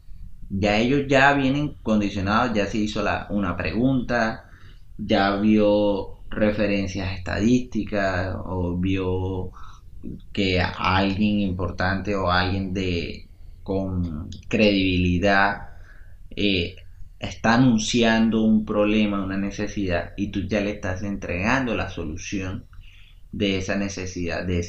Ya 0.48 0.78
ellos 0.78 1.06
ya 1.10 1.34
vienen 1.34 1.74
condicionados, 1.82 2.54
ya 2.54 2.68
se 2.68 2.78
hizo 2.78 3.04
una 3.32 3.58
pregunta, 3.58 4.48
ya 4.96 5.38
vio 5.38 6.16
referencias 6.30 7.17
estadísticas 7.17 8.36
o 8.45 8.78
vio 8.78 9.51
que 10.32 10.61
alguien 10.61 11.39
importante 11.39 12.15
o 12.15 12.30
alguien 12.32 12.73
de, 12.73 13.28
con 13.63 14.30
credibilidad, 14.47 15.69
eh, 16.36 16.75
está 17.19 17.55
anunciando 17.55 18.43
un 18.43 18.65
problema, 18.65 19.23
una 19.23 19.38
necesidad, 19.38 20.13
y 20.17 20.30
tú 20.32 20.47
ya 20.47 20.61
le 20.61 20.71
estás 20.71 21.03
entregando 21.03 21.75
la 21.75 21.89
solución 21.89 22.65
de 23.32 23.57
esa 23.57 23.75
necesidad, 23.75 24.45
de, 24.45 24.59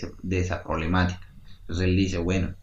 esa 0.41 0.63
problemática. 0.63 1.33
Entonces 1.61 1.87
él 1.87 1.97
dice, 1.97 2.19
bueno, 2.19 2.55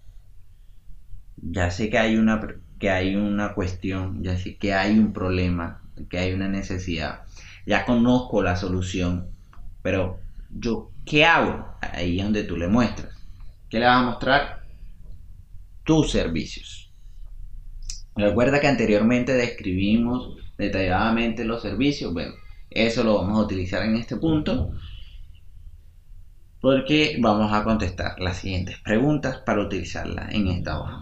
ya 1.38 1.72
sé 1.72 1.90
que 1.90 2.00
hay 2.00 2.18
una 2.18 2.42
que 2.80 2.90
hay 2.90 3.16
una 3.16 3.54
cuestión, 3.54 4.22
ya 4.22 4.38
sé 4.38 4.58
que 4.58 4.74
hay 4.74 5.00
un 5.00 5.14
problema, 5.14 5.82
que 6.10 6.18
hay 6.18 6.34
una 6.34 6.50
necesidad, 6.50 7.22
ya 7.66 7.86
conozco 7.86 8.42
la 8.42 8.56
solución, 8.56 9.30
pero 9.82 10.20
yo, 10.50 10.92
¿qué 11.06 11.26
hago? 11.26 11.66
Ahí 11.82 12.20
es 12.20 12.24
donde 12.24 12.44
tú 12.44 12.58
le 12.58 12.68
muestras. 12.68 13.14
¿Qué 13.70 13.80
le 13.80 13.86
vas 13.86 14.02
a 14.02 14.06
mostrar? 14.06 14.66
tus 15.86 16.12
servicios. 16.12 16.92
Recuerda 18.16 18.60
que 18.60 18.68
anteriormente 18.68 19.34
describimos 19.34 20.38
detalladamente 20.58 21.46
los 21.46 21.62
servicios. 21.62 22.12
Bueno, 22.12 22.34
eso 22.70 23.04
lo 23.04 23.16
vamos 23.16 23.38
a 23.38 23.44
utilizar 23.44 23.84
en 23.84 23.96
este 23.96 24.18
punto 24.18 24.72
porque 26.60 27.18
vamos 27.20 27.54
a 27.54 27.64
contestar 27.64 28.20
las 28.20 28.38
siguientes 28.38 28.80
preguntas 28.80 29.38
para 29.46 29.62
utilizarla 29.62 30.28
en 30.32 30.48
esta 30.48 30.80
hoja. 30.80 31.02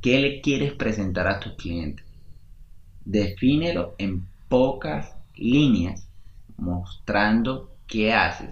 ¿Qué 0.00 0.18
le 0.18 0.40
quieres 0.40 0.72
presentar 0.72 1.28
a 1.28 1.38
tus 1.40 1.54
clientes? 1.56 2.06
Defínelo 3.04 3.94
en 3.98 4.26
pocas 4.48 5.10
líneas 5.40 6.06
mostrando 6.56 7.74
qué 7.86 8.12
haces 8.12 8.50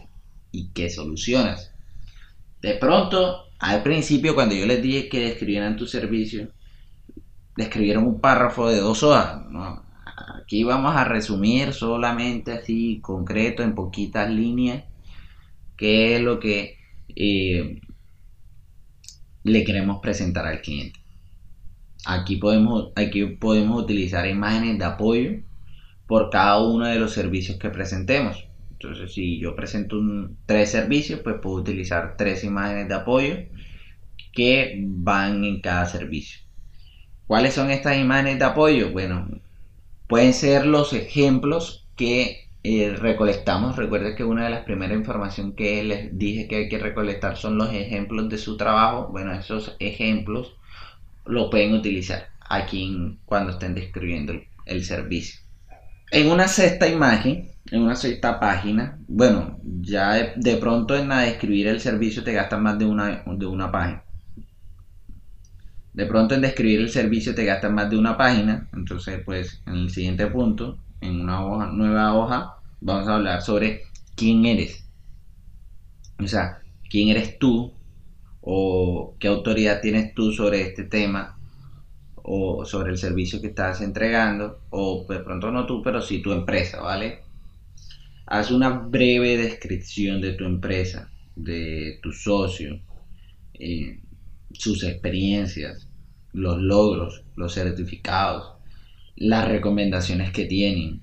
y 0.50 0.70
qué 0.70 0.90
solucionas. 0.90 1.72
De 2.60 2.74
pronto 2.74 3.48
al 3.58 3.82
principio, 3.82 4.34
cuando 4.34 4.54
yo 4.54 4.66
les 4.66 4.82
dije 4.82 5.08
que 5.08 5.20
describieran 5.20 5.76
tu 5.76 5.86
servicio, 5.86 6.48
describieron 7.56 8.04
un 8.04 8.20
párrafo 8.20 8.68
de 8.68 8.78
dos 8.78 9.02
hojas. 9.02 9.42
Aquí 10.40 10.62
vamos 10.62 10.94
a 10.94 11.04
resumir 11.04 11.72
solamente 11.72 12.52
así, 12.52 13.00
concreto, 13.02 13.62
en 13.62 13.74
poquitas 13.74 14.30
líneas, 14.30 14.84
qué 15.76 16.16
es 16.16 16.22
lo 16.22 16.38
que 16.38 16.78
eh, 17.16 17.80
le 19.42 19.64
queremos 19.64 20.00
presentar 20.00 20.46
al 20.46 20.62
cliente. 20.62 21.00
Aquí 22.06 22.36
podemos, 22.36 22.92
aquí 22.94 23.24
podemos 23.26 23.82
utilizar 23.82 24.26
imágenes 24.28 24.78
de 24.78 24.84
apoyo 24.84 25.30
por 26.08 26.30
cada 26.30 26.60
uno 26.60 26.86
de 26.86 26.98
los 26.98 27.12
servicios 27.12 27.58
que 27.58 27.68
presentemos. 27.68 28.48
Entonces, 28.72 29.12
si 29.12 29.38
yo 29.38 29.54
presento 29.54 30.00
tres 30.46 30.70
servicios, 30.70 31.20
pues 31.20 31.36
puedo 31.42 31.56
utilizar 31.56 32.16
tres 32.16 32.42
imágenes 32.44 32.88
de 32.88 32.94
apoyo 32.94 33.36
que 34.32 34.82
van 34.86 35.44
en 35.44 35.60
cada 35.60 35.86
servicio. 35.86 36.40
¿Cuáles 37.26 37.54
son 37.54 37.70
estas 37.70 37.98
imágenes 37.98 38.38
de 38.38 38.44
apoyo? 38.46 38.90
Bueno, 38.90 39.28
pueden 40.06 40.32
ser 40.32 40.64
los 40.64 40.92
ejemplos 40.94 41.86
que 41.94 42.48
eh, 42.62 42.96
recolectamos. 42.96 43.76
Recuerden 43.76 44.16
que 44.16 44.24
una 44.24 44.44
de 44.44 44.50
las 44.50 44.64
primeras 44.64 44.96
informaciones 44.96 45.54
que 45.56 45.84
les 45.84 46.16
dije 46.16 46.48
que 46.48 46.56
hay 46.56 46.68
que 46.68 46.78
recolectar 46.78 47.36
son 47.36 47.58
los 47.58 47.72
ejemplos 47.74 48.30
de 48.30 48.38
su 48.38 48.56
trabajo. 48.56 49.08
Bueno, 49.10 49.32
esos 49.34 49.76
ejemplos 49.78 50.56
lo 51.26 51.50
pueden 51.50 51.74
utilizar 51.74 52.28
aquí 52.48 53.18
cuando 53.26 53.52
estén 53.52 53.74
describiendo 53.74 54.32
el 54.64 54.84
servicio. 54.84 55.47
En 56.10 56.30
una 56.30 56.48
sexta 56.48 56.88
imagen, 56.88 57.50
en 57.70 57.82
una 57.82 57.94
sexta 57.94 58.40
página, 58.40 58.98
bueno, 59.08 59.58
ya 59.62 60.32
de, 60.36 60.56
pronto 60.56 60.96
en 60.96 61.08
la 61.08 61.20
de 61.20 61.30
escribir 61.30 61.66
el 61.66 61.80
servicio 61.80 62.24
te 62.24 62.32
gastas 62.32 62.60
más 62.60 62.78
de 62.78 62.86
una, 62.86 63.24
de 63.26 63.46
una 63.46 63.70
página. 63.70 64.04
De 65.92 66.06
pronto 66.06 66.34
en 66.34 66.40
describir 66.40 66.80
el 66.80 66.90
servicio 66.90 67.34
te 67.34 67.44
gastas 67.44 67.72
más 67.72 67.90
de 67.90 67.98
una 67.98 68.16
página, 68.16 68.68
entonces 68.72 69.20
pues 69.24 69.60
en 69.66 69.74
el 69.74 69.90
siguiente 69.90 70.26
punto, 70.28 70.78
en 71.02 71.20
una 71.20 71.44
hoja, 71.44 71.66
nueva 71.66 72.14
hoja, 72.14 72.54
vamos 72.80 73.06
a 73.08 73.16
hablar 73.16 73.42
sobre 73.42 73.82
quién 74.14 74.46
eres. 74.46 74.88
O 76.18 76.26
sea, 76.26 76.60
quién 76.88 77.08
eres 77.08 77.38
tú 77.38 77.74
o 78.40 79.14
qué 79.18 79.28
autoridad 79.28 79.82
tienes 79.82 80.14
tú 80.14 80.32
sobre 80.32 80.62
este 80.62 80.84
tema 80.84 81.37
o 82.30 82.64
sobre 82.66 82.90
el 82.90 82.98
servicio 82.98 83.40
que 83.40 83.48
estás 83.48 83.80
entregando, 83.80 84.60
o 84.70 85.06
de 85.08 85.20
pronto 85.20 85.50
no 85.50 85.64
tú, 85.66 85.82
pero 85.82 86.02
sí 86.02 86.20
tu 86.20 86.32
empresa, 86.32 86.80
¿vale? 86.80 87.20
Haz 88.26 88.50
una 88.50 88.68
breve 88.68 89.38
descripción 89.38 90.20
de 90.20 90.34
tu 90.34 90.44
empresa, 90.44 91.10
de 91.34 91.98
tu 92.02 92.12
socio, 92.12 92.78
eh, 93.54 94.00
sus 94.52 94.84
experiencias, 94.84 95.88
los 96.32 96.58
logros, 96.58 97.24
los 97.36 97.54
certificados, 97.54 98.58
las 99.16 99.48
recomendaciones 99.48 100.30
que 100.30 100.44
tienen. 100.44 101.00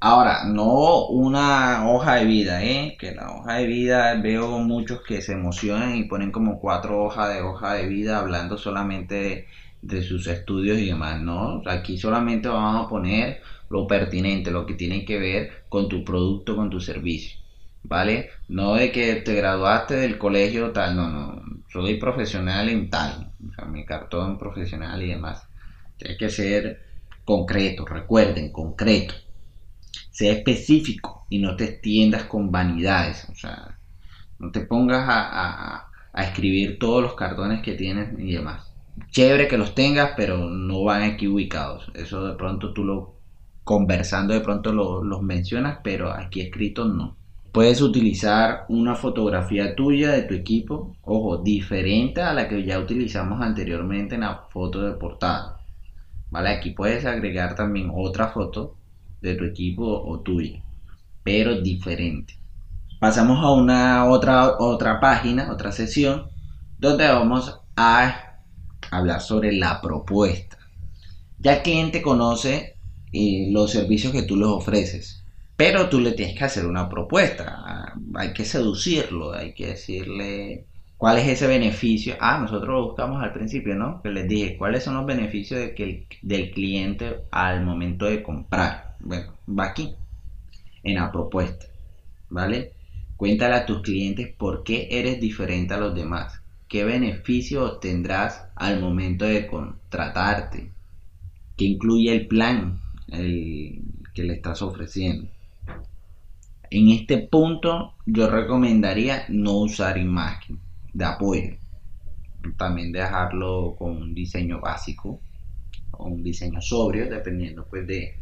Ahora, 0.00 0.44
no 0.44 1.06
una 1.08 1.88
hoja 1.88 2.16
de 2.16 2.24
vida, 2.24 2.64
¿eh? 2.64 2.96
Que 2.98 3.12
la 3.14 3.30
hoja 3.32 3.54
de 3.58 3.66
vida 3.66 4.14
veo 4.20 4.58
muchos 4.60 5.02
que 5.06 5.22
se 5.22 5.32
emocionan 5.32 5.96
y 5.96 6.04
ponen 6.04 6.32
como 6.32 6.60
cuatro 6.60 7.04
hojas 7.04 7.34
de 7.34 7.42
hoja 7.42 7.74
de 7.74 7.86
vida 7.88 8.18
hablando 8.18 8.58
solamente 8.58 9.14
de 9.14 9.46
de 9.82 10.02
sus 10.02 10.26
estudios 10.26 10.78
y 10.78 10.86
demás, 10.86 11.20
¿no? 11.20 11.62
Aquí 11.66 11.98
solamente 11.98 12.48
vamos 12.48 12.86
a 12.86 12.88
poner 12.88 13.42
lo 13.70 13.86
pertinente, 13.86 14.50
lo 14.50 14.66
que 14.66 14.74
tiene 14.74 15.04
que 15.04 15.18
ver 15.18 15.64
con 15.68 15.88
tu 15.88 16.04
producto, 16.04 16.56
con 16.56 16.70
tu 16.70 16.80
servicio, 16.80 17.38
¿vale? 17.82 18.30
No 18.48 18.74
de 18.74 18.90
que 18.92 19.16
te 19.16 19.34
graduaste 19.34 19.94
del 19.94 20.18
colegio 20.18 20.72
tal, 20.72 20.96
no, 20.96 21.08
no, 21.08 21.42
soy 21.70 21.94
profesional 21.98 22.68
en 22.68 22.90
tal, 22.90 23.32
o 23.48 23.52
sea, 23.54 23.64
mi 23.66 23.84
cartón 23.84 24.38
profesional 24.38 25.02
y 25.02 25.08
demás. 25.08 25.46
Tiene 25.96 26.16
que 26.16 26.30
ser 26.30 26.80
concreto, 27.24 27.84
recuerden, 27.84 28.52
concreto. 28.52 29.14
Sea 30.10 30.32
específico 30.32 31.26
y 31.30 31.38
no 31.38 31.56
te 31.56 31.64
extiendas 31.64 32.24
con 32.24 32.50
vanidades, 32.50 33.26
o 33.30 33.34
sea, 33.34 33.78
no 34.38 34.50
te 34.50 34.60
pongas 34.62 35.04
a, 35.08 35.88
a 36.12 36.24
escribir 36.24 36.78
todos 36.78 37.02
los 37.02 37.14
cartones 37.14 37.62
que 37.62 37.74
tienes 37.74 38.18
y 38.18 38.32
demás 38.32 38.67
chévere 39.10 39.48
que 39.48 39.58
los 39.58 39.74
tengas, 39.74 40.12
pero 40.16 40.48
no 40.48 40.84
van 40.84 41.02
aquí 41.02 41.26
ubicados. 41.28 41.90
Eso 41.94 42.24
de 42.24 42.34
pronto 42.36 42.72
tú 42.72 42.84
lo 42.84 43.18
conversando 43.64 44.32
de 44.32 44.40
pronto 44.40 44.72
los 44.72 45.22
mencionas, 45.22 45.80
pero 45.84 46.10
aquí 46.10 46.40
escrito 46.40 46.86
no. 46.86 47.16
Puedes 47.52 47.82
utilizar 47.82 48.64
una 48.68 48.94
fotografía 48.94 49.74
tuya 49.74 50.12
de 50.12 50.22
tu 50.22 50.34
equipo, 50.34 50.96
ojo, 51.02 51.38
diferente 51.38 52.22
a 52.22 52.32
la 52.32 52.48
que 52.48 52.64
ya 52.64 52.78
utilizamos 52.78 53.42
anteriormente 53.42 54.14
en 54.14 54.22
la 54.22 54.46
foto 54.50 54.80
de 54.80 54.92
portada. 54.92 55.60
¿Vale? 56.30 56.50
Aquí 56.50 56.70
puedes 56.70 57.04
agregar 57.04 57.54
también 57.54 57.90
otra 57.94 58.28
foto 58.28 58.76
de 59.20 59.34
tu 59.34 59.44
equipo 59.44 59.84
o 59.84 60.20
tuya, 60.20 60.62
pero 61.22 61.60
diferente. 61.60 62.38
Pasamos 63.00 63.44
a 63.44 63.50
una 63.50 64.06
otra, 64.06 64.58
otra 64.58 64.98
página, 64.98 65.52
otra 65.52 65.72
sesión, 65.72 66.28
donde 66.78 67.06
vamos 67.08 67.60
a 67.76 68.27
hablar 68.90 69.20
sobre 69.20 69.52
la 69.52 69.80
propuesta. 69.80 70.58
Ya 71.38 71.56
el 71.56 71.62
cliente 71.62 72.02
conoce 72.02 72.76
eh, 73.12 73.48
los 73.50 73.70
servicios 73.70 74.12
que 74.12 74.22
tú 74.22 74.36
les 74.36 74.48
ofreces, 74.48 75.24
pero 75.56 75.88
tú 75.88 76.00
le 76.00 76.12
tienes 76.12 76.36
que 76.36 76.44
hacer 76.44 76.66
una 76.66 76.88
propuesta. 76.88 77.94
Hay 78.14 78.32
que 78.32 78.44
seducirlo, 78.44 79.32
hay 79.32 79.54
que 79.54 79.68
decirle 79.68 80.66
cuál 80.96 81.18
es 81.18 81.28
ese 81.28 81.46
beneficio. 81.46 82.16
Ah, 82.20 82.38
nosotros 82.38 82.68
lo 82.68 82.86
buscamos 82.86 83.22
al 83.22 83.32
principio, 83.32 83.74
¿no? 83.74 84.02
Que 84.02 84.10
les 84.10 84.28
dije 84.28 84.56
cuáles 84.56 84.84
son 84.84 84.94
los 84.94 85.06
beneficios 85.06 85.60
de 85.60 85.74
que 85.74 86.06
del 86.22 86.50
cliente 86.50 87.22
al 87.30 87.64
momento 87.64 88.06
de 88.06 88.22
comprar. 88.22 88.96
Bueno, 89.00 89.32
va 89.48 89.66
aquí, 89.66 89.94
en 90.82 90.96
la 90.96 91.12
propuesta, 91.12 91.66
¿vale? 92.30 92.72
Cuéntale 93.16 93.54
a 93.54 93.66
tus 93.66 93.82
clientes 93.82 94.32
por 94.36 94.62
qué 94.62 94.88
eres 94.90 95.20
diferente 95.20 95.74
a 95.74 95.78
los 95.78 95.94
demás 95.94 96.40
qué 96.68 96.84
beneficio 96.84 97.64
obtendrás 97.64 98.48
al 98.54 98.80
momento 98.80 99.24
de 99.24 99.46
contratarte, 99.46 100.72
qué 101.56 101.64
incluye 101.64 102.12
el 102.14 102.28
plan 102.28 102.80
que 103.06 104.22
le 104.22 104.34
estás 104.34 104.60
ofreciendo. 104.60 105.30
En 106.70 106.90
este 106.90 107.18
punto 107.18 107.94
yo 108.04 108.28
recomendaría 108.28 109.24
no 109.30 109.60
usar 109.60 109.96
imagen 109.96 110.60
de 110.92 111.04
apoyo. 111.06 111.56
También 112.58 112.92
dejarlo 112.92 113.74
con 113.76 113.96
un 113.96 114.14
diseño 114.14 114.60
básico 114.60 115.20
o 115.92 116.04
un 116.04 116.22
diseño 116.22 116.60
sobrio 116.60 117.08
dependiendo 117.08 117.66
pues 117.68 117.86
de, 117.86 118.14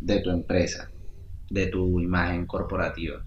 de 0.00 0.20
tu 0.20 0.30
empresa, 0.30 0.90
de 1.50 1.66
tu 1.66 2.00
imagen 2.00 2.46
corporativa 2.46 3.22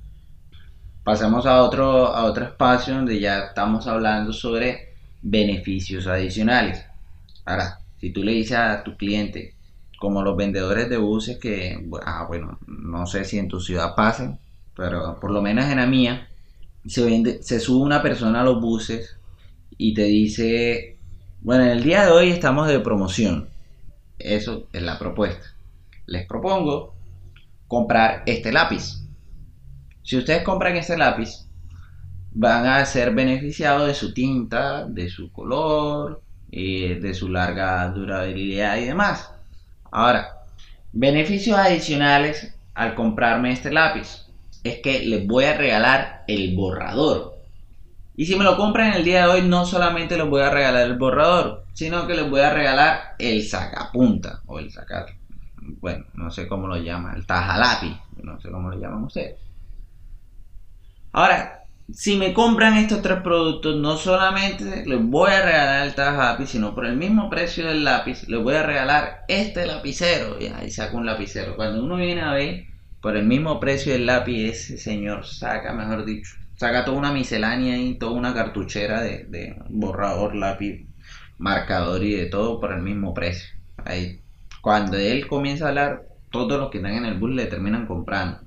pasamos 1.08 1.46
a 1.46 1.64
otro, 1.64 2.08
a 2.08 2.26
otro 2.26 2.44
espacio 2.44 2.94
donde 2.94 3.18
ya 3.18 3.46
estamos 3.46 3.88
hablando 3.88 4.34
sobre 4.34 4.90
beneficios 5.22 6.06
adicionales. 6.06 6.84
Ahora, 7.46 7.80
si 7.98 8.10
tú 8.10 8.26
le 8.26 8.34
dices 8.34 8.58
a 8.58 8.84
tu 8.84 8.98
cliente, 8.98 9.54
como 9.98 10.22
los 10.22 10.36
vendedores 10.36 10.90
de 10.90 10.98
buses 10.98 11.38
que, 11.38 11.82
ah, 12.06 12.26
bueno, 12.28 12.60
no 12.68 13.06
sé 13.06 13.24
si 13.24 13.40
en 13.40 13.48
tu 13.48 13.62
ciudad 13.62 13.96
pasen, 13.96 14.38
pero 14.76 15.18
por 15.22 15.32
lo 15.32 15.42
menos 15.42 15.64
en 15.68 15.78
la 15.78 15.86
mía, 15.86 16.28
se, 16.86 17.42
se 17.42 17.62
sube 17.62 17.86
una 17.86 18.02
persona 18.02 18.42
a 18.42 18.44
los 18.44 18.60
buses 18.60 19.16
y 19.78 19.94
te 19.94 20.04
dice, 20.04 20.98
bueno, 21.40 21.64
en 21.64 21.70
el 21.70 21.84
día 21.84 22.06
de 22.06 22.12
hoy 22.12 22.32
estamos 22.32 22.68
de 22.68 22.82
promoción. 22.82 23.48
Eso 24.20 24.68
es 24.74 24.82
la 24.82 25.00
propuesta. 25.00 25.54
Les 26.06 26.28
propongo 26.28 26.96
comprar 27.70 28.24
este 28.26 28.52
lápiz. 28.52 29.07
Si 30.08 30.16
ustedes 30.16 30.44
compran 30.44 30.78
este 30.78 30.98
lápiz, 30.98 31.50
van 32.32 32.66
a 32.66 32.86
ser 32.86 33.14
beneficiados 33.14 33.88
de 33.88 33.94
su 33.94 34.14
tinta, 34.14 34.86
de 34.86 35.10
su 35.10 35.34
color, 35.34 36.22
eh, 36.50 36.98
de 37.02 37.14
su 37.14 37.28
larga 37.28 37.90
durabilidad 37.90 38.78
y 38.78 38.86
demás. 38.86 39.30
Ahora, 39.92 40.44
beneficios 40.94 41.58
adicionales 41.58 42.56
al 42.74 42.96
comprarme 42.96 43.52
este 43.52 43.70
lápiz 43.70 44.28
es 44.64 44.80
que 44.80 45.00
les 45.00 45.28
voy 45.28 45.44
a 45.44 45.58
regalar 45.58 46.24
el 46.30 46.56
borrador. 46.56 47.36
Y 48.16 48.28
si 48.28 48.38
me 48.38 48.46
lo 48.46 48.56
compran 48.56 48.94
el 48.94 49.04
día 49.04 49.24
de 49.24 49.28
hoy, 49.28 49.42
no 49.42 49.66
solamente 49.66 50.16
les 50.16 50.30
voy 50.30 50.42
a 50.42 50.50
regalar 50.50 50.84
el 50.84 50.98
borrador, 50.98 51.66
sino 51.74 52.08
que 52.08 52.16
les 52.16 52.30
voy 52.30 52.40
a 52.40 52.54
regalar 52.54 53.16
el 53.20 53.46
sacapunta 53.46 54.42
o 54.46 54.58
el 54.58 54.72
sacar, 54.72 55.08
bueno, 55.82 56.06
no 56.14 56.32
sé 56.32 56.48
cómo 56.48 56.66
lo 56.66 56.78
llaman, 56.78 57.18
el 57.18 57.26
tajalápiz, 57.26 57.98
no 58.24 58.40
sé 58.40 58.50
cómo 58.50 58.70
lo 58.70 58.80
llaman 58.80 59.04
ustedes. 59.04 59.47
Ahora, 61.12 61.58
si 61.94 62.18
me 62.18 62.34
compran 62.34 62.76
estos 62.76 63.02
tres 63.02 63.22
productos, 63.22 63.78
no 63.78 63.98
solamente 63.98 64.86
les 64.86 65.02
voy 65.02 65.32
a 65.32 65.42
regalar 65.42 65.88
el 65.88 65.96
Taj 65.96 66.46
sino 66.46 66.76
por 66.76 66.86
el 66.86 66.98
mismo 66.98 67.30
precio 67.30 67.66
del 67.66 67.86
lápiz, 67.86 68.28
les 68.28 68.44
voy 68.44 68.56
a 68.56 68.64
regalar 68.64 69.24
este 69.28 69.66
lapicero. 69.66 70.38
Y 70.40 70.48
ahí 70.48 70.70
saco 70.70 70.98
un 70.98 71.06
lapicero. 71.06 71.56
Cuando 71.56 71.84
uno 71.84 71.96
viene 71.96 72.22
a 72.22 72.34
ver, 72.34 72.66
por 73.02 73.16
el 73.16 73.26
mismo 73.26 73.60
precio 73.60 73.94
del 73.94 74.06
lápiz, 74.06 74.50
ese 74.50 74.78
señor 74.78 75.26
saca, 75.26 75.74
mejor 75.74 76.04
dicho, 76.04 76.36
saca 76.58 76.84
toda 76.84 76.98
una 76.98 77.14
miscelánea 77.14 77.78
y 77.78 77.96
toda 77.96 78.12
una 78.14 78.34
cartuchera 78.34 79.02
de, 79.02 79.56
borrador, 79.70 80.36
lápiz, 80.36 80.86
marcador 81.38 82.04
y 82.04 82.16
de 82.16 82.26
todo 82.26 82.60
por 82.60 82.74
el 82.74 82.82
mismo 82.82 83.14
precio. 83.14 83.48
Ahí, 83.86 84.20
cuando 84.62 84.98
él 84.98 85.28
comienza 85.28 85.66
a 85.66 85.70
hablar, 85.70 86.04
todos 86.32 86.60
los 86.60 86.70
que 86.70 86.80
están 86.80 86.96
en 86.96 87.06
el 87.06 87.18
bus 87.18 87.32
le 87.32 87.46
terminan 87.46 87.88
comprando. 87.88 88.42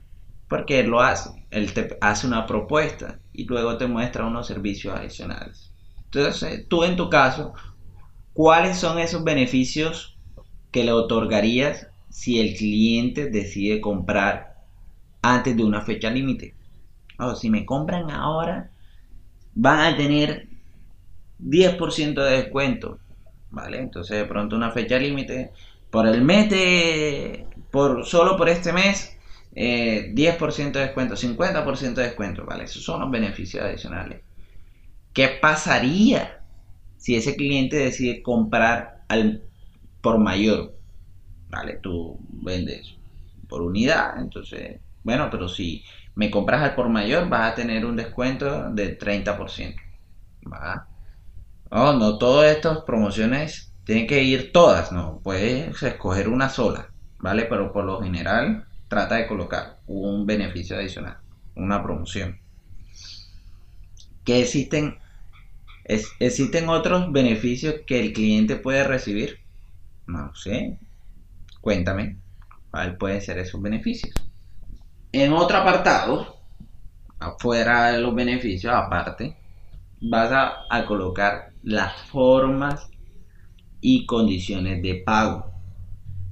Porque 0.49 0.81
él 0.81 0.89
lo 0.89 1.01
hace. 1.01 1.40
Él 1.51 1.73
te 1.73 1.99
hace 2.01 2.27
una 2.27 2.47
propuesta 2.47 3.19
y 3.33 3.45
luego 3.45 3.77
te 3.77 3.87
muestra 3.87 4.27
unos 4.27 4.47
servicios 4.47 4.97
adicionales. 4.97 5.73
Entonces, 6.05 6.67
tú 6.69 6.85
en 6.85 6.97
tu 6.97 7.09
caso, 7.09 7.55
¿cuáles 8.33 8.79
son 8.79 8.99
esos 8.99 9.25
beneficios 9.25 10.17
que 10.71 10.85
le 10.85 10.93
otorgarías 10.93 11.89
si 12.09 12.41
el 12.41 12.57
cliente 12.57 13.31
decide 13.31 13.81
comprar 13.81 14.57
antes 15.23 15.57
de 15.57 15.65
una 15.65 15.83
fecha 15.83 16.11
límite? 16.11 16.55
O 17.19 17.35
si 17.35 17.51
me 17.51 17.67
compran 17.67 18.11
ahora, 18.11 18.71
van 19.55 19.81
a 19.81 19.97
tener 19.97 20.49
10% 21.39 22.23
de 22.23 22.43
descuento. 22.43 22.99
¿Vale? 23.51 23.81
Entonces, 23.81 24.17
de 24.17 24.25
pronto 24.27 24.55
una 24.55 24.71
fecha 24.71 24.99
límite 24.99 25.53
por 25.91 26.07
el 26.07 26.23
mes 26.23 27.45
por 27.71 28.07
solo 28.07 28.37
por 28.37 28.49
este 28.49 28.73
mes 28.73 29.17
10% 29.53 30.69
eh, 30.69 30.73
de 30.73 30.81
descuento, 30.81 31.17
50% 31.17 31.95
de 31.95 32.03
descuento, 32.05 32.45
¿vale? 32.45 32.65
Esos 32.65 32.83
son 32.83 33.01
los 33.01 33.11
beneficios 33.11 33.65
adicionales. 33.65 34.23
¿Qué 35.13 35.29
pasaría 35.41 36.43
si 36.97 37.17
ese 37.17 37.35
cliente 37.37 37.77
decide 37.77 38.23
comprar 38.23 39.05
al, 39.09 39.43
por 40.01 40.19
mayor? 40.19 40.77
¿Vale? 41.49 41.79
Tú 41.83 42.19
vendes 42.31 42.95
por 43.49 43.63
unidad, 43.63 44.21
entonces, 44.21 44.81
bueno, 45.03 45.29
pero 45.31 45.49
si 45.49 45.85
me 46.15 46.31
compras 46.31 46.63
al 46.63 46.75
por 46.75 46.89
mayor 46.89 47.29
vas 47.29 47.53
a 47.53 47.55
tener 47.57 47.85
un 47.85 47.97
descuento 47.97 48.71
de 48.71 48.97
30%. 48.99 49.75
¿va? 50.53 50.87
No, 51.71 51.93
no 51.95 52.19
todas 52.19 52.55
estas 52.55 52.83
promociones 52.83 53.73
tienen 53.85 54.07
que 54.07 54.23
ir 54.23 54.53
todas, 54.53 54.93
no, 54.93 55.21
puedes 55.23 55.83
escoger 55.83 56.29
una 56.29 56.49
sola, 56.49 56.93
¿vale? 57.19 57.47
Pero 57.47 57.73
por 57.73 57.85
lo 57.85 58.01
general 58.03 58.67
trata 58.91 59.15
de 59.15 59.29
colocar 59.29 59.79
un 59.87 60.27
beneficio 60.27 60.77
adicional, 60.77 61.19
una 61.55 61.81
promoción. 61.81 62.41
¿Qué 64.25 64.41
existen? 64.41 64.99
¿Existen 65.85 66.69
otros 66.69 67.13
beneficios 67.13 67.77
que 67.87 68.01
el 68.01 68.13
cliente 68.13 68.57
puede 68.57 68.83
recibir? 68.83 69.39
No 70.09 70.35
sé. 70.35 70.77
Cuéntame. 71.61 72.19
¿Cuál 72.73 72.97
pueden 72.97 73.21
ser 73.21 73.39
esos 73.39 73.63
beneficios? 73.63 74.13
En 75.13 75.33
otro 75.35 75.59
apartado, 75.59 76.41
afuera 77.21 77.93
de 77.93 78.01
los 78.01 78.13
beneficios, 78.13 78.75
aparte, 78.75 79.37
vas 80.01 80.33
a, 80.33 80.65
a 80.69 80.85
colocar 80.85 81.53
las 81.63 81.97
formas 82.09 82.91
y 83.81 84.05
condiciones 84.05 84.83
de 84.83 84.97
pago. 84.97 85.53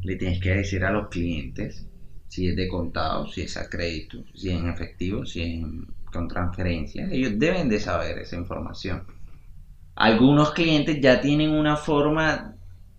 Le 0.02 0.16
tienes 0.16 0.40
que 0.40 0.50
decir 0.50 0.84
a 0.84 0.90
los 0.90 1.08
clientes 1.08 1.88
si 2.28 2.48
es 2.48 2.56
de 2.56 2.68
contado, 2.68 3.26
si 3.26 3.42
es 3.42 3.56
a 3.56 3.68
crédito, 3.68 4.18
si 4.34 4.50
es 4.50 4.58
en 4.58 4.68
efectivo, 4.68 5.24
si 5.24 5.42
es 5.42 5.64
con 6.12 6.28
transferencia. 6.28 7.08
Ellos 7.10 7.32
deben 7.36 7.68
de 7.68 7.80
saber 7.80 8.18
esa 8.18 8.36
información. 8.36 9.04
Algunos 9.96 10.52
clientes 10.52 11.00
ya 11.00 11.20
tienen 11.20 11.50
una 11.50 11.76
forma 11.76 12.54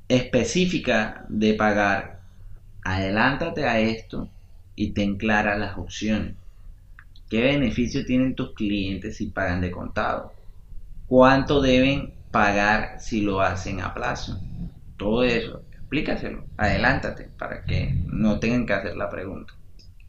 específica 0.08 1.26
de 1.30 1.54
pagar, 1.54 2.22
adelántate 2.84 3.66
a 3.66 3.80
esto 3.80 4.30
y 4.76 4.92
ten 4.92 5.18
claras 5.18 5.58
las 5.60 5.78
opciones. 5.78 6.36
¿Qué 7.30 7.42
beneficio 7.42 8.06
tienen 8.06 8.36
tus 8.36 8.54
clientes 8.54 9.18
si 9.18 9.28
pagan 9.28 9.62
de 9.62 9.70
contado? 9.70 10.34
¿Cuánto 11.06 11.62
deben 11.62 12.14
pagar 12.32 13.00
si 13.00 13.22
lo 13.22 13.42
hacen 13.42 13.82
a 13.82 13.94
plazo? 13.94 14.40
Todo 14.98 15.24
eso, 15.24 15.62
explícaselo, 15.90 16.46
adelántate 16.56 17.30
para 17.40 17.64
que 17.64 17.96
no 18.06 18.40
tengan 18.40 18.68
que 18.68 18.74
hacer 18.74 18.96
la 18.96 19.10
pregunta. 19.10 19.56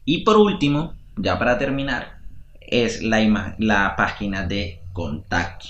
Y 0.05 0.23
por 0.23 0.37
último, 0.37 0.95
ya 1.17 1.39
para 1.39 1.57
terminar, 1.57 2.19
es 2.59 3.01
la, 3.01 3.55
la 3.57 3.95
página 3.95 4.45
de 4.45 4.83
contacto. 4.93 5.65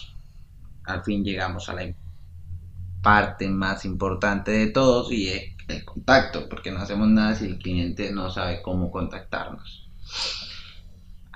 Al 0.84 1.04
fin 1.04 1.24
llegamos 1.24 1.70
a 1.70 1.76
la 1.76 1.94
parte 3.02 3.48
más 3.48 3.86
importante 3.86 4.52
de 4.52 4.68
todos 4.68 5.14
y 5.14 5.30
es 5.30 5.44
el 5.70 5.86
contacto, 5.86 6.50
porque 6.50 6.72
no 6.72 6.80
hacemos 6.80 7.08
nada 7.08 7.36
si 7.36 7.46
el 7.46 7.58
cliente 7.58 8.12
no 8.12 8.30
sabe 8.30 8.62
cómo 8.62 8.92
contactarnos. 8.92 9.90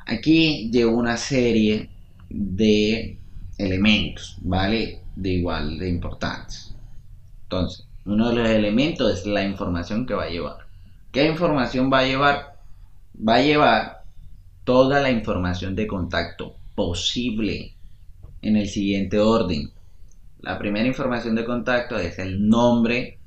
Aquí 0.06 0.70
llevo 0.70 0.98
una 0.98 1.16
serie 1.16 1.90
de 2.30 3.18
elementos, 3.58 4.38
¿vale? 4.42 5.02
De 5.16 5.30
igual 5.30 5.80
de 5.80 5.88
importantes. 5.88 6.76
Entonces, 7.44 7.88
uno 8.06 8.30
de 8.30 8.36
los 8.36 8.50
elementos 8.50 9.12
es 9.12 9.26
la 9.26 9.44
información 9.44 10.06
que 10.06 10.14
va 10.14 10.24
a 10.24 10.30
llevar. 10.30 10.58
¿Qué 11.12 11.26
información 11.26 11.92
va 11.92 12.00
a 12.00 12.06
llevar? 12.06 12.58
Va 13.28 13.36
a 13.36 13.42
llevar 13.42 14.04
toda 14.64 15.02
la 15.02 15.10
información 15.10 15.76
de 15.76 15.88
contacto 15.88 16.56
posible 16.76 17.76
en 18.42 18.58
el 18.58 18.68
siguiente 18.68 19.20
orden. 19.20 19.72
La 20.40 20.60
primera 20.60 20.86
información 20.86 21.36
de 21.36 21.46
contacto 21.46 21.98
es 21.98 22.20
el 22.20 22.48
nombre 22.48 23.18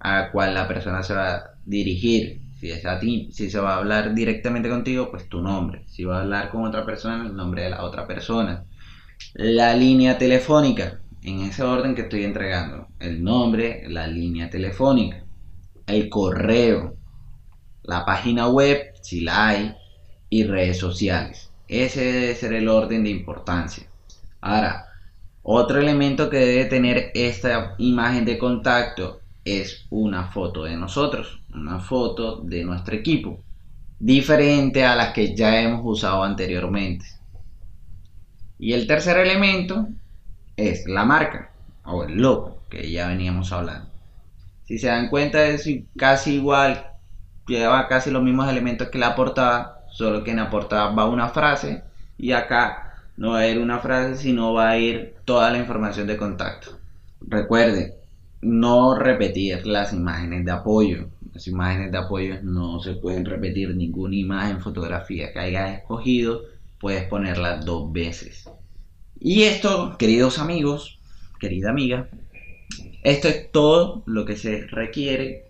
a 0.00 0.30
cual 0.32 0.54
la 0.54 0.66
persona 0.66 1.02
se 1.02 1.14
va 1.14 1.34
a 1.34 1.50
dirigir. 1.64 2.40
Si 2.58 2.70
es 2.70 2.84
a 2.86 2.98
ti, 2.98 3.28
si 3.30 3.50
se 3.50 3.60
va 3.60 3.74
a 3.74 3.78
hablar 3.78 4.14
directamente 4.14 4.68
contigo, 4.68 5.10
pues 5.10 5.28
tu 5.28 5.42
nombre. 5.42 5.84
Si 5.86 6.04
va 6.04 6.18
a 6.18 6.22
hablar 6.22 6.50
con 6.50 6.64
otra 6.64 6.84
persona, 6.84 7.26
el 7.26 7.36
nombre 7.36 7.62
de 7.62 7.70
la 7.70 7.84
otra 7.84 8.06
persona. 8.06 8.64
La 9.34 9.74
línea 9.74 10.18
telefónica, 10.18 11.00
en 11.26 11.40
ese 11.40 11.64
orden 11.64 11.94
que 11.96 12.02
estoy 12.02 12.22
entregando. 12.22 12.86
El 13.00 13.22
nombre, 13.22 13.82
la 13.88 14.06
línea 14.06 14.48
telefónica, 14.48 15.24
el 15.86 16.08
correo, 16.08 16.96
la 17.82 18.04
página 18.06 18.48
web, 18.48 18.92
si 19.02 19.20
la 19.22 19.48
hay, 19.48 19.74
y 20.30 20.44
redes 20.44 20.78
sociales. 20.78 21.50
Ese 21.66 22.12
debe 22.12 22.34
ser 22.36 22.52
el 22.52 22.68
orden 22.68 23.02
de 23.02 23.10
importancia. 23.10 23.88
Ahora, 24.40 24.86
otro 25.42 25.80
elemento 25.80 26.30
que 26.30 26.38
debe 26.38 26.66
tener 26.66 27.10
esta 27.14 27.74
imagen 27.78 28.24
de 28.24 28.38
contacto 28.38 29.20
es 29.44 29.84
una 29.90 30.28
foto 30.28 30.62
de 30.62 30.76
nosotros, 30.76 31.40
una 31.52 31.80
foto 31.80 32.40
de 32.40 32.64
nuestro 32.64 32.94
equipo, 32.94 33.42
diferente 33.98 34.84
a 34.84 34.94
las 34.94 35.12
que 35.12 35.34
ya 35.34 35.60
hemos 35.60 35.80
usado 35.84 36.22
anteriormente. 36.22 37.04
Y 38.60 38.74
el 38.74 38.86
tercer 38.86 39.18
elemento 39.18 39.88
es 40.56 40.86
la 40.86 41.04
marca 41.04 41.50
o 41.84 42.04
el 42.04 42.16
logo 42.16 42.62
que 42.68 42.90
ya 42.90 43.08
veníamos 43.08 43.52
hablando. 43.52 43.90
Si 44.64 44.78
se 44.78 44.88
dan 44.88 45.08
cuenta 45.08 45.46
es 45.46 45.68
casi 45.96 46.34
igual, 46.34 46.86
lleva 47.46 47.86
casi 47.88 48.10
los 48.10 48.22
mismos 48.22 48.48
elementos 48.48 48.88
que 48.88 48.98
la 48.98 49.14
portada, 49.14 49.84
solo 49.90 50.24
que 50.24 50.32
en 50.32 50.38
la 50.38 50.50
portada 50.50 50.90
va 50.90 51.08
una 51.08 51.28
frase 51.28 51.82
y 52.18 52.32
acá 52.32 52.86
no 53.16 53.32
va 53.32 53.40
a 53.40 53.48
ir 53.48 53.58
una 53.58 53.78
frase, 53.78 54.16
sino 54.16 54.52
va 54.52 54.70
a 54.70 54.78
ir 54.78 55.14
toda 55.24 55.50
la 55.50 55.58
información 55.58 56.06
de 56.06 56.16
contacto. 56.16 56.78
Recuerde, 57.20 57.94
no 58.42 58.94
repetir 58.94 59.66
las 59.66 59.92
imágenes 59.92 60.44
de 60.44 60.52
apoyo. 60.52 61.08
Las 61.32 61.46
imágenes 61.46 61.92
de 61.92 61.98
apoyo 61.98 62.36
no 62.42 62.80
se 62.80 62.94
pueden 62.94 63.24
repetir 63.24 63.74
ninguna 63.74 64.16
imagen, 64.16 64.60
fotografía 64.60 65.32
que 65.32 65.38
hayas 65.38 65.78
escogido, 65.78 66.42
puedes 66.80 67.04
ponerla 67.04 67.56
dos 67.56 67.92
veces. 67.92 68.48
Y 69.20 69.44
esto, 69.44 69.96
queridos 69.98 70.38
amigos, 70.38 70.98
querida 71.40 71.70
amiga, 71.70 72.08
esto 73.02 73.28
es 73.28 73.50
todo 73.50 74.02
lo 74.06 74.24
que 74.24 74.36
se 74.36 74.66
requiere 74.66 75.44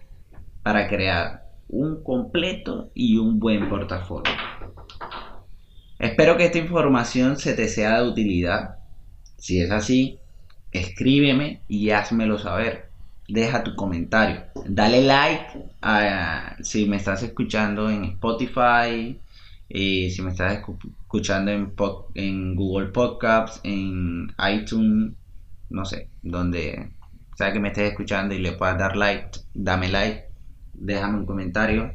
para 0.63 0.89
crear 0.89 1.47
un 1.69 2.03
completo 2.03 2.91
y 2.95 3.19
un 3.19 3.39
buen 3.41 3.69
portafolio. 3.69 4.33
Espero 5.99 6.37
que 6.37 6.47
esta 6.47 6.59
información 6.59 7.39
se 7.39 7.55
te 7.55 7.69
sea 7.69 8.03
de 8.03 8.09
utilidad. 8.09 8.77
Si 9.39 9.61
es 9.61 9.71
así, 9.71 10.19
escríbeme 10.73 11.63
y 11.69 11.91
házmelo 11.91 12.39
saber. 12.39 12.91
Deja 13.29 13.65
tu 13.65 13.75
comentario. 13.75 14.45
Dale 14.67 15.03
like 15.03 15.65
si 16.63 16.87
me 16.87 16.97
estás 16.97 17.23
escuchando 17.23 17.91
en 17.91 18.05
Spotify, 18.05 19.19
y 19.69 20.11
si 20.11 20.23
me 20.23 20.31
estás 20.31 20.63
escuchando 21.01 21.51
en, 21.51 21.75
en 22.15 22.55
Google 22.55 22.89
Podcasts, 22.89 23.61
en 23.65 24.33
iTunes, 24.39 25.15
no 25.71 25.85
sé, 25.85 26.09
donde 26.23 26.91
sea 27.37 27.53
que 27.53 27.61
me 27.61 27.69
estés 27.69 27.91
escuchando 27.91 28.35
y 28.35 28.39
le 28.39 28.53
puedas 28.53 28.79
dar 28.79 28.97
like, 28.97 29.41
dame 29.55 29.89
like, 29.89 30.27
déjame 30.75 31.19
un 31.19 31.27
comentario. 31.27 31.95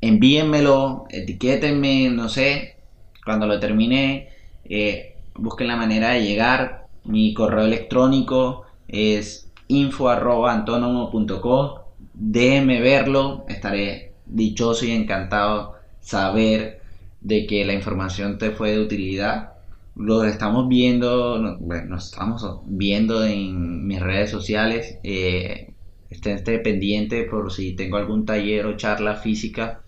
envíenmelo, 0.00 1.06
etiquétenme, 1.10 2.10
no 2.10 2.28
sé, 2.28 2.76
cuando 3.24 3.46
lo 3.46 3.58
termine, 3.60 4.28
eh, 4.64 5.16
busquen 5.34 5.68
la 5.68 5.76
manera 5.76 6.10
de 6.10 6.24
llegar. 6.24 6.88
Mi 7.04 7.34
correo 7.34 7.64
electrónico 7.64 8.64
es 8.88 9.50
info.antonomo.com. 9.68 11.70
Déjenme 12.14 12.80
verlo, 12.80 13.44
estaré 13.48 14.12
dichoso 14.26 14.84
y 14.84 14.90
encantado 14.92 15.74
saber 16.00 16.80
de 17.20 17.46
que 17.46 17.64
la 17.64 17.72
información 17.72 18.38
te 18.38 18.50
fue 18.50 18.72
de 18.72 18.80
utilidad 18.80 19.51
lo 19.94 20.24
estamos 20.24 20.68
viendo, 20.68 21.38
nos 21.38 22.04
estamos 22.06 22.44
viendo 22.66 23.24
en 23.24 23.86
mis 23.86 24.00
redes 24.00 24.30
sociales. 24.30 24.98
Eh, 25.02 25.74
esté, 26.10 26.58
pendiente 26.58 27.24
por 27.24 27.52
si 27.52 27.74
tengo 27.74 27.96
algún 27.96 28.24
taller 28.26 28.66
o 28.66 28.76
charla 28.76 29.16
física 29.16 29.82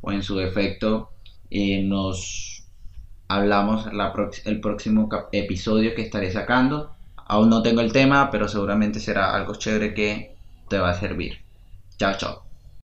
o 0.00 0.12
en 0.12 0.22
su 0.22 0.36
defecto 0.36 1.10
eh, 1.50 1.82
nos 1.82 2.64
hablamos 3.28 3.86
el 4.44 4.60
próximo 4.60 5.08
episodio 5.32 5.94
que 5.94 6.02
estaré 6.02 6.30
sacando. 6.30 6.92
Aún 7.28 7.50
no 7.50 7.62
tengo 7.62 7.80
el 7.80 7.92
tema, 7.92 8.30
pero 8.30 8.48
seguramente 8.48 9.00
será 9.00 9.34
algo 9.34 9.54
chévere 9.54 9.94
que 9.94 10.36
te 10.68 10.78
va 10.78 10.90
a 10.90 11.00
servir. 11.00 11.38
Chao, 11.98 12.14
chao. 12.16 12.45